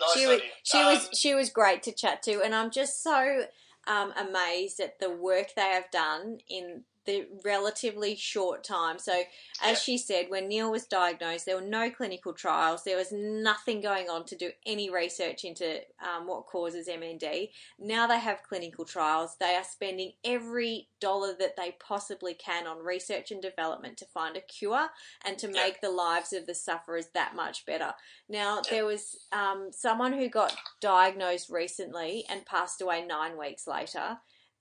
nice 0.00 0.14
she 0.14 0.26
was 0.26 0.40
she 0.62 0.78
Um, 0.78 0.86
was 0.86 1.08
she 1.18 1.34
was 1.34 1.50
great 1.50 1.82
to 1.84 1.92
chat 1.92 2.22
to, 2.24 2.42
and 2.42 2.54
I'm 2.54 2.70
just 2.70 3.02
so 3.02 3.46
um, 3.86 4.12
amazed 4.16 4.80
at 4.80 4.98
the 4.98 5.10
work 5.10 5.48
they 5.54 5.62
have 5.62 5.90
done 5.90 6.38
in 6.48 6.84
the 7.06 7.26
relatively 7.44 8.16
short 8.16 8.64
time. 8.64 8.98
So, 8.98 9.22
as 9.62 9.82
she 9.82 9.98
said, 9.98 10.26
when 10.28 10.48
Neil 10.48 10.70
was 10.70 10.86
diagnosed, 10.86 11.46
there 11.46 11.56
were 11.56 11.66
no 11.66 11.90
clinical 11.90 12.32
trials. 12.32 12.84
There 12.84 12.96
was 12.96 13.12
nothing 13.12 13.80
going 13.80 14.08
on 14.08 14.24
to 14.26 14.36
do 14.36 14.50
any 14.64 14.90
research 14.90 15.44
into 15.44 15.80
um, 16.02 16.26
what 16.26 16.46
causes 16.46 16.88
MND. 16.88 17.50
Now 17.78 18.06
they 18.06 18.18
have 18.18 18.42
clinical 18.42 18.84
trials. 18.84 19.36
They 19.38 19.54
are 19.54 19.64
spending 19.64 20.12
every 20.24 20.88
dollar 21.00 21.34
that 21.38 21.56
they 21.56 21.76
possibly 21.78 22.34
can 22.34 22.66
on 22.66 22.78
research 22.78 23.30
and 23.30 23.42
development 23.42 23.98
to 23.98 24.06
find 24.06 24.36
a 24.36 24.40
cure 24.40 24.88
and 25.24 25.36
to 25.38 25.48
make 25.48 25.80
the 25.80 25.90
lives 25.90 26.32
of 26.32 26.46
the 26.46 26.54
sufferers 26.54 27.08
that 27.14 27.36
much 27.36 27.66
better. 27.66 27.92
Now, 28.28 28.62
there 28.70 28.86
was 28.86 29.16
um, 29.32 29.68
someone 29.70 30.14
who 30.14 30.28
got 30.28 30.56
diagnosed 30.80 31.50
recently 31.50 32.24
and 32.30 32.46
passed 32.46 32.80
away 32.80 33.04
nine 33.04 33.38
weeks 33.38 33.66
later, 33.66 33.73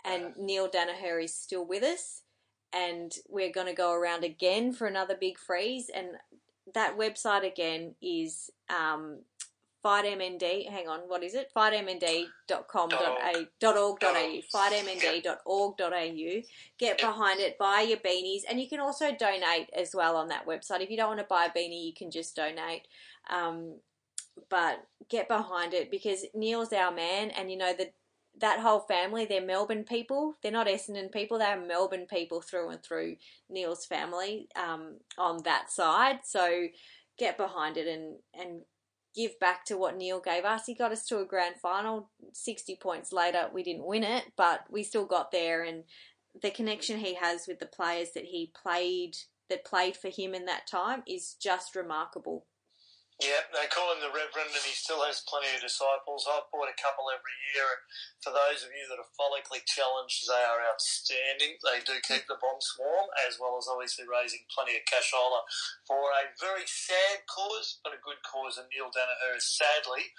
and 0.05 0.35
Neil 0.37 0.67
Danaher 0.67 1.23
is 1.23 1.33
still 1.33 1.65
with 1.65 1.83
us, 1.83 2.23
and 2.73 3.13
we're 3.29 3.51
going 3.51 3.67
to 3.67 3.73
go 3.73 3.93
around 3.93 4.23
again 4.23 4.73
for 4.73 4.87
another 4.87 5.15
big 5.19 5.37
freeze. 5.37 5.89
And 5.93 6.07
that 6.73 6.97
website 6.97 7.45
again 7.45 7.95
is 8.01 8.49
um, 8.69 9.19
FightMND. 9.83 10.69
Hang 10.69 10.87
on, 10.87 11.01
what 11.07 11.23
is 11.23 11.35
it? 11.35 11.51
FightMND.com.au, 11.55 13.43
FightMND.org.au. 14.55 16.41
Get 16.79 16.99
behind 16.99 17.39
it, 17.39 17.57
buy 17.57 17.81
your 17.81 17.97
beanies, 17.97 18.41
and 18.49 18.59
you 18.59 18.67
can 18.67 18.79
also 18.79 19.11
donate 19.15 19.69
as 19.77 19.93
well 19.93 20.15
on 20.15 20.29
that 20.29 20.47
website. 20.47 20.81
If 20.81 20.89
you 20.89 20.97
don't 20.97 21.09
want 21.09 21.19
to 21.19 21.25
buy 21.29 21.45
a 21.45 21.51
beanie, 21.51 21.85
you 21.85 21.93
can 21.93 22.11
just 22.11 22.35
donate. 22.35 22.87
Um, 23.29 23.75
but 24.49 24.87
get 25.09 25.27
behind 25.27 25.73
it 25.73 25.91
because 25.91 26.25
Neil's 26.33 26.73
our 26.73 26.91
man, 26.91 27.29
and 27.31 27.51
you 27.51 27.57
know 27.57 27.73
that 27.77 27.93
that 28.39 28.59
whole 28.59 28.79
family, 28.81 29.25
they're 29.25 29.45
Melbourne 29.45 29.83
people. 29.83 30.35
They're 30.41 30.51
not 30.51 30.67
Essendon 30.67 31.11
people. 31.11 31.37
They're 31.37 31.59
Melbourne 31.59 32.07
people 32.09 32.41
through 32.41 32.69
and 32.69 32.83
through. 32.83 33.17
Neil's 33.49 33.85
family 33.85 34.47
um, 34.55 34.97
on 35.17 35.43
that 35.43 35.71
side, 35.71 36.19
so 36.23 36.67
get 37.17 37.37
behind 37.37 37.77
it 37.77 37.87
and 37.87 38.15
and 38.33 38.61
give 39.15 39.39
back 39.39 39.63
to 39.65 39.77
what 39.77 39.95
Neil 39.95 40.19
gave 40.19 40.43
us. 40.43 40.65
He 40.65 40.73
got 40.73 40.91
us 40.91 41.05
to 41.07 41.19
a 41.19 41.25
grand 41.25 41.55
final. 41.61 42.09
Sixty 42.33 42.75
points 42.75 43.13
later, 43.13 43.49
we 43.53 43.63
didn't 43.63 43.85
win 43.85 44.03
it, 44.03 44.25
but 44.35 44.65
we 44.69 44.83
still 44.83 45.05
got 45.05 45.31
there. 45.31 45.63
And 45.63 45.83
the 46.41 46.49
connection 46.49 46.99
he 46.99 47.13
has 47.15 47.47
with 47.47 47.59
the 47.59 47.67
players 47.67 48.09
that 48.15 48.25
he 48.25 48.51
played 48.59 49.15
that 49.49 49.65
played 49.65 49.95
for 49.95 50.09
him 50.09 50.33
in 50.33 50.45
that 50.45 50.65
time 50.65 51.03
is 51.05 51.35
just 51.39 51.75
remarkable. 51.75 52.45
Yeah, 53.23 53.39
they 53.55 53.71
call 53.71 53.87
him 53.95 54.03
the 54.03 54.11
Reverend, 54.11 54.51
and 54.51 54.67
he 54.67 54.75
still 54.75 54.99
has 55.07 55.23
plenty 55.23 55.47
of 55.55 55.63
disciples. 55.63 56.27
I've 56.27 56.51
bought 56.51 56.67
a 56.67 56.75
couple 56.75 57.07
every 57.07 57.31
year, 57.55 57.63
and 57.63 57.83
for 58.19 58.35
those 58.35 58.67
of 58.67 58.75
you 58.75 58.83
that 58.91 58.99
are 58.99 59.15
follically 59.15 59.63
challenged, 59.63 60.27
they 60.27 60.43
are 60.43 60.59
outstanding. 60.59 61.55
They 61.63 61.79
do 61.87 62.03
keep 62.03 62.27
the 62.27 62.35
bombs 62.35 62.67
warm, 62.75 63.07
as 63.23 63.39
well 63.39 63.55
as 63.55 63.71
obviously 63.71 64.03
raising 64.03 64.43
plenty 64.51 64.75
of 64.75 64.83
cashola 64.83 65.47
for 65.87 66.11
a 66.11 66.35
very 66.35 66.67
sad 66.67 67.23
cause, 67.31 67.79
but 67.79 67.95
a 67.95 68.03
good 68.03 68.19
cause. 68.27 68.59
And 68.59 68.67
Neil 68.75 68.91
Danaher 68.91 69.39
is 69.39 69.47
sadly, 69.47 70.11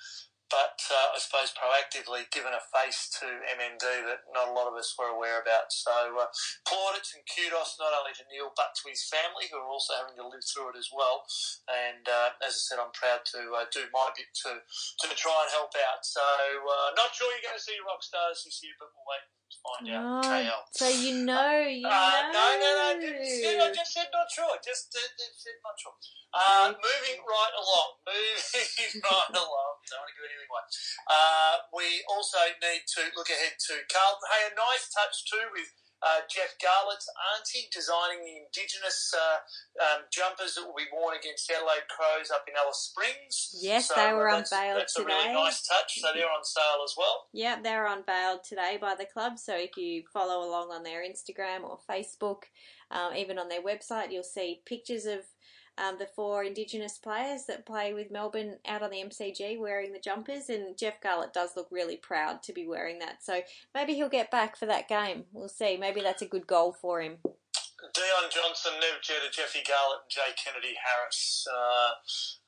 but 0.55 0.79
uh, 0.87 1.11
I 1.11 1.19
suppose 1.19 1.51
proactively 1.51 2.31
given 2.31 2.55
a 2.55 2.63
face 2.71 3.11
to 3.19 3.27
MND 3.59 3.83
that 4.07 4.23
not 4.31 4.47
a 4.47 4.55
lot 4.55 4.71
of 4.71 4.79
us 4.79 4.95
were 4.95 5.11
aware 5.11 5.43
about. 5.43 5.75
So 5.75 5.91
uh, 6.15 6.31
plaudits 6.63 7.11
and 7.11 7.27
kudos 7.27 7.75
not 7.83 7.91
only 7.91 8.15
to 8.15 8.23
Neil 8.31 8.55
but 8.55 8.71
to 8.79 8.87
his 8.87 9.03
family 9.11 9.51
who 9.51 9.59
are 9.59 9.67
also 9.67 9.99
having 9.99 10.15
to 10.15 10.31
live 10.31 10.47
through 10.47 10.71
it 10.71 10.79
as 10.79 10.95
well. 10.95 11.27
And 11.67 12.07
uh, 12.07 12.39
as 12.47 12.55
I 12.55 12.61
said, 12.71 12.79
I'm 12.79 12.95
proud 12.95 13.27
to 13.35 13.41
uh, 13.59 13.67
do 13.75 13.91
my 13.91 14.15
bit 14.15 14.31
to 14.47 14.63
to 14.63 15.07
try 15.19 15.35
and 15.43 15.51
help 15.51 15.75
out. 15.91 16.07
So 16.07 16.23
uh, 16.23 16.95
not 16.95 17.11
sure 17.19 17.27
you're 17.35 17.51
going 17.51 17.59
to 17.59 17.65
see 17.65 17.75
rock 17.83 18.07
stars 18.07 18.47
this 18.47 18.63
year, 18.63 18.79
but 18.79 18.95
we'll 18.95 19.11
wait 19.11 19.27
to 19.27 19.59
find 19.59 19.83
out. 19.91 20.05
Oh, 20.07 20.23
KL. 20.31 20.63
so 20.71 20.87
you 20.87 21.13
know, 21.29 21.59
you 21.67 21.83
Uh, 21.83 22.31
know. 22.31 22.31
no, 22.31 22.47
no, 22.63 22.71
no. 22.79 22.87
I 22.95 23.73
just 23.75 23.91
said 23.91 24.07
not 24.15 24.31
sure. 24.31 24.55
Just 24.63 24.95
uh, 24.95 25.03
uh, 25.03 25.35
said 25.35 25.59
not 25.67 25.75
sure. 25.83 25.99
Uh, 26.35 26.75
moving 26.75 27.23
right 27.23 27.55
along. 27.55 27.91
Moving 28.11 29.03
right 29.07 29.31
along. 29.39 29.73
Don't 29.87 30.01
want 30.03 30.11
to 30.11 30.15
give 30.19 30.27
anything 30.27 30.44
away. 30.47 30.65
Uh, 31.09 31.55
we 31.73 32.05
also 32.09 32.41
need 32.61 32.85
to 32.99 33.03
look 33.17 33.29
ahead 33.29 33.57
to 33.71 33.75
Carlton. 33.89 34.29
Hey, 34.31 34.51
a 34.51 34.55
nice 34.55 34.89
touch 34.93 35.25
too 35.27 35.49
with. 35.53 35.69
Uh, 36.05 36.21
Jeff 36.29 36.53
Garlett's 36.61 37.09
auntie 37.33 37.65
designing 37.73 38.21
the 38.21 38.45
Indigenous 38.45 39.15
uh, 39.17 39.41
um, 39.81 40.05
jumpers 40.13 40.55
that 40.55 40.67
will 40.67 40.77
be 40.77 40.85
worn 40.93 41.17
against 41.17 41.51
Adelaide 41.51 41.89
Crows 41.89 42.31
up 42.31 42.45
in 42.47 42.53
Alice 42.61 42.93
Springs. 42.93 43.57
Yes, 43.57 43.89
So, 43.89 43.95
they 43.97 44.13
were 44.13 44.29
uh, 44.29 44.37
that's, 44.37 44.53
unveiled 44.53 44.81
That's 44.81 44.99
a 44.99 45.05
really 45.05 45.33
nice 45.33 45.63
touch. 45.65 46.01
So 46.01 46.09
they're 46.13 46.29
on 46.29 46.45
sale 46.45 46.85
as 46.85 46.93
well. 46.99 47.25
Yeah, 47.33 47.57
they're 47.63 47.87
unveiled 47.87 48.45
today 48.45 48.77
by 48.79 48.95
the 48.95 49.07
club. 49.07 49.39
So 49.39 49.57
if 49.57 49.79
you 49.79 50.03
follow 50.13 50.47
along 50.47 50.69
on 50.73 50.83
their 50.83 51.01
Instagram 51.01 51.65
or 51.65 51.79
Facebook, 51.89 52.53
um, 52.91 53.17
even 53.17 53.39
on 53.39 53.49
their 53.49 53.63
website, 53.63 54.13
you'll 54.13 54.25
see 54.25 54.61
pictures 54.67 55.07
of 55.07 55.21
um, 55.79 55.97
the 55.99 56.07
four 56.07 56.45
Indigenous 56.45 56.99
players 56.99 57.45
that 57.47 57.67
play 57.67 57.93
with 57.93 58.11
Melbourne 58.11 58.57
out 58.67 58.83
on 58.83 58.91
the 58.91 59.03
MCG 59.03 59.59
wearing 59.59 59.93
the 59.93 59.99
jumpers. 59.99 60.49
And 60.49 60.77
Jeff 60.77 61.01
Garlett 61.01 61.33
does 61.33 61.57
look 61.57 61.69
really 61.71 61.97
proud 61.97 62.43
to 62.45 62.53
be 62.53 62.67
wearing 62.67 62.99
that. 63.01 63.25
So 63.25 63.43
maybe 63.75 63.95
he'll 63.95 64.09
get 64.09 64.31
back 64.31 64.57
for 64.57 64.67
that 64.67 64.89
game. 64.89 65.25
We'll 65.33 65.49
see. 65.49 65.77
Maybe 65.77 66.01
that's 66.01 66.23
a 66.23 66.27
good 66.27 66.47
goal 66.47 66.73
for 66.73 67.01
him. 67.01 67.19
Dion 67.93 68.31
Johnstone, 68.31 68.81
Nev 68.81 69.03
Jetta, 69.03 69.31
Jeffy 69.31 69.61
Garlett, 69.67 70.03
and 70.03 70.11
Jay 70.11 70.33
Kennedy 70.43 70.75
Harris. 70.81 71.47
Uh, 71.47 71.91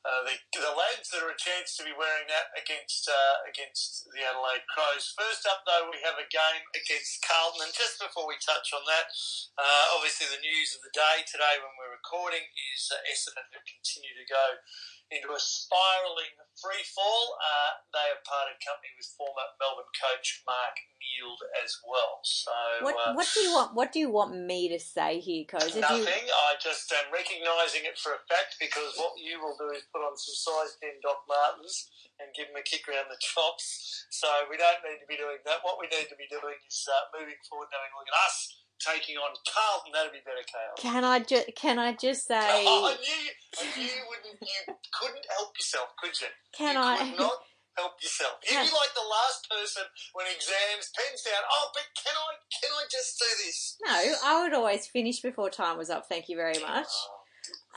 uh, 0.06 0.22
the, 0.22 0.38
the 0.54 0.70
lads 0.70 1.10
that 1.10 1.18
are 1.26 1.34
a 1.34 1.38
chance 1.38 1.74
to 1.74 1.82
be 1.82 1.90
wearing 1.90 2.30
that 2.30 2.54
against 2.54 3.10
uh, 3.10 3.36
against 3.50 4.06
the 4.14 4.22
Adelaide 4.22 4.62
Crows. 4.70 5.10
First 5.18 5.42
up, 5.50 5.66
though, 5.66 5.90
we 5.90 5.98
have 6.06 6.14
a 6.14 6.30
game 6.30 6.62
against 6.78 7.26
Carlton, 7.26 7.66
and 7.66 7.74
just 7.74 7.98
before 7.98 8.30
we 8.30 8.38
touch 8.38 8.70
on 8.70 8.86
that, 8.86 9.10
uh, 9.58 9.84
obviously 9.98 10.30
the 10.30 10.38
news 10.38 10.78
of 10.78 10.86
the 10.86 10.94
day 10.94 11.26
today 11.26 11.58
when 11.58 11.74
we're 11.74 11.98
recording 11.98 12.46
is 12.70 12.86
uh, 12.94 13.02
Essendon 13.10 13.50
who 13.50 13.58
continue 13.66 14.14
to 14.14 14.26
go 14.30 14.46
into 15.10 15.30
a 15.30 15.38
spiralling 15.38 16.34
free 16.58 16.82
fall. 16.94 17.38
Uh, 17.38 17.70
they 17.94 18.06
have 18.10 18.22
parted 18.26 18.58
company 18.58 18.90
with 18.98 19.06
former 19.14 19.46
Melbourne 19.62 19.90
coach 19.94 20.42
Mark 20.46 20.74
Neeld 20.98 21.38
as 21.62 21.78
well. 21.86 22.18
So 22.26 22.50
What 22.82 22.96
uh, 22.98 23.14
What 23.14 23.28
do 23.30 23.40
you 23.40 23.52
want? 23.54 23.70
What 23.74 23.88
do 23.94 23.98
you 24.02 24.10
want 24.10 24.34
me 24.34 24.66
to 24.74 24.80
say 24.82 25.20
here, 25.22 25.46
Koza? 25.46 25.78
Do 25.78 25.78
you- 25.78 25.86
Nothing. 25.86 26.26
I 26.26 26.58
just 26.58 26.90
am 26.90 27.06
recognising 27.14 27.86
it 27.86 27.94
for 27.98 28.18
a 28.18 28.22
fact 28.26 28.58
because 28.58 28.98
what 28.98 29.14
you 29.20 29.38
will 29.38 29.54
do 29.54 29.70
is 29.76 29.86
put 29.96 30.04
on 30.04 30.12
some 30.20 30.36
size 30.36 30.76
10 30.84 31.00
Doc 31.00 31.24
Martens 31.24 31.88
and 32.20 32.28
give 32.36 32.52
them 32.52 32.60
a 32.60 32.64
kick 32.68 32.84
around 32.84 33.08
the 33.08 33.16
chops. 33.16 34.04
So 34.12 34.28
we 34.52 34.60
don't 34.60 34.84
need 34.84 35.00
to 35.00 35.08
be 35.08 35.16
doing 35.16 35.40
that. 35.48 35.64
What 35.64 35.80
we 35.80 35.88
need 35.88 36.12
to 36.12 36.18
be 36.20 36.28
doing 36.28 36.60
is 36.68 36.84
uh, 36.84 37.08
moving 37.16 37.40
forward 37.48 37.72
a 37.72 37.80
look 37.96 38.12
at 38.12 38.20
us 38.28 38.36
taking 38.76 39.16
on 39.16 39.32
Carlton. 39.48 39.96
That'd 39.96 40.12
be 40.12 40.20
better, 40.20 40.44
Kale. 40.44 40.76
Can 40.76 41.00
I 41.00 41.24
just 41.24 41.48
Can 41.56 41.80
I 41.80 41.96
just 41.96 42.28
say? 42.28 42.36
Oh, 42.68 42.92
I 42.92 43.00
knew, 43.00 43.20
I 43.56 43.64
knew 43.72 43.88
you 43.88 44.04
wouldn't. 44.04 44.36
You 44.36 44.76
couldn't 44.92 45.26
help 45.32 45.56
yourself, 45.56 45.88
could 45.96 46.12
you? 46.20 46.28
Can 46.52 46.76
you 46.76 46.84
I? 46.84 47.00
Could 47.00 47.16
not 47.16 47.40
help 47.76 47.96
yourself. 48.00 48.40
You'd 48.44 48.68
be 48.68 48.76
like 48.76 48.92
the 48.96 49.08
last 49.08 49.48
person 49.48 49.84
when 50.12 50.26
exams, 50.28 50.92
pens 50.92 51.24
down. 51.24 51.40
Oh, 51.48 51.72
but 51.72 51.84
can 51.96 52.16
I? 52.16 52.30
Can 52.52 52.70
I 52.72 52.84
just 52.92 53.16
do 53.16 53.28
this? 53.44 53.76
No, 53.84 53.96
I 54.24 54.42
would 54.42 54.54
always 54.54 54.86
finish 54.86 55.20
before 55.20 55.50
time 55.50 55.76
was 55.78 55.90
up. 55.90 56.06
Thank 56.08 56.28
you 56.28 56.36
very 56.36 56.60
much. 56.60 56.88
Oh, 56.88 57.15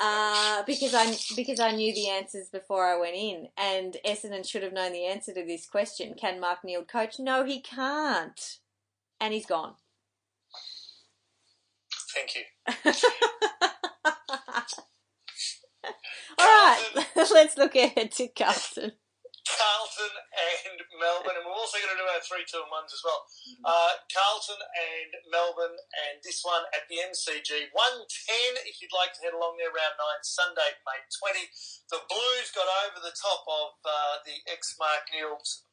Uh, 0.01 0.63
because 0.65 0.93
I 0.93 1.13
because 1.35 1.59
I 1.59 1.71
knew 1.71 1.93
the 1.93 2.07
answers 2.09 2.47
before 2.47 2.85
I 2.85 2.97
went 2.97 3.15
in, 3.15 3.49
and 3.57 3.97
Essendon 4.05 4.47
should 4.47 4.63
have 4.63 4.71
known 4.71 4.93
the 4.93 5.05
answer 5.05 5.33
to 5.33 5.45
this 5.45 5.65
question. 5.65 6.13
Can 6.13 6.39
Mark 6.39 6.59
Neeld 6.63 6.87
coach? 6.87 7.19
No, 7.19 7.43
he 7.43 7.59
can't, 7.59 8.59
and 9.19 9.33
he's 9.33 9.45
gone. 9.45 9.73
Thank 12.15 12.35
you. 12.35 12.43
All 16.37 16.45
right, 16.45 17.05
let's 17.15 17.57
look 17.57 17.75
ahead 17.75 18.11
to 18.13 18.29
Carlton. 18.29 18.93
Carlton 19.57 20.13
and 20.13 20.77
Melbourne, 21.01 21.37
and 21.37 21.45
we're 21.45 21.57
also 21.57 21.81
going 21.81 21.95
to 21.95 22.01
do 22.01 22.05
our 22.05 22.21
three, 22.21 22.45
two, 22.45 22.61
and 22.61 22.69
ones 22.69 22.93
as 22.93 23.01
well. 23.01 23.25
Uh, 23.65 23.97
Carlton 24.13 24.61
and 24.61 25.11
Melbourne, 25.33 25.77
and 26.05 26.21
this 26.21 26.45
one 26.45 26.65
at 26.75 26.85
the 26.85 27.01
MCG, 27.01 27.73
one 27.73 28.05
ten. 28.05 28.51
If 28.69 28.83
you'd 28.83 28.93
like 28.93 29.17
to 29.17 29.23
head 29.25 29.33
along 29.33 29.57
there, 29.57 29.73
round 29.73 29.97
nine, 29.97 30.21
Sunday, 30.21 30.77
May 30.85 31.01
twenty. 31.09 31.49
The 31.89 32.05
Blues 32.05 32.53
got 32.53 32.69
over 32.85 33.01
the 33.01 33.15
top 33.15 33.41
of 33.49 33.69
uh, 33.81 34.15
the 34.27 34.45
ex 34.45 34.77
Mark 34.77 35.09
Neeld's 35.09 35.65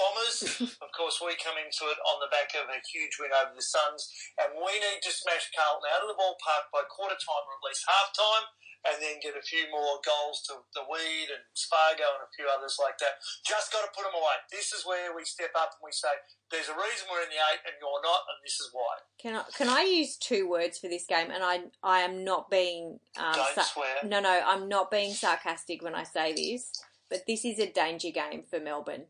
Bombers. 0.00 0.42
of 0.84 0.90
course, 0.96 1.20
we 1.20 1.36
come 1.38 1.60
into 1.60 1.86
it 1.92 2.00
on 2.02 2.18
the 2.18 2.32
back 2.32 2.56
of 2.56 2.66
a 2.66 2.80
huge 2.82 3.20
win 3.20 3.30
over 3.30 3.54
the 3.54 3.64
Suns, 3.64 4.08
and 4.40 4.56
we 4.56 4.72
need 4.80 5.04
to 5.04 5.12
smash 5.12 5.52
Carlton 5.52 5.86
out 5.92 6.02
of 6.02 6.10
the 6.10 6.18
ballpark 6.18 6.72
by 6.72 6.82
quarter 6.88 7.18
time 7.18 7.44
or 7.46 7.54
at 7.54 7.66
least 7.66 7.84
half 7.86 8.10
time, 8.16 8.50
and 8.84 8.98
then 9.00 9.22
get 9.22 9.38
a 9.38 9.42
few 9.42 9.70
more 9.70 10.02
goals 10.02 10.42
to 10.50 10.58
the 10.74 10.82
Weed 10.90 11.30
and 11.30 11.42
Spargo 11.54 12.18
and 12.18 12.26
a 12.26 12.30
few 12.34 12.46
others 12.50 12.76
like 12.82 12.98
that. 12.98 13.22
Just 13.46 13.70
got 13.70 13.86
to 13.86 13.90
put 13.94 14.02
them 14.02 14.14
away. 14.18 14.36
This 14.50 14.72
is 14.72 14.82
where 14.84 15.14
we 15.14 15.24
step 15.24 15.54
up 15.54 15.78
and 15.78 15.82
we 15.86 15.92
say, 15.94 16.10
there's 16.50 16.68
a 16.68 16.74
reason 16.74 17.06
we're 17.10 17.22
in 17.22 17.30
the 17.30 17.42
eight 17.52 17.62
and 17.64 17.74
you're 17.80 18.02
not, 18.02 18.26
and 18.26 18.38
this 18.42 18.58
is 18.58 18.70
why. 18.72 18.94
Can 19.22 19.36
I 19.38 19.44
can 19.54 19.68
I 19.68 19.82
use 19.82 20.16
two 20.16 20.48
words 20.48 20.78
for 20.78 20.88
this 20.88 21.06
game? 21.06 21.30
And 21.30 21.42
I 21.42 21.70
I 21.82 22.00
am 22.00 22.24
not 22.24 22.50
being 22.50 22.98
um, 23.16 23.34
Don't 23.34 23.54
sa- 23.54 23.62
swear. 23.62 24.02
no 24.04 24.20
no 24.20 24.40
I'm 24.44 24.68
not 24.68 24.90
being 24.90 25.14
sarcastic 25.14 25.82
when 25.82 25.94
I 25.94 26.02
say 26.02 26.32
this, 26.34 26.70
but 27.08 27.22
this 27.26 27.44
is 27.44 27.58
a 27.58 27.70
danger 27.70 28.10
game 28.10 28.42
for 28.50 28.58
Melbourne. 28.58 29.06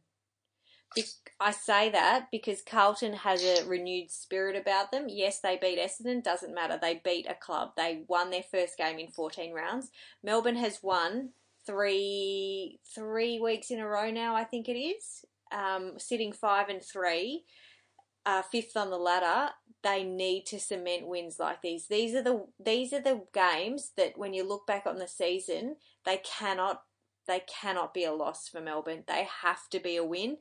I 1.41 1.51
say 1.51 1.91
that 1.91 2.29
because 2.31 2.63
Carlton 2.63 3.15
has 3.15 3.43
a 3.43 3.65
renewed 3.67 4.11
spirit 4.11 4.57
about 4.57 4.93
them. 4.93 5.07
Yes, 5.09 5.41
they 5.41 5.57
beat 5.57 5.79
Essendon, 5.79 6.23
doesn't 6.23 6.55
matter. 6.55 6.79
They 6.81 7.01
beat 7.05 7.27
a 7.29 7.35
club. 7.35 7.73
They 7.77 8.05
won 8.07 8.31
their 8.31 8.45
first 8.49 8.79
game 8.79 8.99
in 8.99 9.09
14 9.09 9.53
rounds. 9.53 9.91
Melbourne 10.23 10.57
has 10.57 10.81
won 10.83 11.31
three 11.67 12.81
three 12.95 13.41
weeks 13.41 13.71
in 13.71 13.81
a 13.81 13.87
row 13.87 14.11
now, 14.11 14.35
I 14.35 14.45
think 14.45 14.69
it 14.69 14.79
is. 14.79 15.25
Um, 15.53 15.95
sitting 15.99 16.33
five 16.33 16.69
and 16.69 16.83
three, 16.83 17.45
uh, 18.25 18.43
fifth 18.43 18.77
on 18.77 18.91
the 18.91 18.99
ladder. 18.99 19.53
They 19.83 20.05
need 20.05 20.47
to 20.47 20.61
cement 20.61 21.09
wins 21.09 21.39
like 21.41 21.61
these. 21.63 21.89
These 21.89 22.15
are 22.15 22.23
the 22.23 22.47
these 22.65 22.93
are 22.93 23.03
the 23.03 23.23
games 23.35 23.93
that 23.97 24.17
when 24.17 24.33
you 24.33 24.47
look 24.47 24.67
back 24.67 24.87
on 24.87 24.97
the 24.97 25.09
season, 25.09 25.77
they 26.05 26.19
cannot 26.19 26.83
they 27.27 27.41
cannot 27.41 27.95
be 27.95 28.05
a 28.05 28.13
loss 28.13 28.49
for 28.49 28.61
Melbourne. 28.61 29.05
They 29.07 29.27
have 29.43 29.69
to 29.71 29.81
be 29.81 29.97
a 29.97 30.05
win, 30.05 30.39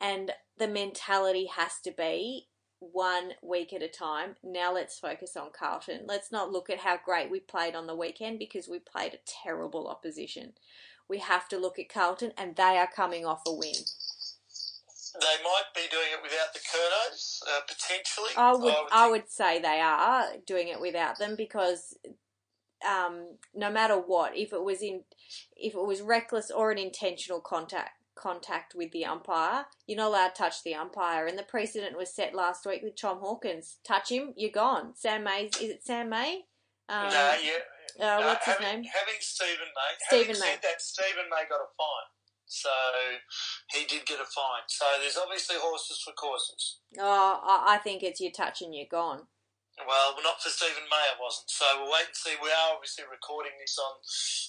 and 0.00 0.32
the 0.58 0.68
mentality 0.68 1.46
has 1.56 1.80
to 1.84 1.92
be 1.92 2.46
one 2.80 3.32
week 3.42 3.72
at 3.72 3.82
a 3.82 3.88
time. 3.88 4.36
Now 4.42 4.72
let's 4.72 4.98
focus 4.98 5.36
on 5.36 5.50
Carlton. 5.56 6.02
Let's 6.06 6.32
not 6.32 6.50
look 6.50 6.70
at 6.70 6.78
how 6.78 6.98
great 7.04 7.30
we 7.30 7.40
played 7.40 7.74
on 7.74 7.86
the 7.86 7.94
weekend 7.94 8.38
because 8.38 8.68
we 8.68 8.78
played 8.78 9.14
a 9.14 9.18
terrible 9.44 9.86
opposition. 9.86 10.54
We 11.08 11.18
have 11.18 11.48
to 11.48 11.58
look 11.58 11.78
at 11.78 11.92
Carlton, 11.92 12.32
and 12.38 12.56
they 12.56 12.78
are 12.78 12.88
coming 12.88 13.26
off 13.26 13.42
a 13.46 13.52
win. 13.52 13.74
They 15.20 15.42
might 15.42 15.74
be 15.74 15.82
doing 15.90 16.06
it 16.12 16.22
without 16.22 16.52
the 16.54 16.60
Curnows, 16.60 17.40
uh, 17.42 17.60
potentially. 17.66 18.30
I 18.36 18.52
would 18.52 18.74
I 18.92 19.02
think- 19.02 19.10
would 19.12 19.30
say 19.30 19.58
they 19.60 19.80
are 19.80 20.36
doing 20.46 20.68
it 20.68 20.80
without 20.80 21.18
them 21.18 21.34
because 21.36 21.98
um, 22.88 23.36
no 23.54 23.70
matter 23.70 23.96
what, 23.96 24.36
if 24.36 24.52
it 24.52 24.62
was 24.62 24.82
in 24.82 25.02
if 25.56 25.74
it 25.74 25.84
was 25.84 26.00
reckless 26.00 26.50
or 26.50 26.70
an 26.70 26.78
intentional 26.78 27.40
contact 27.40 27.99
contact 28.20 28.74
with 28.74 28.92
the 28.92 29.04
umpire, 29.04 29.66
you're 29.86 29.96
not 29.98 30.08
allowed 30.08 30.34
to 30.34 30.42
touch 30.42 30.62
the 30.62 30.74
umpire. 30.74 31.26
And 31.26 31.38
the 31.38 31.42
precedent 31.42 31.96
was 31.96 32.12
set 32.14 32.34
last 32.34 32.66
week 32.66 32.82
with 32.82 33.00
Tom 33.00 33.18
Hawkins. 33.20 33.78
Touch 33.86 34.10
him, 34.10 34.34
you're 34.36 34.50
gone. 34.50 34.92
Sam 34.96 35.24
May, 35.24 35.44
is 35.46 35.56
it 35.60 35.84
Sam 35.84 36.08
May? 36.10 36.42
Um, 36.88 37.08
no, 37.08 37.34
yeah. 37.42 38.04
uh, 38.04 38.20
No, 38.20 38.26
what's 38.26 38.46
his 38.46 38.60
name? 38.60 38.84
Having 38.84 39.20
Stephen 39.20 39.56
May. 39.58 39.96
Stephen 40.08 40.26
having 40.34 40.40
May. 40.40 40.46
said 40.50 40.58
that, 40.62 40.82
Stephen 40.82 41.24
May 41.30 41.48
got 41.48 41.60
a 41.60 41.70
fine. 41.76 42.10
So 42.46 42.68
he 43.72 43.84
did 43.86 44.04
get 44.06 44.18
a 44.18 44.24
fine. 44.24 44.66
So 44.66 44.84
there's 45.00 45.16
obviously 45.16 45.56
horses 45.60 46.02
for 46.04 46.12
courses. 46.14 46.78
Oh, 46.98 47.40
I, 47.44 47.76
I 47.76 47.78
think 47.78 48.02
it's 48.02 48.20
you 48.20 48.32
touch 48.32 48.60
and 48.60 48.74
you're 48.74 48.86
gone. 48.90 49.22
Well, 49.86 50.16
not 50.20 50.40
for 50.40 50.52
Stephen 50.52 50.86
May, 50.88 51.06
it 51.12 51.20
wasn't. 51.20 51.50
So 51.50 51.64
we'll 51.80 51.92
wait 51.92 52.10
and 52.10 52.16
see. 52.16 52.36
We 52.38 52.50
are 52.50 52.76
obviously 52.76 53.06
recording 53.08 53.54
this 53.60 53.76
on 53.80 53.94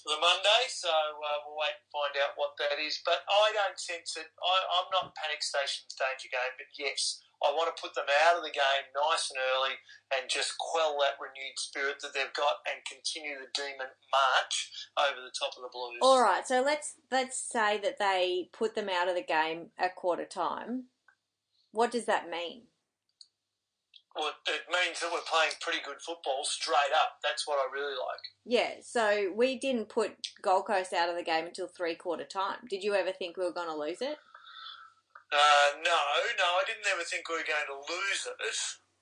the 0.08 0.20
Monday, 0.20 0.64
so 0.70 0.92
uh, 0.92 1.38
we'll 1.48 1.60
wait 1.60 1.78
and 1.78 1.90
find 1.92 2.14
out 2.22 2.36
what 2.36 2.56
that 2.60 2.80
is. 2.82 3.00
But 3.04 3.24
I 3.28 3.54
don't 3.56 3.80
sense 3.80 4.18
it. 4.18 4.30
I, 4.40 4.56
I'm 4.80 4.90
not 4.92 5.16
panic 5.16 5.44
station's 5.44 5.96
danger 5.96 6.32
game, 6.32 6.56
but 6.58 6.70
yes, 6.76 7.22
I 7.42 7.50
want 7.52 7.74
to 7.74 7.82
put 7.82 7.96
them 7.96 8.06
out 8.28 8.38
of 8.38 8.44
the 8.44 8.54
game 8.54 8.86
nice 8.94 9.34
and 9.34 9.42
early 9.42 9.76
and 10.14 10.30
just 10.30 10.58
quell 10.62 10.98
that 11.02 11.18
renewed 11.18 11.58
spirit 11.58 11.98
that 12.02 12.14
they've 12.14 12.34
got 12.38 12.62
and 12.70 12.86
continue 12.86 13.34
the 13.42 13.50
demon 13.58 13.90
march 14.14 14.56
over 14.98 15.18
the 15.18 15.34
top 15.34 15.58
of 15.58 15.66
the 15.66 15.74
Blues. 15.74 15.98
All 16.02 16.22
right, 16.22 16.46
so 16.46 16.62
let's 16.62 16.96
let's 17.10 17.38
say 17.38 17.80
that 17.82 17.98
they 17.98 18.50
put 18.54 18.76
them 18.76 18.90
out 18.90 19.10
of 19.10 19.16
the 19.16 19.26
game 19.26 19.74
at 19.78 19.96
quarter 19.96 20.26
time. 20.26 20.94
What 21.72 21.90
does 21.90 22.06
that 22.06 22.30
mean? 22.30 22.70
Well, 24.16 24.32
it 24.48 24.62
means 24.68 25.00
that 25.00 25.12
we're 25.12 25.24
playing 25.24 25.54
pretty 25.62 25.80
good 25.86 26.02
football 26.02 26.44
straight 26.44 26.92
up. 26.94 27.24
That's 27.24 27.48
what 27.48 27.56
I 27.56 27.72
really 27.72 27.96
like. 27.96 28.24
Yeah, 28.44 28.84
so 28.84 29.32
we 29.34 29.58
didn't 29.58 29.88
put 29.88 30.12
Gold 30.42 30.68
Coast 30.68 30.92
out 30.92 31.10
of 31.10 31.16
the 31.16 31.24
game 31.24 31.46
until 31.46 31.68
three 31.68 31.96
quarter 31.96 32.26
time. 32.26 32.60
Did 32.70 32.84
you 32.84 32.94
ever 32.94 33.12
think 33.12 33.38
we 33.38 33.46
were 33.46 33.54
going 33.54 33.70
to 33.70 33.78
lose 33.78 34.02
it? 34.02 34.18
Uh, 35.32 35.80
no, 35.80 35.96
no, 36.38 36.48
I 36.60 36.64
didn't 36.68 36.92
ever 36.92 37.04
think 37.04 37.30
we 37.30 37.36
were 37.36 37.48
going 37.48 37.72
to 37.72 37.80
lose 37.88 38.28
it. 38.28 38.36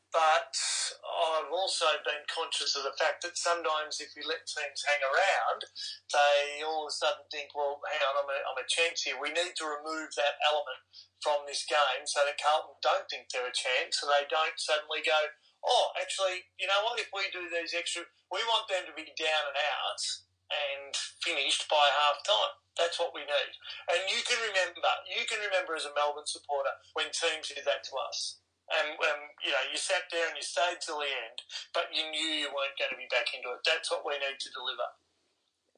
But 0.10 0.58
I've 1.06 1.54
also 1.54 1.86
been 2.02 2.26
conscious 2.26 2.74
of 2.74 2.82
the 2.82 2.98
fact 2.98 3.22
that 3.22 3.38
sometimes 3.38 4.02
if 4.02 4.10
we 4.18 4.26
let 4.26 4.42
teams 4.50 4.82
hang 4.82 5.06
around, 5.06 5.70
they 6.10 6.66
all 6.66 6.90
of 6.90 6.90
a 6.90 6.98
sudden 6.98 7.30
think, 7.30 7.54
well, 7.54 7.78
hang 7.86 8.02
on, 8.10 8.26
I'm 8.26 8.32
a, 8.34 8.38
I'm 8.50 8.58
a 8.58 8.66
chance 8.66 9.06
here. 9.06 9.22
We 9.22 9.30
need 9.30 9.54
to 9.62 9.70
remove 9.70 10.10
that 10.18 10.42
element 10.50 10.82
from 11.22 11.46
this 11.46 11.62
game 11.70 12.10
so 12.10 12.26
that 12.26 12.42
Carlton 12.42 12.82
don't 12.82 13.06
think 13.06 13.30
they're 13.30 13.46
a 13.46 13.54
chance 13.54 14.02
and 14.02 14.10
they 14.10 14.26
don't 14.26 14.58
suddenly 14.58 15.06
go, 15.06 15.20
oh, 15.62 15.94
actually, 16.02 16.50
you 16.58 16.66
know 16.66 16.82
what, 16.82 16.98
if 16.98 17.14
we 17.14 17.30
do 17.30 17.46
these 17.46 17.78
extra, 17.78 18.10
we 18.34 18.42
want 18.50 18.66
them 18.66 18.90
to 18.90 18.96
be 18.98 19.14
down 19.14 19.46
and 19.46 19.60
out 19.62 20.02
and 20.50 20.98
finished 21.22 21.70
by 21.70 21.86
half 22.02 22.26
time. 22.26 22.58
That's 22.82 22.98
what 22.98 23.14
we 23.14 23.22
need. 23.28 23.54
And 23.94 24.10
you 24.10 24.26
can 24.26 24.42
remember, 24.42 24.82
you 25.06 25.22
can 25.30 25.38
remember 25.44 25.78
as 25.78 25.86
a 25.86 25.94
Melbourne 25.94 26.26
supporter 26.26 26.74
when 26.98 27.14
teams 27.14 27.54
did 27.54 27.68
that 27.70 27.86
to 27.86 27.94
us. 28.10 28.42
And, 28.70 28.94
um, 28.94 29.22
you 29.44 29.52
know, 29.52 29.66
you 29.72 29.78
sat 29.78 30.04
there 30.12 30.28
and 30.28 30.38
you 30.38 30.44
stayed 30.44 30.78
till 30.80 31.00
the 31.00 31.06
end, 31.06 31.42
but 31.74 31.90
you 31.92 32.04
knew 32.12 32.30
you 32.38 32.46
weren't 32.54 32.78
going 32.78 32.92
to 32.92 32.98
be 32.98 33.10
back 33.10 33.34
into 33.34 33.50
it. 33.50 33.66
That's 33.66 33.90
what 33.90 34.06
we 34.06 34.14
need 34.14 34.40
to 34.40 34.50
deliver. 34.54 34.90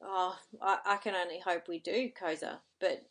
Oh, 0.04 0.36
I, 0.60 0.78
I 0.84 0.96
can 0.96 1.14
only 1.14 1.40
hope 1.40 1.68
we 1.68 1.78
do, 1.78 2.10
Koza. 2.10 2.58
But, 2.80 3.06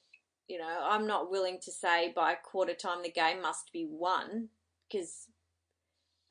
you 0.47 0.59
know, 0.59 0.79
I'm 0.83 1.07
not 1.07 1.31
willing 1.31 1.57
to 1.63 1.71
say 1.71 2.11
by 2.15 2.35
quarter 2.35 2.75
time 2.75 3.01
the 3.01 3.09
game 3.09 3.41
must 3.41 3.73
be 3.73 3.87
won 3.89 4.49
because 4.87 5.27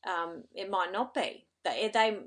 um, 0.07 0.45
it 0.55 0.71
might 0.71 0.93
not 0.93 1.13
be. 1.13 1.47
They, 1.65 1.91
they, 1.93 2.19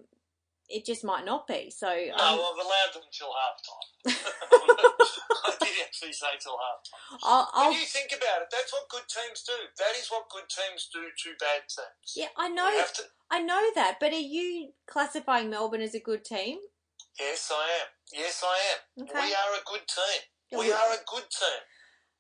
it 0.70 0.86
just 0.86 1.04
might 1.04 1.26
not 1.26 1.48
be. 1.48 1.70
So, 1.70 1.88
No, 1.88 2.14
um, 2.14 2.40
I've 2.40 2.60
allowed 2.60 2.92
them 2.94 3.04
till 3.12 3.32
half 3.34 3.58
time. 3.62 3.90
I 5.46 5.52
did 5.60 5.76
actually 5.86 6.14
say 6.14 6.36
till 6.40 6.58
half 6.58 6.82
time. 6.88 7.20
I'll, 7.24 7.50
I'll, 7.54 7.70
When 7.72 7.80
you 7.80 7.86
think 7.86 8.12
about 8.12 8.42
it, 8.42 8.48
that's 8.52 8.72
what 8.72 8.90
good 8.90 9.08
teams 9.08 9.44
do. 9.44 9.54
That 9.78 9.94
is 10.00 10.08
what 10.10 10.30
good 10.30 10.48
teams 10.50 10.90
do 10.92 11.02
to 11.02 11.30
bad 11.40 11.68
teams. 11.68 12.14
yeah, 12.16 12.32
I 12.38 12.50
know, 12.50 12.72
to, 12.72 13.04
I 13.32 13.42
know 13.42 13.64
that. 13.76 13.98
But 14.00 14.14
are 14.14 14.20
you 14.20 14.70
classifying 14.88 15.50
Melbourne 15.50 15.82
as 15.82 15.96
a 15.96 16.00
good 16.00 16.24
team? 16.26 16.60
yes, 17.20 17.52
I 17.54 17.68
am. 17.82 17.88
Yes, 18.12 18.44
I 18.44 18.58
am. 18.74 19.04
Okay. 19.04 19.28
We 19.28 19.34
are 19.34 19.54
a 19.58 19.64
good 19.66 19.86
team. 19.88 20.22
We 20.60 20.72
are 20.72 20.94
a 20.94 21.02
good 21.10 21.30
team. 21.30 21.62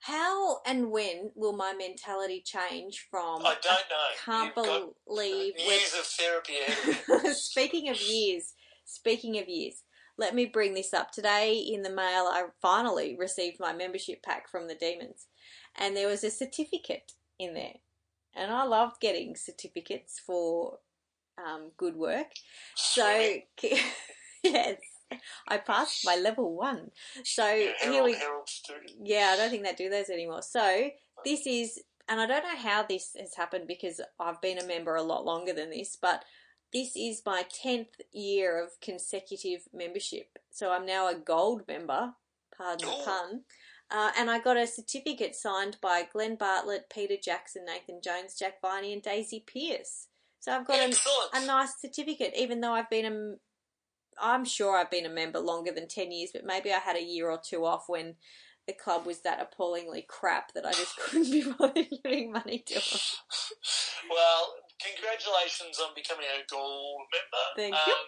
How 0.03 0.59
and 0.65 0.91
when 0.91 1.31
will 1.33 1.53
my 1.53 1.73
mentality 1.73 2.43
change 2.45 3.07
from 3.09 3.45
I 3.45 3.55
don't 3.61 3.65
know. 3.65 3.95
I 3.95 4.15
can't 4.25 4.45
You've 4.47 4.65
believe 5.07 5.53
we're 5.65 5.73
years 5.73 5.95
of 5.97 6.05
therapy 6.05 6.53
ahead 6.67 7.35
speaking 7.35 7.87
of 7.87 8.01
years, 8.01 8.53
speaking 8.83 9.37
of 9.37 9.47
years, 9.47 9.83
let 10.17 10.35
me 10.35 10.45
bring 10.45 10.73
this 10.73 10.93
up. 10.93 11.11
Today 11.11 11.57
in 11.57 11.83
the 11.83 11.89
mail, 11.89 12.27
I 12.29 12.43
finally 12.61 13.15
received 13.17 13.61
my 13.61 13.71
membership 13.71 14.21
pack 14.23 14.49
from 14.49 14.67
the 14.67 14.75
Demons, 14.75 15.27
and 15.77 15.95
there 15.95 16.09
was 16.09 16.25
a 16.25 16.29
certificate 16.29 17.13
in 17.39 17.53
there. 17.53 17.75
And 18.35 18.51
I 18.51 18.65
loved 18.65 18.99
getting 18.99 19.37
certificates 19.37 20.19
for 20.19 20.79
um, 21.37 21.71
good 21.77 21.95
work. 21.95 22.27
So, 22.75 23.37
yes, 24.43 24.77
I 25.47 25.57
passed 25.57 26.05
my 26.05 26.15
level 26.15 26.55
one. 26.55 26.91
So, 27.23 27.47
Yeah, 27.47 27.71
here 27.83 28.03
we 28.03 28.13
Herald 28.13 28.49
yeah, 29.03 29.31
I 29.33 29.37
don't 29.37 29.49
think 29.49 29.63
they 29.63 29.73
do 29.73 29.89
those 29.89 30.09
anymore. 30.09 30.41
So 30.41 30.89
this 31.25 31.45
is, 31.45 31.81
and 32.07 32.19
I 32.19 32.25
don't 32.25 32.43
know 32.43 32.57
how 32.57 32.83
this 32.83 33.15
has 33.19 33.35
happened 33.35 33.65
because 33.67 34.01
I've 34.19 34.41
been 34.41 34.59
a 34.59 34.65
member 34.65 34.95
a 34.95 35.03
lot 35.03 35.25
longer 35.25 35.53
than 35.53 35.69
this, 35.69 35.97
but 36.01 36.23
this 36.73 36.95
is 36.95 37.21
my 37.25 37.45
10th 37.63 38.01
year 38.11 38.61
of 38.61 38.71
consecutive 38.81 39.61
membership. 39.73 40.39
So 40.51 40.71
I'm 40.71 40.85
now 40.85 41.07
a 41.07 41.15
gold 41.15 41.63
member, 41.67 42.13
pardon 42.57 42.87
the 42.87 43.03
pun. 43.05 43.41
Uh, 43.91 44.11
and 44.17 44.31
I 44.31 44.39
got 44.39 44.57
a 44.57 44.65
certificate 44.65 45.35
signed 45.35 45.77
by 45.81 46.07
Glenn 46.11 46.35
Bartlett, 46.35 46.89
Peter 46.89 47.15
Jackson, 47.21 47.65
Nathan 47.65 48.01
Jones, 48.03 48.35
Jack 48.37 48.59
Viney, 48.59 48.91
and 48.91 49.03
Daisy 49.03 49.45
Pearce. 49.45 50.07
So 50.39 50.51
I've 50.51 50.67
got 50.67 50.79
a, 50.79 50.93
a 51.37 51.45
nice 51.45 51.79
certificate, 51.79 52.33
even 52.35 52.59
though 52.59 52.73
I've 52.73 52.89
been 52.89 53.05
a, 53.05 53.35
I'm 54.21 54.45
sure 54.45 54.75
I've 54.77 54.91
been 54.91 55.05
a 55.05 55.09
member 55.09 55.39
longer 55.39 55.71
than 55.71 55.87
10 55.87 56.11
years, 56.11 56.29
but 56.33 56.45
maybe 56.45 56.71
I 56.71 56.79
had 56.79 56.95
a 56.95 57.03
year 57.03 57.29
or 57.29 57.39
two 57.43 57.65
off 57.65 57.85
when 57.87 58.15
the 58.67 58.73
club 58.73 59.05
was 59.05 59.21
that 59.21 59.41
appallingly 59.41 60.05
crap 60.07 60.53
that 60.53 60.65
I 60.65 60.71
just 60.71 60.95
couldn't 60.99 61.31
be 61.31 61.43
bothered 61.57 61.87
giving 62.03 62.31
money 62.31 62.63
to 62.67 62.73
them. 62.75 62.99
Well, 64.09 64.53
congratulations 64.79 65.79
on 65.79 65.91
becoming 65.95 66.25
a 66.27 66.43
gold 66.49 67.01
member. 67.11 67.45
Thank 67.55 67.87
you. 67.87 67.93
Um, 67.93 68.07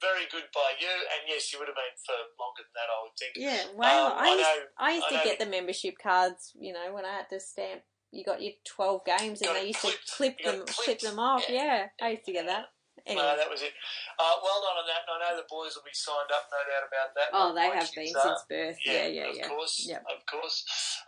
very 0.00 0.26
good 0.30 0.44
by 0.54 0.72
you, 0.78 0.86
and 0.88 1.26
yes, 1.26 1.52
you 1.52 1.58
would 1.58 1.66
have 1.68 1.74
been 1.74 1.96
for 2.06 2.14
longer 2.38 2.62
than 2.62 2.74
that, 2.76 2.86
I 2.86 3.02
would 3.02 3.16
think. 3.18 3.32
Yeah, 3.34 3.64
well, 3.76 4.12
Um, 4.12 4.18
I, 4.18 4.22
I 4.22 4.28
used, 4.30 4.40
know- 4.40 4.64
I 4.78 4.90
used 4.92 5.06
I 5.06 5.08
to 5.08 5.14
know- 5.16 5.24
get 5.24 5.38
the 5.40 5.46
membership 5.46 5.94
cards, 6.00 6.52
you 6.58 6.72
know, 6.72 6.92
when 6.94 7.04
I 7.04 7.12
had 7.16 7.28
to 7.30 7.40
stamp. 7.40 7.82
You 8.10 8.24
got 8.24 8.40
your 8.40 8.52
twelve 8.64 9.04
games, 9.04 9.42
and 9.42 9.54
they 9.54 9.66
used 9.66 9.80
clipped. 9.80 10.06
to 10.08 10.14
clip 10.16 10.36
You 10.42 10.50
them, 10.52 10.64
clip 10.66 11.00
them 11.00 11.18
off. 11.18 11.44
Yeah. 11.46 11.88
Yeah. 12.00 12.06
I 12.06 12.10
used 12.12 12.24
to 12.24 12.32
get 12.32 12.46
that. 12.46 12.66
Anyway. 13.08 13.24
No, 13.24 13.40
that 13.40 13.48
was 13.48 13.64
it. 13.64 13.72
Uh, 14.20 14.36
well 14.44 14.60
done 14.60 14.76
on 14.76 14.86
that. 14.86 15.02
And 15.08 15.16
I 15.16 15.32
know 15.32 15.40
the 15.40 15.48
boys 15.48 15.72
will 15.72 15.88
be 15.88 15.96
signed 15.96 16.28
up, 16.28 16.44
no 16.52 16.60
doubt 16.60 16.84
about 16.84 17.10
that. 17.16 17.28
oh, 17.32 17.50
they 17.56 17.72
have 17.72 17.88
been 17.96 18.12
are. 18.12 18.20
since 18.20 18.42
birth. 18.44 18.76
Yeah, 18.84 19.08
yeah, 19.08 19.08
yeah. 19.08 19.28
of 19.32 19.36
yeah. 19.40 19.48
course, 19.48 19.74
Yep. 19.88 20.04
of 20.04 20.20
course. 20.28 20.56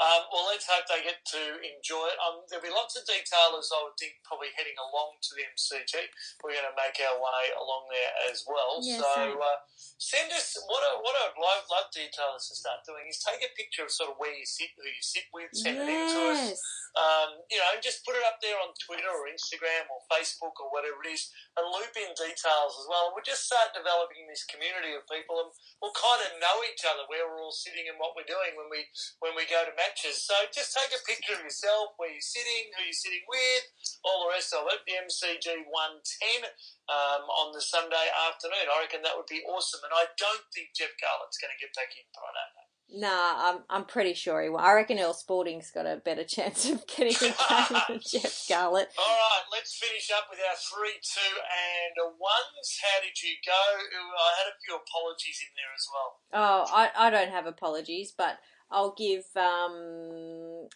Um, 0.00 0.24
well, 0.32 0.48
let's 0.48 0.64
hope 0.64 0.88
they 0.88 1.04
get 1.04 1.20
to 1.36 1.60
enjoy 1.60 2.08
it. 2.08 2.16
Um, 2.24 2.40
there'll 2.48 2.64
be 2.64 2.72
lots 2.72 2.96
of 2.96 3.04
detailers, 3.04 3.68
I 3.68 3.84
would 3.84 4.00
think, 4.00 4.16
probably 4.24 4.48
heading 4.56 4.80
along 4.80 5.20
to 5.20 5.30
the 5.36 5.44
MCG. 5.44 5.92
We're 6.40 6.56
going 6.56 6.72
to 6.72 6.76
make 6.80 6.96
our 7.04 7.20
way 7.20 7.52
along 7.52 7.92
there 7.92 8.12
as 8.32 8.40
well. 8.48 8.80
Yeah, 8.80 9.04
so 9.04 9.36
uh, 9.36 9.58
send 10.00 10.32
us 10.32 10.56
what 10.64 10.80
I, 10.80 10.96
what 11.04 11.12
I'd 11.28 11.36
love, 11.36 11.68
love 11.68 11.88
detailers 11.92 12.48
to 12.48 12.56
start 12.56 12.80
doing 12.88 13.04
is 13.12 13.20
take 13.20 13.44
a 13.44 13.52
picture 13.52 13.84
of 13.84 13.92
sort 13.92 14.08
of 14.08 14.16
where 14.16 14.32
you 14.32 14.48
sit, 14.48 14.72
who 14.80 14.88
you 14.88 15.04
sit 15.04 15.28
with, 15.36 15.52
send 15.52 15.76
it 15.76 15.88
in 15.88 16.08
to 16.16 16.20
us. 16.32 16.56
Um, 16.98 17.46
you 17.46 17.58
know, 17.58 17.70
and 17.70 17.82
just 17.82 18.02
put 18.02 18.18
it 18.18 18.26
up 18.26 18.42
there 18.42 18.58
on 18.58 18.74
Twitter 18.82 19.06
or 19.06 19.30
Instagram 19.30 19.86
or 19.86 20.02
Facebook 20.10 20.58
or 20.58 20.74
whatever 20.74 20.98
it 21.06 21.14
is, 21.14 21.30
and 21.54 21.66
loop 21.70 21.94
in 21.94 22.10
details 22.18 22.74
as 22.74 22.86
well. 22.90 23.10
And 23.10 23.14
we'll 23.14 23.26
just 23.26 23.46
start 23.46 23.70
developing 23.70 24.26
this 24.26 24.42
community 24.50 24.98
of 24.98 25.06
people, 25.06 25.38
and 25.46 25.50
we'll 25.78 25.94
kind 25.94 26.18
of 26.26 26.38
know 26.42 26.56
each 26.66 26.82
other 26.82 27.06
where 27.06 27.30
we're 27.30 27.42
all 27.42 27.54
sitting 27.54 27.86
and 27.86 27.98
what 28.02 28.18
we're 28.18 28.26
doing 28.26 28.58
when 28.58 28.66
we 28.70 28.90
when 29.22 29.38
we 29.38 29.46
go 29.46 29.62
to 29.62 29.72
matches. 29.78 30.26
So 30.26 30.34
just 30.50 30.74
take 30.74 30.90
a 30.90 31.02
picture 31.06 31.38
of 31.38 31.46
yourself, 31.46 31.94
where 31.98 32.10
you're 32.10 32.24
sitting, 32.24 32.74
who 32.74 32.82
you're 32.82 32.96
sitting 32.96 33.24
with, 33.30 33.64
all 34.02 34.26
the 34.26 34.34
rest 34.34 34.50
of 34.50 34.66
it. 34.70 34.82
The 34.86 34.98
MCG 35.06 35.46
one 35.70 36.02
ten 36.02 36.42
um, 36.90 37.22
on 37.30 37.54
the 37.54 37.62
Sunday 37.62 38.08
afternoon. 38.26 38.66
I 38.66 38.82
reckon 38.82 39.06
that 39.06 39.14
would 39.14 39.30
be 39.30 39.46
awesome, 39.46 39.82
and 39.86 39.94
I 39.94 40.10
don't 40.18 40.46
think 40.50 40.74
Jeff 40.74 40.90
Garlett's 40.98 41.38
going 41.38 41.54
to 41.54 41.62
get 41.62 41.70
back 41.78 41.94
in, 41.94 42.06
but 42.10 42.26
I 42.26 42.32
don't 42.34 42.54
know. 42.58 42.69
Nah, 42.92 43.50
I'm 43.50 43.58
I'm 43.70 43.84
pretty 43.84 44.14
sure 44.14 44.42
he 44.42 44.48
will. 44.48 44.58
I 44.58 44.72
reckon 44.72 44.98
Earl 44.98 45.14
Sporting's 45.14 45.70
got 45.70 45.86
a 45.86 45.96
better 46.04 46.24
chance 46.24 46.68
of 46.68 46.84
getting 46.88 47.14
a 47.14 47.20
game 47.20 47.80
than 47.88 48.00
Jeff 48.06 48.46
Garlett. 48.48 48.88
All 48.98 49.04
right, 49.04 49.42
let's 49.52 49.76
finish 49.76 50.10
up 50.10 50.24
with 50.28 50.40
our 50.40 50.56
three, 50.56 50.98
two, 51.02 51.36
and 51.36 52.10
ones. 52.18 52.80
How 52.82 53.00
did 53.00 53.22
you 53.22 53.34
go? 53.46 53.52
I 53.52 54.32
had 54.42 54.50
a 54.50 54.58
few 54.66 54.74
apologies 54.74 55.40
in 55.40 55.54
there 55.54 55.74
as 55.76 55.86
well. 55.92 56.16
Oh, 56.32 56.74
I, 56.74 57.06
I 57.06 57.10
don't 57.10 57.30
have 57.30 57.46
apologies, 57.46 58.12
but 58.16 58.38
I'll 58.72 58.94
give 58.98 59.24
um 59.36 60.68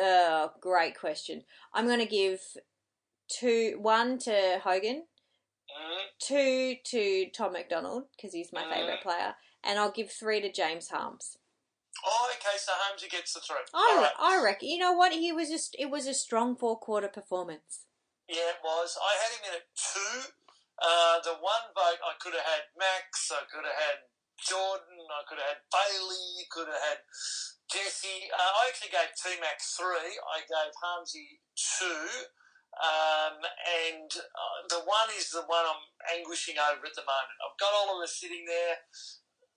uh 0.00 0.48
great 0.60 0.98
question. 0.98 1.42
I'm 1.74 1.86
going 1.86 1.98
to 1.98 2.06
give 2.06 2.40
two 3.28 3.78
one 3.80 4.18
to 4.20 4.60
Hogan, 4.62 5.04
Mm, 5.68 6.04
two 6.20 6.76
to 6.84 7.26
Tom 7.36 7.52
McDonald 7.52 8.04
because 8.16 8.32
he's 8.32 8.52
my 8.52 8.62
Mhm. 8.62 8.72
favourite 8.74 9.02
player, 9.02 9.34
and 9.62 9.78
I'll 9.78 9.90
give 9.90 10.10
three 10.10 10.40
to 10.40 10.50
James 10.50 10.88
Harmes. 10.88 11.36
Oh, 12.04 12.30
okay, 12.36 12.56
so 12.56 12.72
Holmesy 12.74 13.08
gets 13.08 13.34
the 13.34 13.40
three. 13.40 13.58
I, 13.74 14.06
right. 14.06 14.16
I 14.18 14.42
reckon 14.42 14.68
you 14.68 14.78
know 14.78 14.92
what 14.92 15.12
he 15.12 15.32
was 15.32 15.48
just 15.48 15.74
it 15.78 15.90
was 15.90 16.06
a 16.06 16.14
strong 16.14 16.56
four 16.56 16.78
quarter 16.78 17.08
performance. 17.08 17.86
Yeah, 18.28 18.54
it 18.54 18.62
was. 18.62 18.96
I 19.00 19.12
had 19.18 19.30
him 19.34 19.44
in 19.50 19.56
at 19.58 19.66
two. 19.74 20.30
Uh, 20.78 21.18
the 21.26 21.34
one 21.42 21.66
vote, 21.74 21.98
I 22.06 22.14
could 22.22 22.38
have 22.38 22.46
had 22.46 22.70
Max, 22.78 23.34
I 23.34 23.42
could 23.50 23.66
have 23.66 23.80
had 23.82 23.98
Jordan, 24.38 25.02
I 25.10 25.26
could 25.26 25.42
have 25.42 25.58
had 25.58 25.66
Bailey, 25.74 26.46
could 26.54 26.70
have 26.70 26.84
had 26.86 27.02
Jesse. 27.66 28.30
Uh, 28.30 28.62
I 28.62 28.70
actually 28.70 28.94
gave 28.94 29.10
T 29.18 29.34
Mac 29.42 29.58
three. 29.58 30.14
I 30.22 30.46
gave 30.46 30.70
Harmsy 30.78 31.42
two. 31.58 32.30
Um, 32.78 33.42
and 33.42 34.10
uh, 34.14 34.58
the 34.70 34.86
one 34.86 35.10
is 35.18 35.34
the 35.34 35.42
one 35.50 35.66
I'm 35.66 35.82
anguishing 36.14 36.62
over 36.62 36.86
at 36.86 36.94
the 36.94 37.02
moment. 37.02 37.38
I've 37.42 37.58
got 37.58 37.74
Oliver 37.74 38.06
sitting 38.06 38.46
there. 38.46 38.78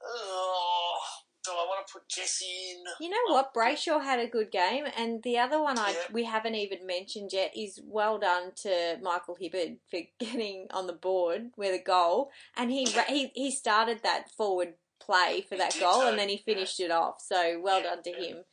Oh, 0.02 0.98
do 1.44 1.52
I 1.52 1.66
want 1.66 1.88
to 1.88 1.94
put 1.94 2.08
Jesse 2.08 2.46
in? 2.72 2.84
You 3.00 3.10
know 3.10 3.34
what? 3.34 3.54
Brayshaw 3.54 4.04
had 4.04 4.20
a 4.20 4.28
good 4.28 4.52
game, 4.52 4.86
and 4.98 5.24
the 5.24 5.38
other 5.40 5.62
one 5.62 5.78
I 5.78 5.92
Yeah. 5.92 5.98
we 6.12 6.24
haven't 6.26 6.56
even 6.56 6.86
mentioned 6.86 7.34
yet 7.34 7.56
is 7.56 7.80
well 7.84 8.20
done 8.20 8.52
to 8.64 8.98
Michael 9.02 9.38
Hibberd 9.42 9.78
for 9.90 10.02
getting 10.20 10.68
on 10.72 10.88
the 10.88 10.94
board 10.94 11.52
with 11.58 11.74
a 11.74 11.84
goal, 11.84 12.32
and 12.56 12.72
he 12.72 12.86
he 13.08 13.32
he 13.34 13.52
started 13.52 14.04
that 14.04 14.30
forward 14.32 14.76
play 15.00 15.42
for 15.50 15.56
He 15.56 15.60
that 15.62 15.76
goal, 15.80 16.02
so, 16.02 16.08
and 16.10 16.20
then 16.20 16.30
he 16.30 16.38
finished 16.38 16.80
it 16.80 16.92
off. 16.92 17.22
So 17.22 17.60
well 17.60 17.80
Yeah, 17.82 17.90
done 17.96 18.04
to 18.04 18.10
yeah. 18.12 18.28
him. 18.28 18.44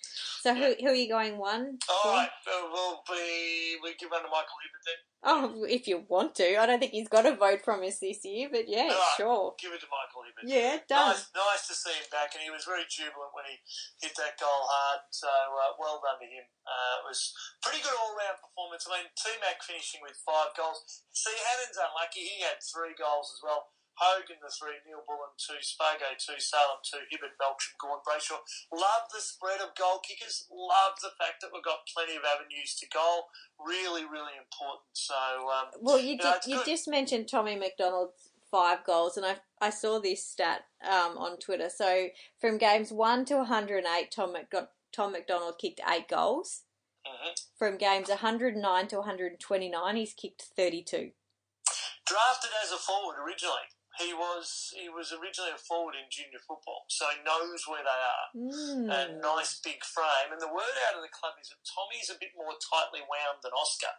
So 0.40 0.54
who 0.54 0.74
who 0.80 0.88
are 0.88 0.94
you 0.94 1.08
going 1.08 1.36
one? 1.36 1.78
All 1.90 2.12
right, 2.12 2.30
we'll 2.46 3.02
be 3.08 3.76
we 3.82 3.94
give 3.96 4.10
one 4.10 4.22
to 4.22 4.28
Michael 4.28 4.58
Hibberd 4.64 4.84
then. 4.86 5.00
Oh, 5.18 5.66
if 5.66 5.90
you 5.90 6.06
want 6.06 6.38
to, 6.38 6.46
I 6.54 6.62
don't 6.62 6.78
think 6.78 6.94
he's 6.94 7.10
got 7.10 7.26
a 7.26 7.34
vote 7.34 7.66
from 7.66 7.82
us 7.82 7.98
this 7.98 8.22
year, 8.22 8.46
but 8.46 8.70
yeah, 8.70 8.94
right. 8.94 9.18
sure. 9.18 9.58
Give 9.58 9.74
it 9.74 9.82
to 9.82 9.90
Michael 9.90 10.22
Hibberd. 10.22 10.46
Yeah, 10.46 10.78
done. 10.86 11.18
Nice, 11.18 11.26
nice 11.34 11.64
to 11.66 11.74
see 11.74 11.90
him 11.90 12.06
back, 12.14 12.38
and 12.38 12.42
he 12.46 12.54
was 12.54 12.62
very 12.62 12.86
jubilant 12.86 13.34
when 13.34 13.42
he 13.50 13.58
hit 13.98 14.14
that 14.14 14.38
goal 14.38 14.62
hard. 14.70 15.02
So 15.10 15.26
uh, 15.26 15.74
well 15.74 15.98
done 15.98 16.22
to 16.22 16.28
him. 16.30 16.46
Uh, 16.62 17.02
it 17.02 17.04
was 17.10 17.34
pretty 17.66 17.82
good 17.82 17.98
all 17.98 18.14
round 18.14 18.38
performance. 18.38 18.86
I 18.86 19.02
mean, 19.02 19.10
T 19.18 19.34
Mac 19.42 19.58
finishing 19.58 20.06
with 20.06 20.22
five 20.22 20.54
goals. 20.54 20.86
See, 21.10 21.34
Hannan's 21.34 21.82
unlucky. 21.82 22.22
He 22.22 22.46
had 22.46 22.62
three 22.62 22.94
goals 22.94 23.34
as 23.34 23.42
well. 23.42 23.74
Hogan 23.98 24.38
the 24.40 24.48
three, 24.48 24.78
Neal-Bullen 24.86 25.34
two, 25.38 25.58
Spargo 25.60 26.14
two, 26.18 26.38
Salem 26.38 26.78
two, 26.86 27.02
Hibberd, 27.10 27.34
Beltram, 27.36 27.74
Gawn, 27.82 27.98
Brayshaw. 28.06 28.38
Love 28.72 29.10
the 29.12 29.20
spread 29.20 29.60
of 29.60 29.74
goal 29.74 29.98
kickers. 30.00 30.46
Love 30.50 30.94
the 31.02 31.10
fact 31.18 31.42
that 31.42 31.50
we've 31.52 31.64
got 31.64 31.86
plenty 31.92 32.14
of 32.16 32.22
avenues 32.22 32.74
to 32.80 32.86
goal. 32.88 33.28
Really, 33.58 34.02
really 34.06 34.38
important. 34.38 34.86
So 34.94 35.14
um, 35.50 35.74
Well, 35.80 35.98
you 35.98 36.16
Yeah, 36.20 36.32
did, 36.32 36.36
it's 36.36 36.48
you 36.48 36.62
just 36.64 36.88
mentioned 36.88 37.28
Tommy 37.28 37.56
McDonald's 37.56 38.30
five 38.50 38.84
goals, 38.84 39.16
and 39.16 39.26
I 39.26 39.36
I 39.60 39.70
saw 39.70 39.98
this 39.98 40.24
stat 40.24 40.64
um, 40.82 41.18
on 41.18 41.36
Twitter. 41.38 41.68
So 41.68 42.08
from 42.40 42.56
games 42.58 42.92
one 42.92 43.24
to 43.26 43.36
108, 43.38 44.10
Tom 44.10 44.34
McDo- 44.34 44.68
Tom 44.92 45.12
McDonald 45.12 45.58
kicked 45.58 45.80
eight 45.90 46.08
goals. 46.08 46.62
mhm. 47.06 47.34
From 47.58 47.76
games 47.76 48.08
109 48.08 48.88
to 48.88 48.96
129, 48.98 49.96
he's 49.96 50.14
kicked 50.14 50.42
32. 50.56 51.12
drafted 52.06 52.50
as 52.64 52.72
a 52.72 52.76
forward 52.78 53.16
originally. 53.22 53.68
He 53.98 54.14
was 54.14 54.70
he 54.78 54.86
was 54.86 55.10
originally 55.10 55.50
a 55.50 55.58
forward 55.58 55.98
in 55.98 56.06
junior 56.06 56.38
football, 56.38 56.86
so 56.86 57.10
he 57.10 57.18
knows 57.26 57.66
where 57.66 57.82
they 57.82 58.00
are. 58.00 58.26
Mm. 58.30 58.86
A 58.86 59.02
nice 59.18 59.58
big 59.58 59.82
frame, 59.82 60.30
and 60.30 60.38
the 60.38 60.50
word 60.50 60.76
out 60.86 60.94
of 60.94 61.02
the 61.02 61.10
club 61.10 61.34
is 61.42 61.50
that 61.50 61.58
Tommy's 61.66 62.06
a 62.06 62.16
bit 62.16 62.30
more 62.38 62.54
tightly 62.62 63.02
wound 63.02 63.42
than 63.42 63.50
Oscar, 63.58 63.90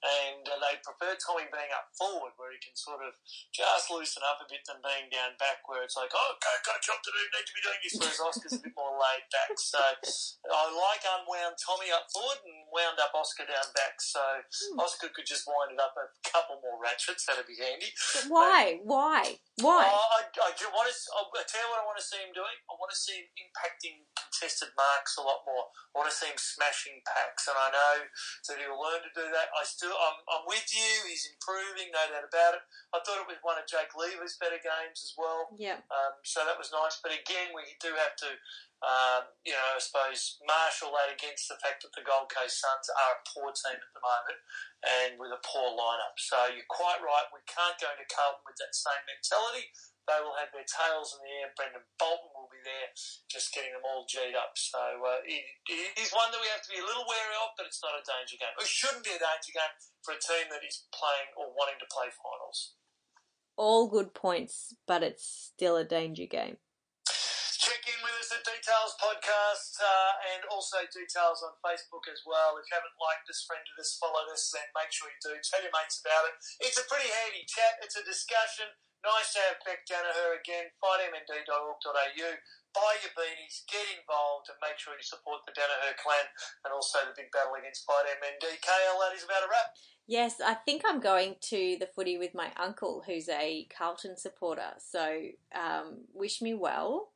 and 0.00 0.48
uh, 0.48 0.56
they 0.56 0.80
prefer 0.80 1.12
Tommy 1.20 1.48
being 1.52 1.72
up 1.76 1.92
forward, 1.92 2.32
where 2.40 2.48
he 2.48 2.58
can 2.64 2.72
sort 2.72 3.04
of 3.04 3.12
just 3.52 3.92
loosen 3.92 4.24
up 4.24 4.40
a 4.40 4.48
bit 4.48 4.64
than 4.64 4.80
being 4.80 5.12
down 5.12 5.36
back, 5.36 5.60
where 5.68 5.84
it's 5.84 6.00
like, 6.00 6.10
oh, 6.16 6.28
okay, 6.40 6.56
got 6.64 6.80
a 6.80 6.82
job 6.82 6.98
to 7.04 7.12
do, 7.12 7.20
need 7.20 7.44
to 7.44 7.54
be 7.54 7.62
doing 7.62 7.80
this. 7.84 7.94
Whereas 8.00 8.24
Oscar's 8.24 8.56
a 8.56 8.62
bit 8.64 8.72
more 8.72 8.96
laid 8.96 9.28
back. 9.28 9.52
So 9.60 9.80
I 10.48 10.62
like 10.72 11.04
unwound 11.04 11.60
Tommy 11.60 11.92
up 11.92 12.08
forward 12.08 12.40
and 12.48 12.64
wound 12.72 12.96
up 12.98 13.12
Oscar 13.12 13.44
down 13.44 13.68
back. 13.76 14.00
So 14.00 14.22
Oscar 14.80 15.12
could 15.12 15.28
just 15.28 15.44
wind 15.44 15.76
it 15.76 15.80
up 15.80 15.92
a 16.00 16.08
couple 16.24 16.56
more 16.64 16.80
ratchets. 16.80 17.28
That'd 17.28 17.44
be 17.44 17.60
handy. 17.60 17.92
But 18.16 18.32
why? 18.32 18.80
Why? 18.82 19.41
Why? 19.60 19.84
Oh, 19.84 20.08
I, 20.16 20.24
I 20.48 20.50
do 20.56 20.64
want 20.72 20.88
to. 20.88 20.96
I'll 21.12 21.28
tell 21.28 21.60
you 21.60 21.68
what 21.68 21.80
I 21.80 21.86
want 21.86 22.00
to 22.00 22.06
see 22.08 22.16
him 22.16 22.32
doing. 22.32 22.56
I 22.66 22.74
want 22.80 22.88
to 22.88 22.96
see 22.96 23.20
him 23.20 23.28
impacting 23.36 24.08
contested 24.16 24.72
marks 24.74 25.20
a 25.20 25.22
lot 25.22 25.44
more. 25.44 25.68
I 25.92 26.00
want 26.00 26.08
to 26.08 26.16
see 26.16 26.26
him 26.26 26.40
smashing 26.40 27.04
packs, 27.04 27.46
and 27.52 27.54
I 27.60 27.68
know 27.68 27.96
that 28.48 28.56
he'll 28.56 28.80
learn 28.80 29.04
to 29.04 29.12
do 29.12 29.28
that. 29.28 29.52
I 29.52 29.62
still, 29.68 29.92
I'm, 29.92 30.18
I'm 30.32 30.44
with 30.48 30.64
you. 30.72 30.90
He's 31.04 31.28
improving, 31.28 31.92
no 31.92 32.00
doubt 32.10 32.24
about 32.24 32.56
it. 32.58 32.64
I 32.96 33.04
thought 33.04 33.20
it 33.20 33.28
was 33.28 33.38
one 33.44 33.60
of 33.60 33.68
Jake 33.68 33.92
Lever's 33.92 34.40
better 34.40 34.58
games 34.58 35.04
as 35.04 35.12
well. 35.20 35.52
yeah. 35.60 35.84
Um, 35.92 36.16
so 36.24 36.42
that 36.48 36.56
was 36.56 36.72
nice. 36.72 36.98
But 37.04 37.12
again, 37.12 37.52
we 37.52 37.76
do 37.78 37.92
have 38.00 38.16
to, 38.24 38.32
um, 38.82 39.30
you 39.46 39.54
know, 39.54 39.62
I 39.62 39.78
suppose, 39.78 40.42
marshal 40.42 40.90
that 40.98 41.14
against 41.14 41.46
the 41.46 41.54
fact 41.62 41.86
that 41.86 41.94
the 41.94 42.02
Gold 42.02 42.26
Coast 42.26 42.58
Suns 42.58 42.90
are 42.90 43.14
a 43.14 43.22
poor 43.30 43.54
team 43.54 43.78
at 43.78 43.92
the 43.94 44.02
moment 44.02 44.38
and 44.82 45.10
with 45.22 45.30
a 45.30 45.38
poor 45.46 45.70
lineup. 45.70 46.18
So 46.18 46.50
you're 46.50 46.66
quite 46.66 46.98
right. 46.98 47.30
We 47.30 47.46
can't 47.46 47.78
go 47.78 47.86
into 47.94 48.10
Carlton 48.10 48.42
with 48.42 48.58
that 48.58 48.74
same 48.74 49.06
mentality. 49.06 49.70
They 50.10 50.18
will 50.18 50.34
have 50.34 50.50
their 50.50 50.66
tails 50.66 51.14
in 51.14 51.22
the 51.22 51.30
air. 51.30 51.54
Brendon 51.54 51.86
Bolton 51.94 52.34
will 52.34 52.50
be 52.50 52.58
there, 52.66 52.90
just 53.30 53.54
getting 53.54 53.70
them 53.70 53.86
all 53.86 54.02
G'd 54.02 54.34
up. 54.34 54.58
So 54.58 54.82
uh, 54.82 55.22
it, 55.22 55.46
it 55.70 55.94
is 56.02 56.10
one 56.10 56.34
that 56.34 56.42
we 56.42 56.50
have 56.50 56.66
to 56.66 56.72
be 56.74 56.82
a 56.82 56.86
little 56.86 57.06
wary 57.06 57.38
of, 57.38 57.54
but 57.54 57.70
it's 57.70 57.78
not 57.86 57.94
a 57.94 58.02
danger 58.02 58.34
game. 58.34 58.50
It 58.58 58.66
shouldn't 58.66 59.06
be 59.06 59.14
a 59.14 59.22
danger 59.22 59.54
game 59.54 59.74
for 60.02 60.18
a 60.18 60.18
team 60.18 60.50
that 60.50 60.66
is 60.66 60.90
playing 60.90 61.30
or 61.38 61.54
wanting 61.54 61.78
to 61.78 61.86
play 61.86 62.10
finals. 62.10 62.74
All 63.54 63.86
good 63.86 64.10
points, 64.10 64.74
but 64.90 65.06
it's 65.06 65.22
still 65.22 65.78
a 65.78 65.86
danger 65.86 66.26
game. 66.26 66.58
Check 67.62 67.86
in 67.86 68.02
with 68.02 68.18
us 68.18 68.34
at 68.34 68.42
Details 68.42 68.98
Podcast 68.98 69.78
uh, 69.78 70.12
and 70.34 70.42
also 70.50 70.82
Details 70.90 71.46
on 71.46 71.54
Facebook 71.62 72.10
as 72.10 72.18
well. 72.26 72.58
If 72.58 72.66
you 72.66 72.74
haven't 72.74 72.98
liked 72.98 73.30
us, 73.30 73.46
friended 73.46 73.78
us, 73.78 73.94
followed 74.02 74.26
us, 74.34 74.50
then 74.50 74.66
make 74.74 74.90
sure 74.90 75.06
you 75.06 75.22
do. 75.22 75.38
Tell 75.38 75.62
your 75.62 75.70
mates 75.70 76.02
about 76.02 76.26
it. 76.26 76.34
It's 76.58 76.82
a 76.82 76.90
pretty 76.90 77.06
handy 77.06 77.46
chat. 77.46 77.78
It's 77.78 77.94
a 77.94 78.02
discussion. 78.02 78.66
Nice 79.06 79.38
to 79.38 79.46
have 79.46 79.62
Beck 79.62 79.86
Danaher 79.86 80.42
again. 80.42 80.74
FightMND.org.au. 80.82 82.30
Buy 82.74 82.92
your 82.98 83.14
beanies, 83.14 83.62
get 83.70 83.86
involved, 83.94 84.50
and 84.50 84.58
make 84.58 84.82
sure 84.82 84.98
you 84.98 85.06
support 85.06 85.46
the 85.46 85.54
Danaher 85.54 85.94
clan 86.02 86.26
and 86.66 86.74
also 86.74 86.98
the 87.06 87.14
big 87.14 87.30
battle 87.30 87.54
against 87.54 87.86
Fight 87.86 88.10
MND. 88.10 88.58
KL, 88.58 88.98
that 89.06 89.14
is 89.14 89.22
about 89.22 89.46
a 89.46 89.50
wrap. 89.54 89.70
Yes, 90.10 90.42
I 90.42 90.58
think 90.58 90.82
I'm 90.82 90.98
going 90.98 91.38
to 91.54 91.78
the 91.78 91.86
footy 91.94 92.18
with 92.18 92.34
my 92.34 92.50
uncle, 92.58 93.06
who's 93.06 93.30
a 93.30 93.70
Carlton 93.70 94.18
supporter. 94.18 94.74
So 94.82 95.30
um, 95.54 96.10
wish 96.10 96.42
me 96.42 96.58
well. 96.58 97.14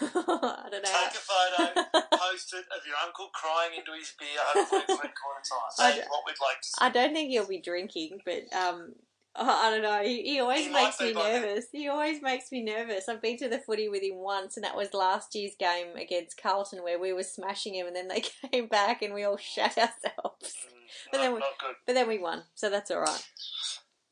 I 0.00 0.68
don't 0.70 0.82
know. 0.82 0.90
Take 0.90 1.14
a 1.14 1.24
photo, 1.24 1.74
post 2.16 2.54
it 2.54 2.64
of 2.76 2.86
your 2.86 2.96
uncle 3.04 3.28
crying 3.34 3.72
into 3.78 3.92
his 3.98 4.12
beer, 4.18 4.28
hopefully 4.38 4.82
three 4.86 4.96
quarter 4.96 5.42
time. 5.48 5.70
That's 5.78 6.08
what 6.08 6.22
we'd 6.26 6.34
like 6.42 6.60
to 6.60 6.68
see. 6.68 6.74
I 6.80 6.90
don't 6.90 7.12
think 7.12 7.30
he'll 7.30 7.46
be 7.46 7.60
drinking, 7.60 8.20
but 8.24 8.44
um, 8.56 8.94
I 9.36 9.70
don't 9.70 9.82
know. 9.82 10.02
He, 10.02 10.22
he 10.22 10.40
always 10.40 10.66
He 10.66 10.72
makes 10.72 11.00
me 11.00 11.12
nervous. 11.12 11.66
He 11.72 11.88
always 11.88 12.22
makes 12.22 12.50
me 12.50 12.62
nervous. 12.62 13.08
I've 13.08 13.20
been 13.22 13.36
to 13.38 13.48
the 13.48 13.58
footy 13.58 13.88
with 13.88 14.02
him 14.02 14.16
once, 14.16 14.56
and 14.56 14.64
that 14.64 14.76
was 14.76 14.94
last 14.94 15.34
year's 15.34 15.54
game 15.58 15.96
against 15.96 16.40
Carlton, 16.40 16.82
where 16.82 16.98
we 16.98 17.12
were 17.12 17.22
smashing 17.22 17.74
him, 17.74 17.86
and 17.86 17.94
then 17.96 18.08
they 18.08 18.22
came 18.50 18.66
back 18.68 19.02
and 19.02 19.12
we 19.14 19.24
all 19.24 19.36
shat 19.36 19.76
ourselves. 19.78 20.54
Mm, 20.54 21.10
But 21.12 21.18
not, 21.18 21.22
then 21.22 21.32
we- 21.34 21.40
not 21.40 21.58
good. 21.60 21.74
But 21.86 21.94
then 21.94 22.08
we 22.08 22.18
won, 22.18 22.44
so 22.54 22.70
that's 22.70 22.90
all 22.90 23.00
right. 23.00 23.26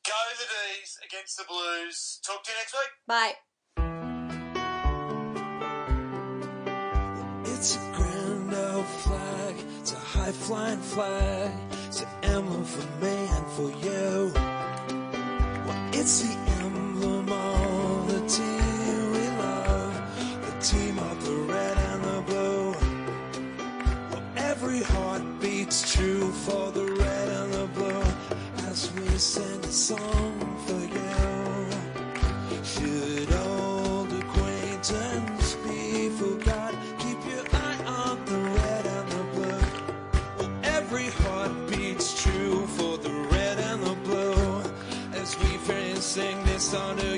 Go 0.06 0.12
the 0.38 0.44
D's 0.44 0.98
against 1.02 1.38
the 1.38 1.44
Blues. 1.48 2.20
Talk 2.26 2.44
to 2.44 2.52
you 2.52 2.58
next 2.58 2.74
week. 2.74 2.90
Bye. 3.06 3.32
Flying 10.44 10.78
flag, 10.78 11.50
it's 11.86 12.02
an 12.02 12.08
emblem 12.22 12.64
for 12.64 12.86
me 13.02 13.16
and 13.36 13.46
for 13.52 13.70
you. 13.86 14.30
Well, 15.66 15.88
it's 15.94 16.20
the 16.20 16.36
emblem 16.60 17.32
of 17.32 18.12
the 18.12 18.20
team 18.28 19.12
we 19.12 19.26
love, 19.38 19.94
the 20.44 20.54
team 20.60 20.98
of 20.98 21.24
the 21.24 21.36
red 21.50 21.78
and 21.78 22.04
the 22.04 22.20
blue. 22.26 22.72
Well, 24.10 24.22
every 24.36 24.82
heart 24.82 25.22
beats 25.40 25.94
true 25.94 26.30
for 26.30 26.70
the 26.72 26.92
red 26.92 27.28
and 27.28 27.52
the 27.54 27.66
blue 27.68 28.04
as 28.68 28.92
we 28.92 29.16
sing 29.16 29.60
a 29.64 29.72
song 29.72 30.53
sing 46.14 46.44
this 46.44 46.62
song 46.62 46.96
you. 47.00 47.13